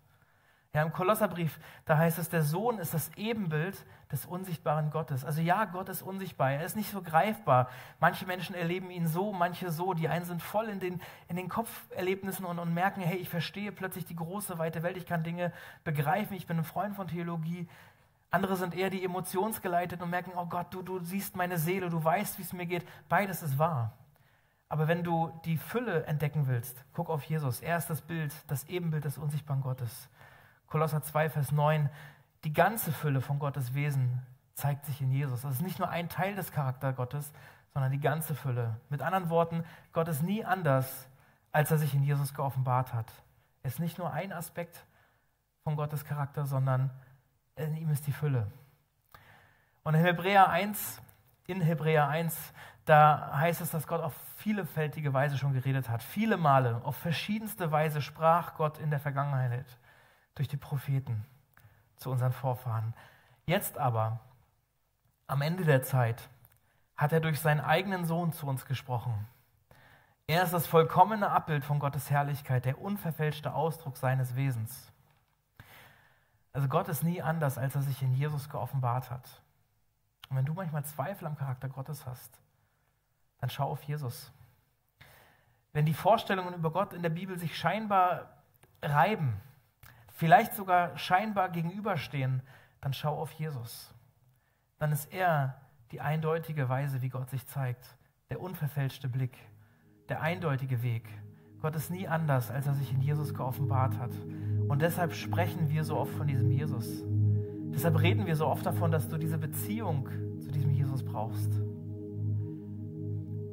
Ja, 0.75 0.83
im 0.83 0.93
Kolosserbrief, 0.93 1.61
da 1.85 1.97
heißt 1.99 2.19
es, 2.19 2.31
der 2.31 2.43
Sohn 2.43 2.81
ist 2.81 2.95
das 2.95 3.13
Ebenbild 3.15 3.87
des 4.11 4.27
unsichtbaren 4.27 4.91
Gottes. 4.91 5.25
Also 5.25 5.41
ja, 5.41 5.67
Gott 5.67 5.89
ist 5.89 6.03
unsichtbar, 6.03 6.51
er 6.51 6.65
ist 6.65 6.75
nicht 6.75 6.91
so 6.91 7.01
greifbar. 7.01 7.69
Manche 8.01 8.27
Menschen 8.27 8.57
erleben 8.57 8.91
ihn 8.91 9.07
so, 9.07 9.33
manche 9.33 9.71
so. 9.71 9.95
Die 9.95 10.09
einen 10.09 10.25
sind 10.25 10.43
voll 10.43 10.69
in 10.69 10.81
den, 10.81 11.01
in 11.29 11.37
den 11.37 11.49
Kopferlebnissen 11.49 12.45
und, 12.45 12.59
und 12.59 12.75
merken, 12.75 13.03
hey, 13.03 13.19
ich 13.19 13.29
verstehe 13.29 13.71
plötzlich 13.71 14.05
die 14.05 14.17
große, 14.17 14.59
weite 14.59 14.83
Welt, 14.83 14.97
ich 14.97 15.07
kann 15.07 15.23
Dinge 15.23 15.53
begreifen, 15.85 16.37
ich 16.37 16.49
bin 16.49 16.59
ein 16.59 16.65
Freund 16.65 16.97
von 16.97 17.07
Theologie. 17.07 17.69
Andere 18.33 18.57
sind 18.57 18.75
eher 18.75 18.91
die 18.91 19.05
emotionsgeleitet 19.05 20.03
und 20.03 20.11
merken, 20.11 20.33
oh 20.35 20.47
Gott, 20.47 20.75
du, 20.75 20.83
du 20.83 20.99
siehst 21.05 21.37
meine 21.37 21.57
Seele, 21.57 21.89
du 21.89 22.03
weißt, 22.03 22.37
wie 22.39 22.43
es 22.43 22.53
mir 22.53 22.67
geht. 22.67 22.85
Beides 23.09 23.45
ist 23.45 23.61
wahr. 23.61 23.93
Aber 24.69 24.89
wenn 24.89 25.05
du 25.05 25.31
die 25.45 25.57
Fülle 25.57 26.05
entdecken 26.07 26.49
willst, 26.49 26.85
guck 26.95 27.11
auf 27.11 27.23
Jesus. 27.23 27.61
Er 27.61 27.77
ist 27.77 27.87
das 27.91 28.03
Bild, 28.03 28.35
das 28.49 28.65
Ebenbild 28.65 29.05
des 29.05 29.19
unsichtbaren 29.19 29.63
Gottes. 29.63 30.09
Kolosser 30.75 31.05
2, 31.05 31.31
Vers 31.31 31.53
9, 31.53 31.89
die 32.43 32.53
ganze 32.53 32.91
Fülle 32.91 33.21
von 33.21 33.39
Gottes 33.39 33.75
Wesen 33.75 34.27
zeigt 34.55 34.87
sich 34.87 35.01
in 35.01 35.13
Jesus. 35.13 35.43
Das 35.43 35.53
ist 35.53 35.63
nicht 35.63 35.79
nur 35.79 35.89
ein 35.89 36.09
Teil 36.09 36.35
des 36.35 36.51
Charakter 36.51 36.93
Gottes, 36.93 37.33
sondern 37.73 37.93
die 37.93 38.01
ganze 38.01 38.35
Fülle. 38.35 38.75
Mit 38.89 39.01
anderen 39.01 39.31
Worten, 39.31 39.63
Gott 39.93 40.09
ist 40.09 40.25
nie 40.25 40.45
anders, 40.45 41.09
als 41.53 41.71
er 41.71 41.79
sich 41.79 41.95
in 41.95 42.03
Jesus 42.03 42.35
geoffenbart 42.35 42.93
hat. 42.93 43.07
Er 43.63 43.69
ist 43.69 43.79
nicht 43.79 43.99
nur 43.99 44.13
ein 44.13 44.33
Aspekt 44.33 44.85
von 45.63 45.77
Gottes 45.77 46.05
Charakter, 46.05 46.45
sondern 46.45 46.91
in 47.55 47.77
ihm 47.77 47.91
ist 47.91 48.09
die 48.09 48.13
Fülle. 48.13 48.49
Und 49.85 49.95
in 49.95 50.01
Hebräer 50.01 50.49
1, 50.49 51.01
in 51.47 51.61
Hebräer 51.61 52.09
1, 52.09 52.37
da 52.85 53.31
heißt 53.39 53.61
es, 53.61 53.71
dass 53.71 53.87
Gott 53.87 54.01
auf 54.01 54.15
vielfältige 54.39 55.13
Weise 55.13 55.39
schon 55.39 55.53
geredet 55.53 55.89
hat. 55.89 56.03
Viele 56.03 56.37
Male, 56.37 56.81
auf 56.83 56.97
verschiedenste 56.97 57.71
Weise 57.71 58.03
sprach 58.03 58.57
Gott 58.57 58.79
in 58.79 58.91
der 58.91 58.99
Vergangenheit 58.99 59.79
durch 60.35 60.49
die 60.49 60.57
Propheten 60.57 61.25
zu 61.97 62.11
unseren 62.11 62.33
Vorfahren. 62.33 62.95
Jetzt 63.47 63.79
aber, 63.79 64.21
am 65.27 65.43
Ende 65.43 65.65
der 65.65 65.83
Zeit, 65.83 66.29
hat 66.97 67.13
er 67.13 67.21
durch 67.21 67.41
seinen 67.41 67.61
eigenen 67.61 68.05
Sohn 68.05 68.33
zu 68.33 68.47
uns 68.47 68.67
gesprochen. 68.67 69.27
Er 70.27 70.43
ist 70.43 70.53
das 70.53 70.67
vollkommene 70.67 71.31
Abbild 71.31 71.65
von 71.65 71.79
Gottes 71.79 72.11
Herrlichkeit, 72.11 72.65
der 72.65 72.81
unverfälschte 72.81 73.53
Ausdruck 73.53 73.97
seines 73.97 74.37
Wesens. 74.37 74.91
Also 76.53 76.69
Gott 76.69 76.89
ist 76.89 77.03
nie 77.03 77.21
anders, 77.21 77.59
als 77.59 77.75
er 77.75 77.83
sich 77.83 78.01
in 78.01 78.15
Jesus 78.15 78.49
geoffenbart 78.49 79.11
hat. 79.11 79.43
Und 80.29 80.37
wenn 80.37 80.47
du 80.47 80.55
manchmal 80.55 80.85
Zweifel 80.85 81.27
am 81.27 81.37
Charakter 81.37 81.69
Gottes 81.69 82.07
hast, 82.07 82.41
dann 83.39 83.51
schau 83.51 83.71
auf 83.71 83.83
Jesus. 83.83 84.33
Wenn 85.73 85.85
die 85.85 85.95
Vorstellungen 85.95 86.55
über 86.55 86.71
Gott 86.71 86.93
in 86.93 87.03
der 87.03 87.11
Bibel 87.11 87.39
sich 87.39 87.59
scheinbar 87.59 88.31
reiben, 88.81 89.41
vielleicht 90.15 90.55
sogar 90.55 90.97
scheinbar 90.97 91.51
gegenüberstehen, 91.51 92.41
dann 92.81 92.95
schau 92.95 93.21
auf 93.21 93.33
Jesus. 93.33 93.93
Dann 94.79 94.93
ist 94.93 95.13
er 95.13 95.61
die 95.91 96.01
eindeutige 96.01 96.69
Weise, 96.69 97.03
wie 97.03 97.09
Gott 97.09 97.31
sich 97.31 97.47
zeigt, 97.47 97.97
der 98.31 98.41
unverfälschte 98.41 99.09
Blick, 99.09 99.37
der 100.09 100.23
eindeutige 100.23 100.83
Weg. 100.83 101.09
Gott 101.61 101.77
ist 101.77 101.91
nie 101.91 102.07
anders, 102.07 102.51
als 102.51 102.67
er 102.67 102.75
sich 102.75 102.93
in 102.93 103.01
Jesus 103.01 103.35
geoffenbart 103.35 103.99
hat. 103.99 104.13
Und 104.69 104.83
deshalb 104.83 105.15
sprechen 105.15 105.71
wir 105.71 105.85
so 105.85 105.97
oft 105.97 106.13
von 106.15 106.27
diesem 106.27 106.51
Jesus. 106.51 107.03
Deshalb 107.73 108.01
reden 108.01 108.27
wir 108.27 108.37
so 108.37 108.47
oft 108.47 108.65
davon, 108.65 108.93
dass 108.93 109.09
du 109.09 109.19
diese 109.19 109.39
Beziehung 109.39 110.09
zu 110.41 110.51
diesem 110.53 110.71
Jesus 110.71 111.05
brauchst. 111.05 111.51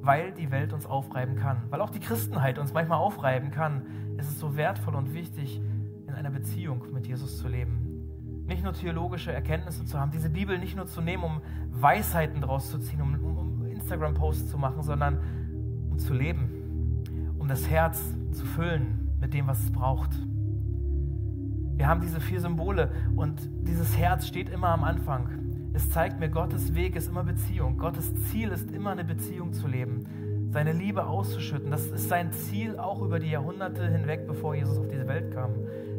Weil 0.02 0.32
die 0.34 0.52
Welt 0.52 0.74
uns 0.74 0.86
aufreiben 0.86 1.36
kann. 1.36 1.64
Weil 1.70 1.82
auch 1.82 1.90
die 1.90 2.00
Christenheit 2.00 2.60
uns 2.60 2.74
manchmal 2.74 3.00
aufreiben 3.00 3.52
kann. 3.52 3.86
ist 4.18 4.30
Es 4.30 4.40
so 4.40 4.56
wertvoll 4.56 4.96
und 4.96 5.14
wichtig, 5.14 5.62
in 6.12 6.18
einer 6.18 6.30
Beziehung 6.30 6.84
mit 6.92 7.08
Jesus 7.08 7.38
zu 7.38 7.48
leben. 7.48 8.44
Nicht 8.46 8.64
nur 8.64 8.74
theologische 8.74 9.32
Erkenntnisse 9.32 9.86
zu 9.86 10.00
haben, 10.00 10.12
diese 10.12 10.30
Bibel 10.30 10.58
nicht 10.60 10.76
nur 10.76 10.86
zu 10.86 11.02
nehmen, 11.02 11.24
um 11.24 11.42
Weisheiten 11.72 12.42
draus 12.42 12.70
zu 12.70 12.80
ziehen, 12.80 13.02
um, 13.02 13.38
um 13.38 13.66
Instagram-Posts 13.66 14.50
zu 14.50 14.58
machen, 14.58 14.84
sondern 14.84 15.20
um 15.90 15.98
zu 15.98 16.14
leben, 16.14 17.04
um 17.40 17.48
das 17.48 17.70
Herz 17.70 18.02
zu 18.32 18.46
füllen 18.46 19.10
mit 19.22 19.34
dem, 19.34 19.48
was 19.48 19.64
es 19.64 19.72
braucht. 19.72 20.12
Wir 21.76 21.88
haben 21.88 22.02
diese 22.02 22.20
vier 22.20 22.42
Symbole 22.42 22.92
und 23.16 23.50
dieses 23.66 23.98
Herz 23.98 24.28
steht 24.28 24.50
immer 24.50 24.70
am 24.70 24.84
Anfang. 24.84 25.30
Es 25.74 25.90
zeigt 25.90 26.20
mir, 26.20 26.30
Gottes 26.30 26.76
Weg 26.76 26.98
ist 26.98 27.08
immer 27.08 27.24
Beziehung. 27.24 27.78
Gottes 27.78 28.14
Ziel 28.26 28.50
ist 28.50 28.70
immer 28.72 28.92
eine 28.92 29.06
Beziehung 29.06 29.54
zu 29.54 29.68
leben, 29.68 30.50
seine 30.52 30.74
Liebe 30.74 31.06
auszuschütten. 31.06 31.72
Das 31.72 31.86
ist 31.86 32.10
sein 32.10 32.34
Ziel 32.34 32.78
auch 32.78 33.02
über 33.02 33.20
die 33.20 33.30
Jahrhunderte 33.30 33.88
hinweg, 33.88 34.28
bevor 34.28 34.56
Jesus 34.56 34.78
auf 34.78 34.90
diese 34.90 35.08
Welt 35.08 35.34
kam 35.34 35.52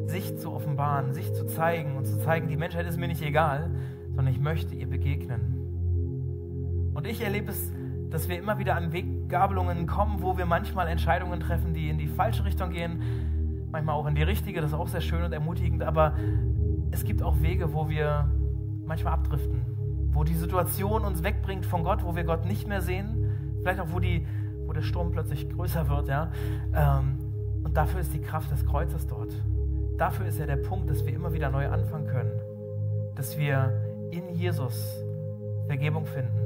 sich 0.07 0.39
zu 0.39 0.53
offenbaren, 0.53 1.13
sich 1.13 1.33
zu 1.35 1.47
zeigen 1.47 1.97
und 1.97 2.07
zu 2.07 2.19
zeigen, 2.19 2.49
die 2.49 2.57
Menschheit 2.57 2.87
ist 2.87 2.99
mir 2.99 3.09
nicht 3.09 3.23
egal, 3.23 3.71
sondern 4.15 4.33
ich 4.33 4.41
möchte 4.41 4.75
ihr 4.75 4.89
begegnen. 4.89 6.91
Und 6.95 7.07
ich 7.07 7.23
erlebe 7.23 7.51
es, 7.51 7.73
dass 8.11 8.29
wir 8.29 8.39
immer 8.39 8.59
wieder 8.59 8.77
an 8.77 8.93
Weggabelungen 8.93 9.87
kommen, 9.87 10.21
wo 10.21 10.37
wir 10.37 10.45
manchmal 10.45 10.89
Entscheidungen 10.89 11.41
treffen, 11.41 11.73
die 11.73 11.89
in 11.89 11.99
die 11.99 12.09
falsche 12.09 12.45
Richtung 12.45 12.71
gehen, 12.71 13.03
manchmal 13.71 13.95
auch 13.95 14.07
in 14.07 14.15
die 14.15 14.23
richtige, 14.23 14.61
das 14.61 14.73
ist 14.73 14.79
auch 14.79 14.89
sehr 14.89 15.01
schön 15.01 15.23
und 15.23 15.33
ermutigend, 15.33 15.83
aber 15.83 16.15
es 16.91 17.05
gibt 17.05 17.23
auch 17.23 17.41
Wege, 17.41 17.73
wo 17.73 17.89
wir 17.89 18.31
manchmal 18.85 19.15
abdriften, 19.15 19.63
wo 20.13 20.25
die 20.25 20.35
Situation 20.35 21.05
uns 21.05 21.23
wegbringt 21.23 21.65
von 21.65 21.83
Gott, 21.83 22.05
wo 22.05 22.15
wir 22.15 22.25
Gott 22.25 22.45
nicht 22.45 22.69
mehr 22.69 22.83
sehen, 22.83 23.31
vielleicht 23.63 23.81
auch 23.81 23.91
wo, 23.91 23.99
die, 23.99 24.27
wo 24.67 24.75
der 24.75 24.83
Sturm 24.83 25.11
plötzlich 25.11 25.49
größer 25.49 25.89
wird, 25.89 26.09
ja. 26.09 26.31
Ähm, 26.75 27.19
und 27.65 27.77
dafür 27.77 28.01
ist 28.01 28.13
die 28.13 28.21
Kraft 28.21 28.51
des 28.51 28.67
Kreuzes 28.67 29.07
dort 29.07 29.33
dafür 30.03 30.27
ist 30.27 30.41
ja 30.41 30.47
der 30.47 30.57
Punkt, 30.57 30.91
dass 30.91 31.07
wir 31.07 31.15
immer 31.15 31.33
wieder 31.33 31.49
neu 31.49 31.69
anfangen 31.69 32.09
können. 32.09 32.33
Dass 33.15 33.39
wir 33.39 33.73
in 34.11 34.35
Jesus 34.35 35.01
Vergebung 35.69 36.07
finden. 36.07 36.41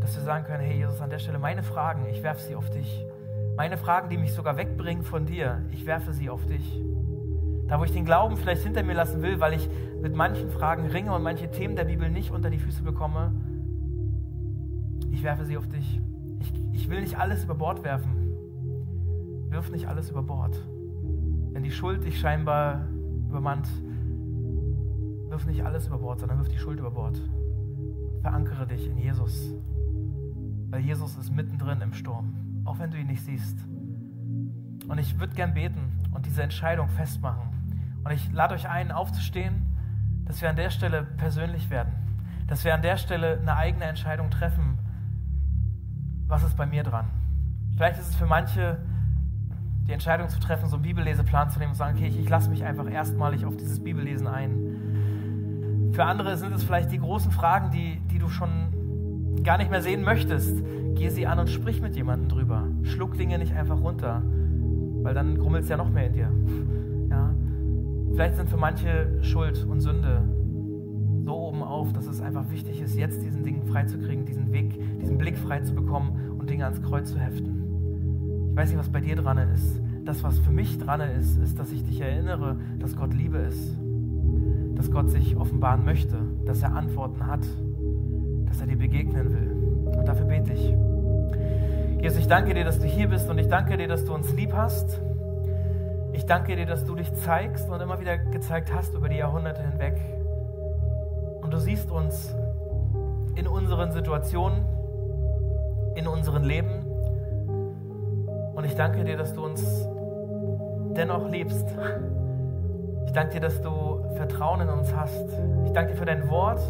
Dass 0.00 0.14
wir 0.14 0.22
sagen 0.22 0.44
können, 0.44 0.62
hey 0.62 0.76
Jesus, 0.76 1.00
an 1.00 1.10
der 1.10 1.18
Stelle 1.18 1.40
meine 1.40 1.64
Fragen, 1.64 2.06
ich 2.08 2.22
werfe 2.22 2.40
sie 2.46 2.54
auf 2.54 2.70
dich. 2.70 3.04
Meine 3.56 3.76
Fragen, 3.76 4.08
die 4.08 4.16
mich 4.16 4.32
sogar 4.32 4.56
wegbringen 4.56 5.02
von 5.02 5.26
dir, 5.26 5.62
ich 5.72 5.84
werfe 5.84 6.12
sie 6.12 6.30
auf 6.30 6.46
dich. 6.46 6.80
Da, 7.66 7.80
wo 7.80 7.84
ich 7.84 7.92
den 7.92 8.04
Glauben 8.04 8.36
vielleicht 8.36 8.62
hinter 8.62 8.84
mir 8.84 8.94
lassen 8.94 9.20
will, 9.20 9.40
weil 9.40 9.54
ich 9.54 9.68
mit 10.00 10.14
manchen 10.14 10.48
Fragen 10.50 10.86
ringe 10.86 11.12
und 11.12 11.24
manche 11.24 11.50
Themen 11.50 11.74
der 11.74 11.86
Bibel 11.86 12.08
nicht 12.08 12.30
unter 12.30 12.50
die 12.50 12.58
Füße 12.58 12.84
bekomme, 12.84 13.32
ich 15.10 15.24
werfe 15.24 15.44
sie 15.44 15.56
auf 15.56 15.66
dich. 15.66 16.00
Ich, 16.38 16.52
ich 16.72 16.88
will 16.88 17.00
nicht 17.00 17.18
alles 17.18 17.42
über 17.42 17.56
Bord 17.56 17.82
werfen. 17.82 18.30
Wirf 19.48 19.70
nicht 19.70 19.88
alles 19.88 20.08
über 20.08 20.22
Bord. 20.22 20.56
Wenn 21.56 21.62
die 21.62 21.70
Schuld 21.70 22.04
dich 22.04 22.20
scheinbar 22.20 22.86
übermannt, 23.30 23.66
wirf 25.30 25.46
nicht 25.46 25.64
alles 25.64 25.86
über 25.86 25.96
Bord, 25.96 26.20
sondern 26.20 26.36
wirf 26.36 26.50
die 26.50 26.58
Schuld 26.58 26.78
über 26.78 26.90
Bord. 26.90 27.18
Verankere 28.20 28.66
dich 28.66 28.86
in 28.86 28.98
Jesus. 28.98 29.54
Weil 30.68 30.80
Jesus 30.82 31.16
ist 31.16 31.34
mittendrin 31.34 31.80
im 31.80 31.94
Sturm, 31.94 32.34
auch 32.66 32.78
wenn 32.78 32.90
du 32.90 32.98
ihn 32.98 33.06
nicht 33.06 33.24
siehst. 33.24 33.56
Und 34.86 34.98
ich 34.98 35.18
würde 35.18 35.34
gern 35.34 35.54
beten 35.54 35.80
und 36.12 36.26
diese 36.26 36.42
Entscheidung 36.42 36.90
festmachen. 36.90 37.48
Und 38.04 38.10
ich 38.12 38.30
lade 38.32 38.52
euch 38.52 38.68
ein, 38.68 38.92
aufzustehen, 38.92 39.64
dass 40.26 40.42
wir 40.42 40.50
an 40.50 40.56
der 40.56 40.68
Stelle 40.68 41.04
persönlich 41.04 41.70
werden. 41.70 41.94
Dass 42.48 42.66
wir 42.66 42.74
an 42.74 42.82
der 42.82 42.98
Stelle 42.98 43.38
eine 43.40 43.56
eigene 43.56 43.86
Entscheidung 43.86 44.28
treffen. 44.28 44.78
Was 46.26 46.42
ist 46.42 46.58
bei 46.58 46.66
mir 46.66 46.82
dran? 46.82 47.06
Vielleicht 47.76 47.98
ist 47.98 48.10
es 48.10 48.14
für 48.14 48.26
manche 48.26 48.76
die 49.86 49.92
Entscheidung 49.92 50.28
zu 50.28 50.40
treffen, 50.40 50.68
so 50.68 50.76
einen 50.76 50.82
Bibelleseplan 50.82 51.50
zu 51.50 51.58
nehmen 51.58 51.70
und 51.70 51.74
zu 51.74 51.78
sagen, 51.78 51.96
okay, 51.96 52.08
ich, 52.08 52.18
ich 52.18 52.28
lasse 52.28 52.50
mich 52.50 52.64
einfach 52.64 52.90
erstmalig 52.90 53.44
auf 53.44 53.56
dieses 53.56 53.80
Bibellesen 53.82 54.26
ein. 54.26 55.90
Für 55.92 56.04
andere 56.04 56.36
sind 56.36 56.52
es 56.52 56.64
vielleicht 56.64 56.90
die 56.92 56.98
großen 56.98 57.30
Fragen, 57.30 57.70
die, 57.70 58.00
die 58.10 58.18
du 58.18 58.28
schon 58.28 59.42
gar 59.44 59.58
nicht 59.58 59.70
mehr 59.70 59.82
sehen 59.82 60.02
möchtest. 60.02 60.62
Geh 60.94 61.08
sie 61.08 61.26
an 61.26 61.38
und 61.38 61.48
sprich 61.48 61.80
mit 61.80 61.94
jemandem 61.94 62.28
drüber. 62.28 62.64
Schluck 62.82 63.16
Dinge 63.16 63.38
nicht 63.38 63.54
einfach 63.54 63.80
runter, 63.80 64.22
weil 65.02 65.14
dann 65.14 65.38
krummelt 65.38 65.64
es 65.64 65.68
ja 65.68 65.76
noch 65.76 65.90
mehr 65.90 66.06
in 66.06 66.12
dir. 66.12 66.30
Ja? 67.08 67.32
Vielleicht 68.12 68.34
sind 68.34 68.50
für 68.50 68.56
manche 68.56 69.22
Schuld 69.22 69.64
und 69.64 69.80
Sünde 69.80 70.22
so 71.24 71.36
oben 71.36 71.62
auf, 71.62 71.92
dass 71.92 72.08
es 72.08 72.20
einfach 72.20 72.50
wichtig 72.50 72.80
ist, 72.80 72.96
jetzt 72.96 73.22
diesen 73.22 73.44
Dingen 73.44 73.62
freizukriegen, 73.64 74.26
diesen 74.26 74.52
Weg, 74.52 74.76
diesen 75.00 75.18
Blick 75.18 75.38
frei 75.38 75.60
zu 75.60 75.72
bekommen 75.72 76.36
und 76.36 76.50
Dinge 76.50 76.64
ans 76.64 76.82
Kreuz 76.82 77.12
zu 77.12 77.18
heften. 77.20 77.65
Weiß 78.56 78.70
nicht, 78.70 78.78
was 78.78 78.88
bei 78.88 79.00
dir 79.00 79.16
dran 79.16 79.36
ist. 79.36 79.82
Das, 80.06 80.22
was 80.24 80.38
für 80.38 80.50
mich 80.50 80.78
dran 80.78 81.02
ist, 81.02 81.36
ist, 81.36 81.58
dass 81.58 81.70
ich 81.72 81.84
dich 81.84 82.00
erinnere, 82.00 82.56
dass 82.78 82.96
Gott 82.96 83.12
Liebe 83.12 83.36
ist. 83.36 83.76
Dass 84.74 84.90
Gott 84.90 85.10
sich 85.10 85.36
offenbaren 85.36 85.84
möchte, 85.84 86.16
dass 86.46 86.62
er 86.62 86.74
Antworten 86.74 87.26
hat, 87.26 87.40
dass 88.46 88.58
er 88.62 88.66
dir 88.66 88.78
begegnen 88.78 89.30
will. 89.30 89.98
Und 89.98 90.08
dafür 90.08 90.24
bete 90.24 90.54
ich. 90.54 90.74
Jesus, 92.02 92.18
ich 92.18 92.28
danke 92.28 92.54
dir, 92.54 92.64
dass 92.64 92.78
du 92.78 92.86
hier 92.86 93.10
bist 93.10 93.28
und 93.28 93.36
ich 93.36 93.48
danke 93.48 93.76
dir, 93.76 93.88
dass 93.88 94.06
du 94.06 94.14
uns 94.14 94.32
lieb 94.32 94.54
hast. 94.54 95.02
Ich 96.14 96.24
danke 96.24 96.56
dir, 96.56 96.64
dass 96.64 96.86
du 96.86 96.94
dich 96.94 97.12
zeigst 97.12 97.68
und 97.68 97.78
immer 97.82 98.00
wieder 98.00 98.16
gezeigt 98.16 98.72
hast 98.74 98.94
über 98.94 99.10
die 99.10 99.16
Jahrhunderte 99.16 99.60
hinweg. 99.60 100.00
Und 101.42 101.52
du 101.52 101.58
siehst 101.58 101.90
uns 101.90 102.34
in 103.34 103.46
unseren 103.46 103.92
Situationen, 103.92 104.64
in 105.94 106.06
unserem 106.06 106.42
Leben 106.42 106.75
und 108.56 108.64
ich 108.64 108.74
danke 108.74 109.04
dir, 109.04 109.16
dass 109.16 109.34
du 109.34 109.44
uns 109.44 109.86
dennoch 110.96 111.28
liebst. 111.28 111.66
Ich 113.04 113.12
danke 113.12 113.34
dir, 113.34 113.40
dass 113.40 113.60
du 113.60 114.02
Vertrauen 114.16 114.62
in 114.62 114.68
uns 114.68 114.94
hast. 114.94 115.28
Ich 115.66 115.72
danke 115.72 115.92
dir 115.92 115.98
für 115.98 116.06
dein 116.06 116.28
Wort, 116.30 116.60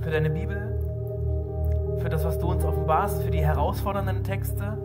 für 0.00 0.10
deine 0.10 0.30
Bibel, 0.30 0.80
für 1.98 2.08
das, 2.08 2.24
was 2.24 2.38
du 2.38 2.50
uns 2.50 2.64
offenbarst, 2.64 3.22
für 3.22 3.30
die 3.30 3.44
herausfordernden 3.44 4.24
Texte, 4.24 4.78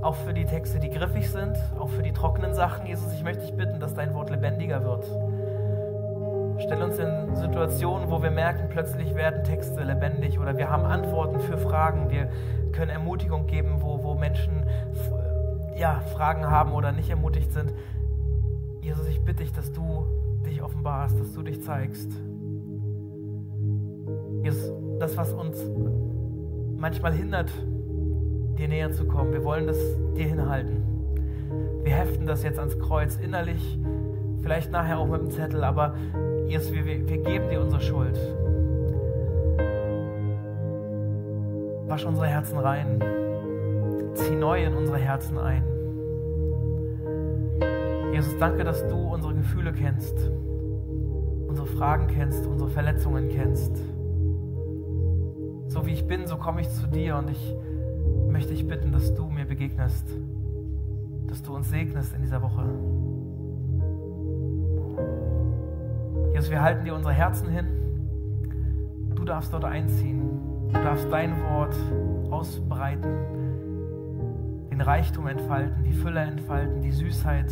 auch 0.00 0.14
für 0.14 0.32
die 0.32 0.46
Texte, 0.46 0.80
die 0.80 0.90
griffig 0.90 1.30
sind, 1.30 1.56
auch 1.78 1.88
für 1.88 2.02
die 2.02 2.12
trockenen 2.12 2.54
Sachen. 2.54 2.86
Jesus, 2.86 3.12
ich 3.12 3.22
möchte 3.22 3.42
dich 3.42 3.54
bitten, 3.54 3.80
dass 3.80 3.94
dein 3.94 4.14
Wort 4.14 4.30
lebendiger 4.30 4.82
wird. 4.82 5.04
Stell 6.58 6.82
uns 6.82 6.98
in 6.98 7.34
Situationen, 7.34 8.10
wo 8.10 8.22
wir 8.22 8.30
merken, 8.30 8.68
plötzlich 8.70 9.14
werden 9.14 9.44
Texte 9.44 9.82
lebendig 9.82 10.38
oder 10.38 10.56
wir 10.56 10.70
haben 10.70 10.84
Antworten 10.84 11.40
für 11.40 11.58
Fragen. 11.58 12.10
Wir 12.10 12.28
können 12.72 12.90
Ermutigung 12.90 13.46
geben, 13.46 13.76
wo, 13.80 14.02
wo 14.02 14.14
Menschen 14.14 14.64
ja, 15.76 16.00
Fragen 16.14 16.46
haben 16.46 16.72
oder 16.72 16.92
nicht 16.92 17.10
ermutigt 17.10 17.52
sind. 17.52 17.72
Jesus, 18.80 19.08
ich 19.08 19.20
bitte 19.20 19.42
dich, 19.42 19.52
dass 19.52 19.72
du 19.72 20.04
dich 20.46 20.62
offenbarst, 20.62 21.18
dass 21.18 21.32
du 21.32 21.42
dich 21.42 21.62
zeigst. 21.62 22.10
Jesus, 24.42 24.72
das, 25.00 25.16
was 25.16 25.32
uns 25.32 25.58
manchmal 26.76 27.12
hindert, 27.12 27.50
dir 28.58 28.68
näher 28.68 28.92
zu 28.92 29.06
kommen, 29.06 29.32
wir 29.32 29.42
wollen 29.42 29.66
das 29.66 29.78
dir 30.16 30.28
hinhalten. 30.28 30.82
Wir 31.82 31.94
heften 31.94 32.26
das 32.26 32.42
jetzt 32.42 32.58
ans 32.58 32.78
Kreuz 32.78 33.16
innerlich, 33.16 33.78
vielleicht 34.42 34.70
nachher 34.70 34.98
auch 34.98 35.06
mit 35.06 35.20
dem 35.20 35.30
Zettel, 35.30 35.64
aber 35.64 35.94
Jesus, 36.46 36.72
wir, 36.72 36.84
wir, 36.84 37.18
geben 37.18 37.48
dir 37.48 37.60
unsere 37.60 37.80
Schuld. 37.80 38.18
Wasch 41.88 42.04
unsere 42.04 42.26
Herzen 42.26 42.58
rein 42.58 43.00
zieh 44.14 44.36
neu 44.36 44.64
in 44.64 44.74
unsere 44.74 44.98
Herzen 44.98 45.38
ein. 45.38 45.64
Jesus, 48.12 48.36
danke, 48.38 48.64
dass 48.64 48.86
du 48.86 48.96
unsere 48.96 49.34
Gefühle 49.34 49.72
kennst, 49.72 50.14
unsere 51.48 51.66
Fragen 51.66 52.06
kennst, 52.06 52.46
unsere 52.46 52.70
Verletzungen 52.70 53.28
kennst. 53.28 53.76
So 55.68 55.84
wie 55.86 55.92
ich 55.92 56.06
bin, 56.06 56.26
so 56.26 56.36
komme 56.36 56.60
ich 56.60 56.68
zu 56.70 56.86
dir 56.86 57.16
und 57.16 57.30
ich 57.30 57.56
möchte 58.28 58.52
dich 58.52 58.66
bitten, 58.68 58.92
dass 58.92 59.14
du 59.14 59.28
mir 59.28 59.44
begegnest, 59.44 60.06
dass 61.26 61.42
du 61.42 61.54
uns 61.54 61.70
segnest 61.70 62.14
in 62.14 62.22
dieser 62.22 62.40
Woche. 62.40 62.64
Jesus, 66.34 66.50
wir 66.50 66.62
halten 66.62 66.84
dir 66.84 66.94
unsere 66.94 67.14
Herzen 67.14 67.48
hin. 67.48 67.66
Du 69.14 69.24
darfst 69.24 69.52
dort 69.52 69.64
einziehen. 69.64 70.68
Du 70.72 70.80
darfst 70.80 71.10
dein 71.10 71.32
Wort 71.42 71.74
ausbreiten 72.30 73.43
den 74.74 74.80
Reichtum 74.80 75.28
entfalten, 75.28 75.84
die 75.84 75.92
Fülle 75.92 76.18
entfalten, 76.18 76.82
die 76.82 76.90
Süßheit 76.90 77.46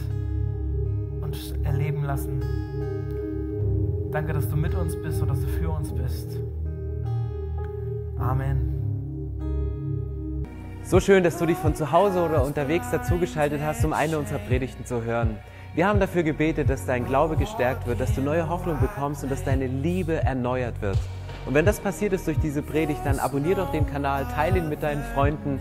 uns 1.20 1.52
erleben 1.62 2.02
lassen. 2.02 2.42
Danke, 4.10 4.32
dass 4.32 4.48
du 4.48 4.56
mit 4.56 4.74
uns 4.74 5.00
bist 5.00 5.22
und 5.22 5.28
dass 5.28 5.40
du 5.40 5.46
für 5.46 5.70
uns 5.70 5.92
bist. 5.92 6.40
Amen. 8.18 8.72
So 10.82 10.98
schön, 10.98 11.22
dass 11.22 11.38
du 11.38 11.46
dich 11.46 11.56
von 11.56 11.76
zu 11.76 11.92
Hause 11.92 12.24
oder 12.24 12.44
unterwegs 12.44 12.90
dazugeschaltet 12.90 13.60
hast, 13.64 13.84
um 13.84 13.92
eine 13.92 14.18
unserer 14.18 14.40
Predigten 14.40 14.84
zu 14.84 15.04
hören. 15.04 15.38
Wir 15.76 15.86
haben 15.86 16.00
dafür 16.00 16.24
gebetet, 16.24 16.68
dass 16.68 16.86
dein 16.86 17.06
Glaube 17.06 17.36
gestärkt 17.36 17.86
wird, 17.86 18.00
dass 18.00 18.16
du 18.16 18.20
neue 18.20 18.48
Hoffnung 18.48 18.80
bekommst 18.80 19.22
und 19.22 19.30
dass 19.30 19.44
deine 19.44 19.68
Liebe 19.68 20.24
erneuert 20.24 20.82
wird. 20.82 20.98
Und 21.46 21.54
wenn 21.54 21.66
das 21.66 21.78
passiert 21.78 22.12
ist 22.14 22.26
durch 22.26 22.38
diese 22.40 22.62
Predigt, 22.62 23.00
dann 23.04 23.20
abonniere 23.20 23.62
doch 23.62 23.70
den 23.70 23.86
Kanal, 23.86 24.26
teile 24.34 24.58
ihn 24.58 24.68
mit 24.68 24.82
deinen 24.82 25.04
Freunden 25.14 25.60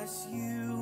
Jesus, 0.00 0.28
you 0.32 0.77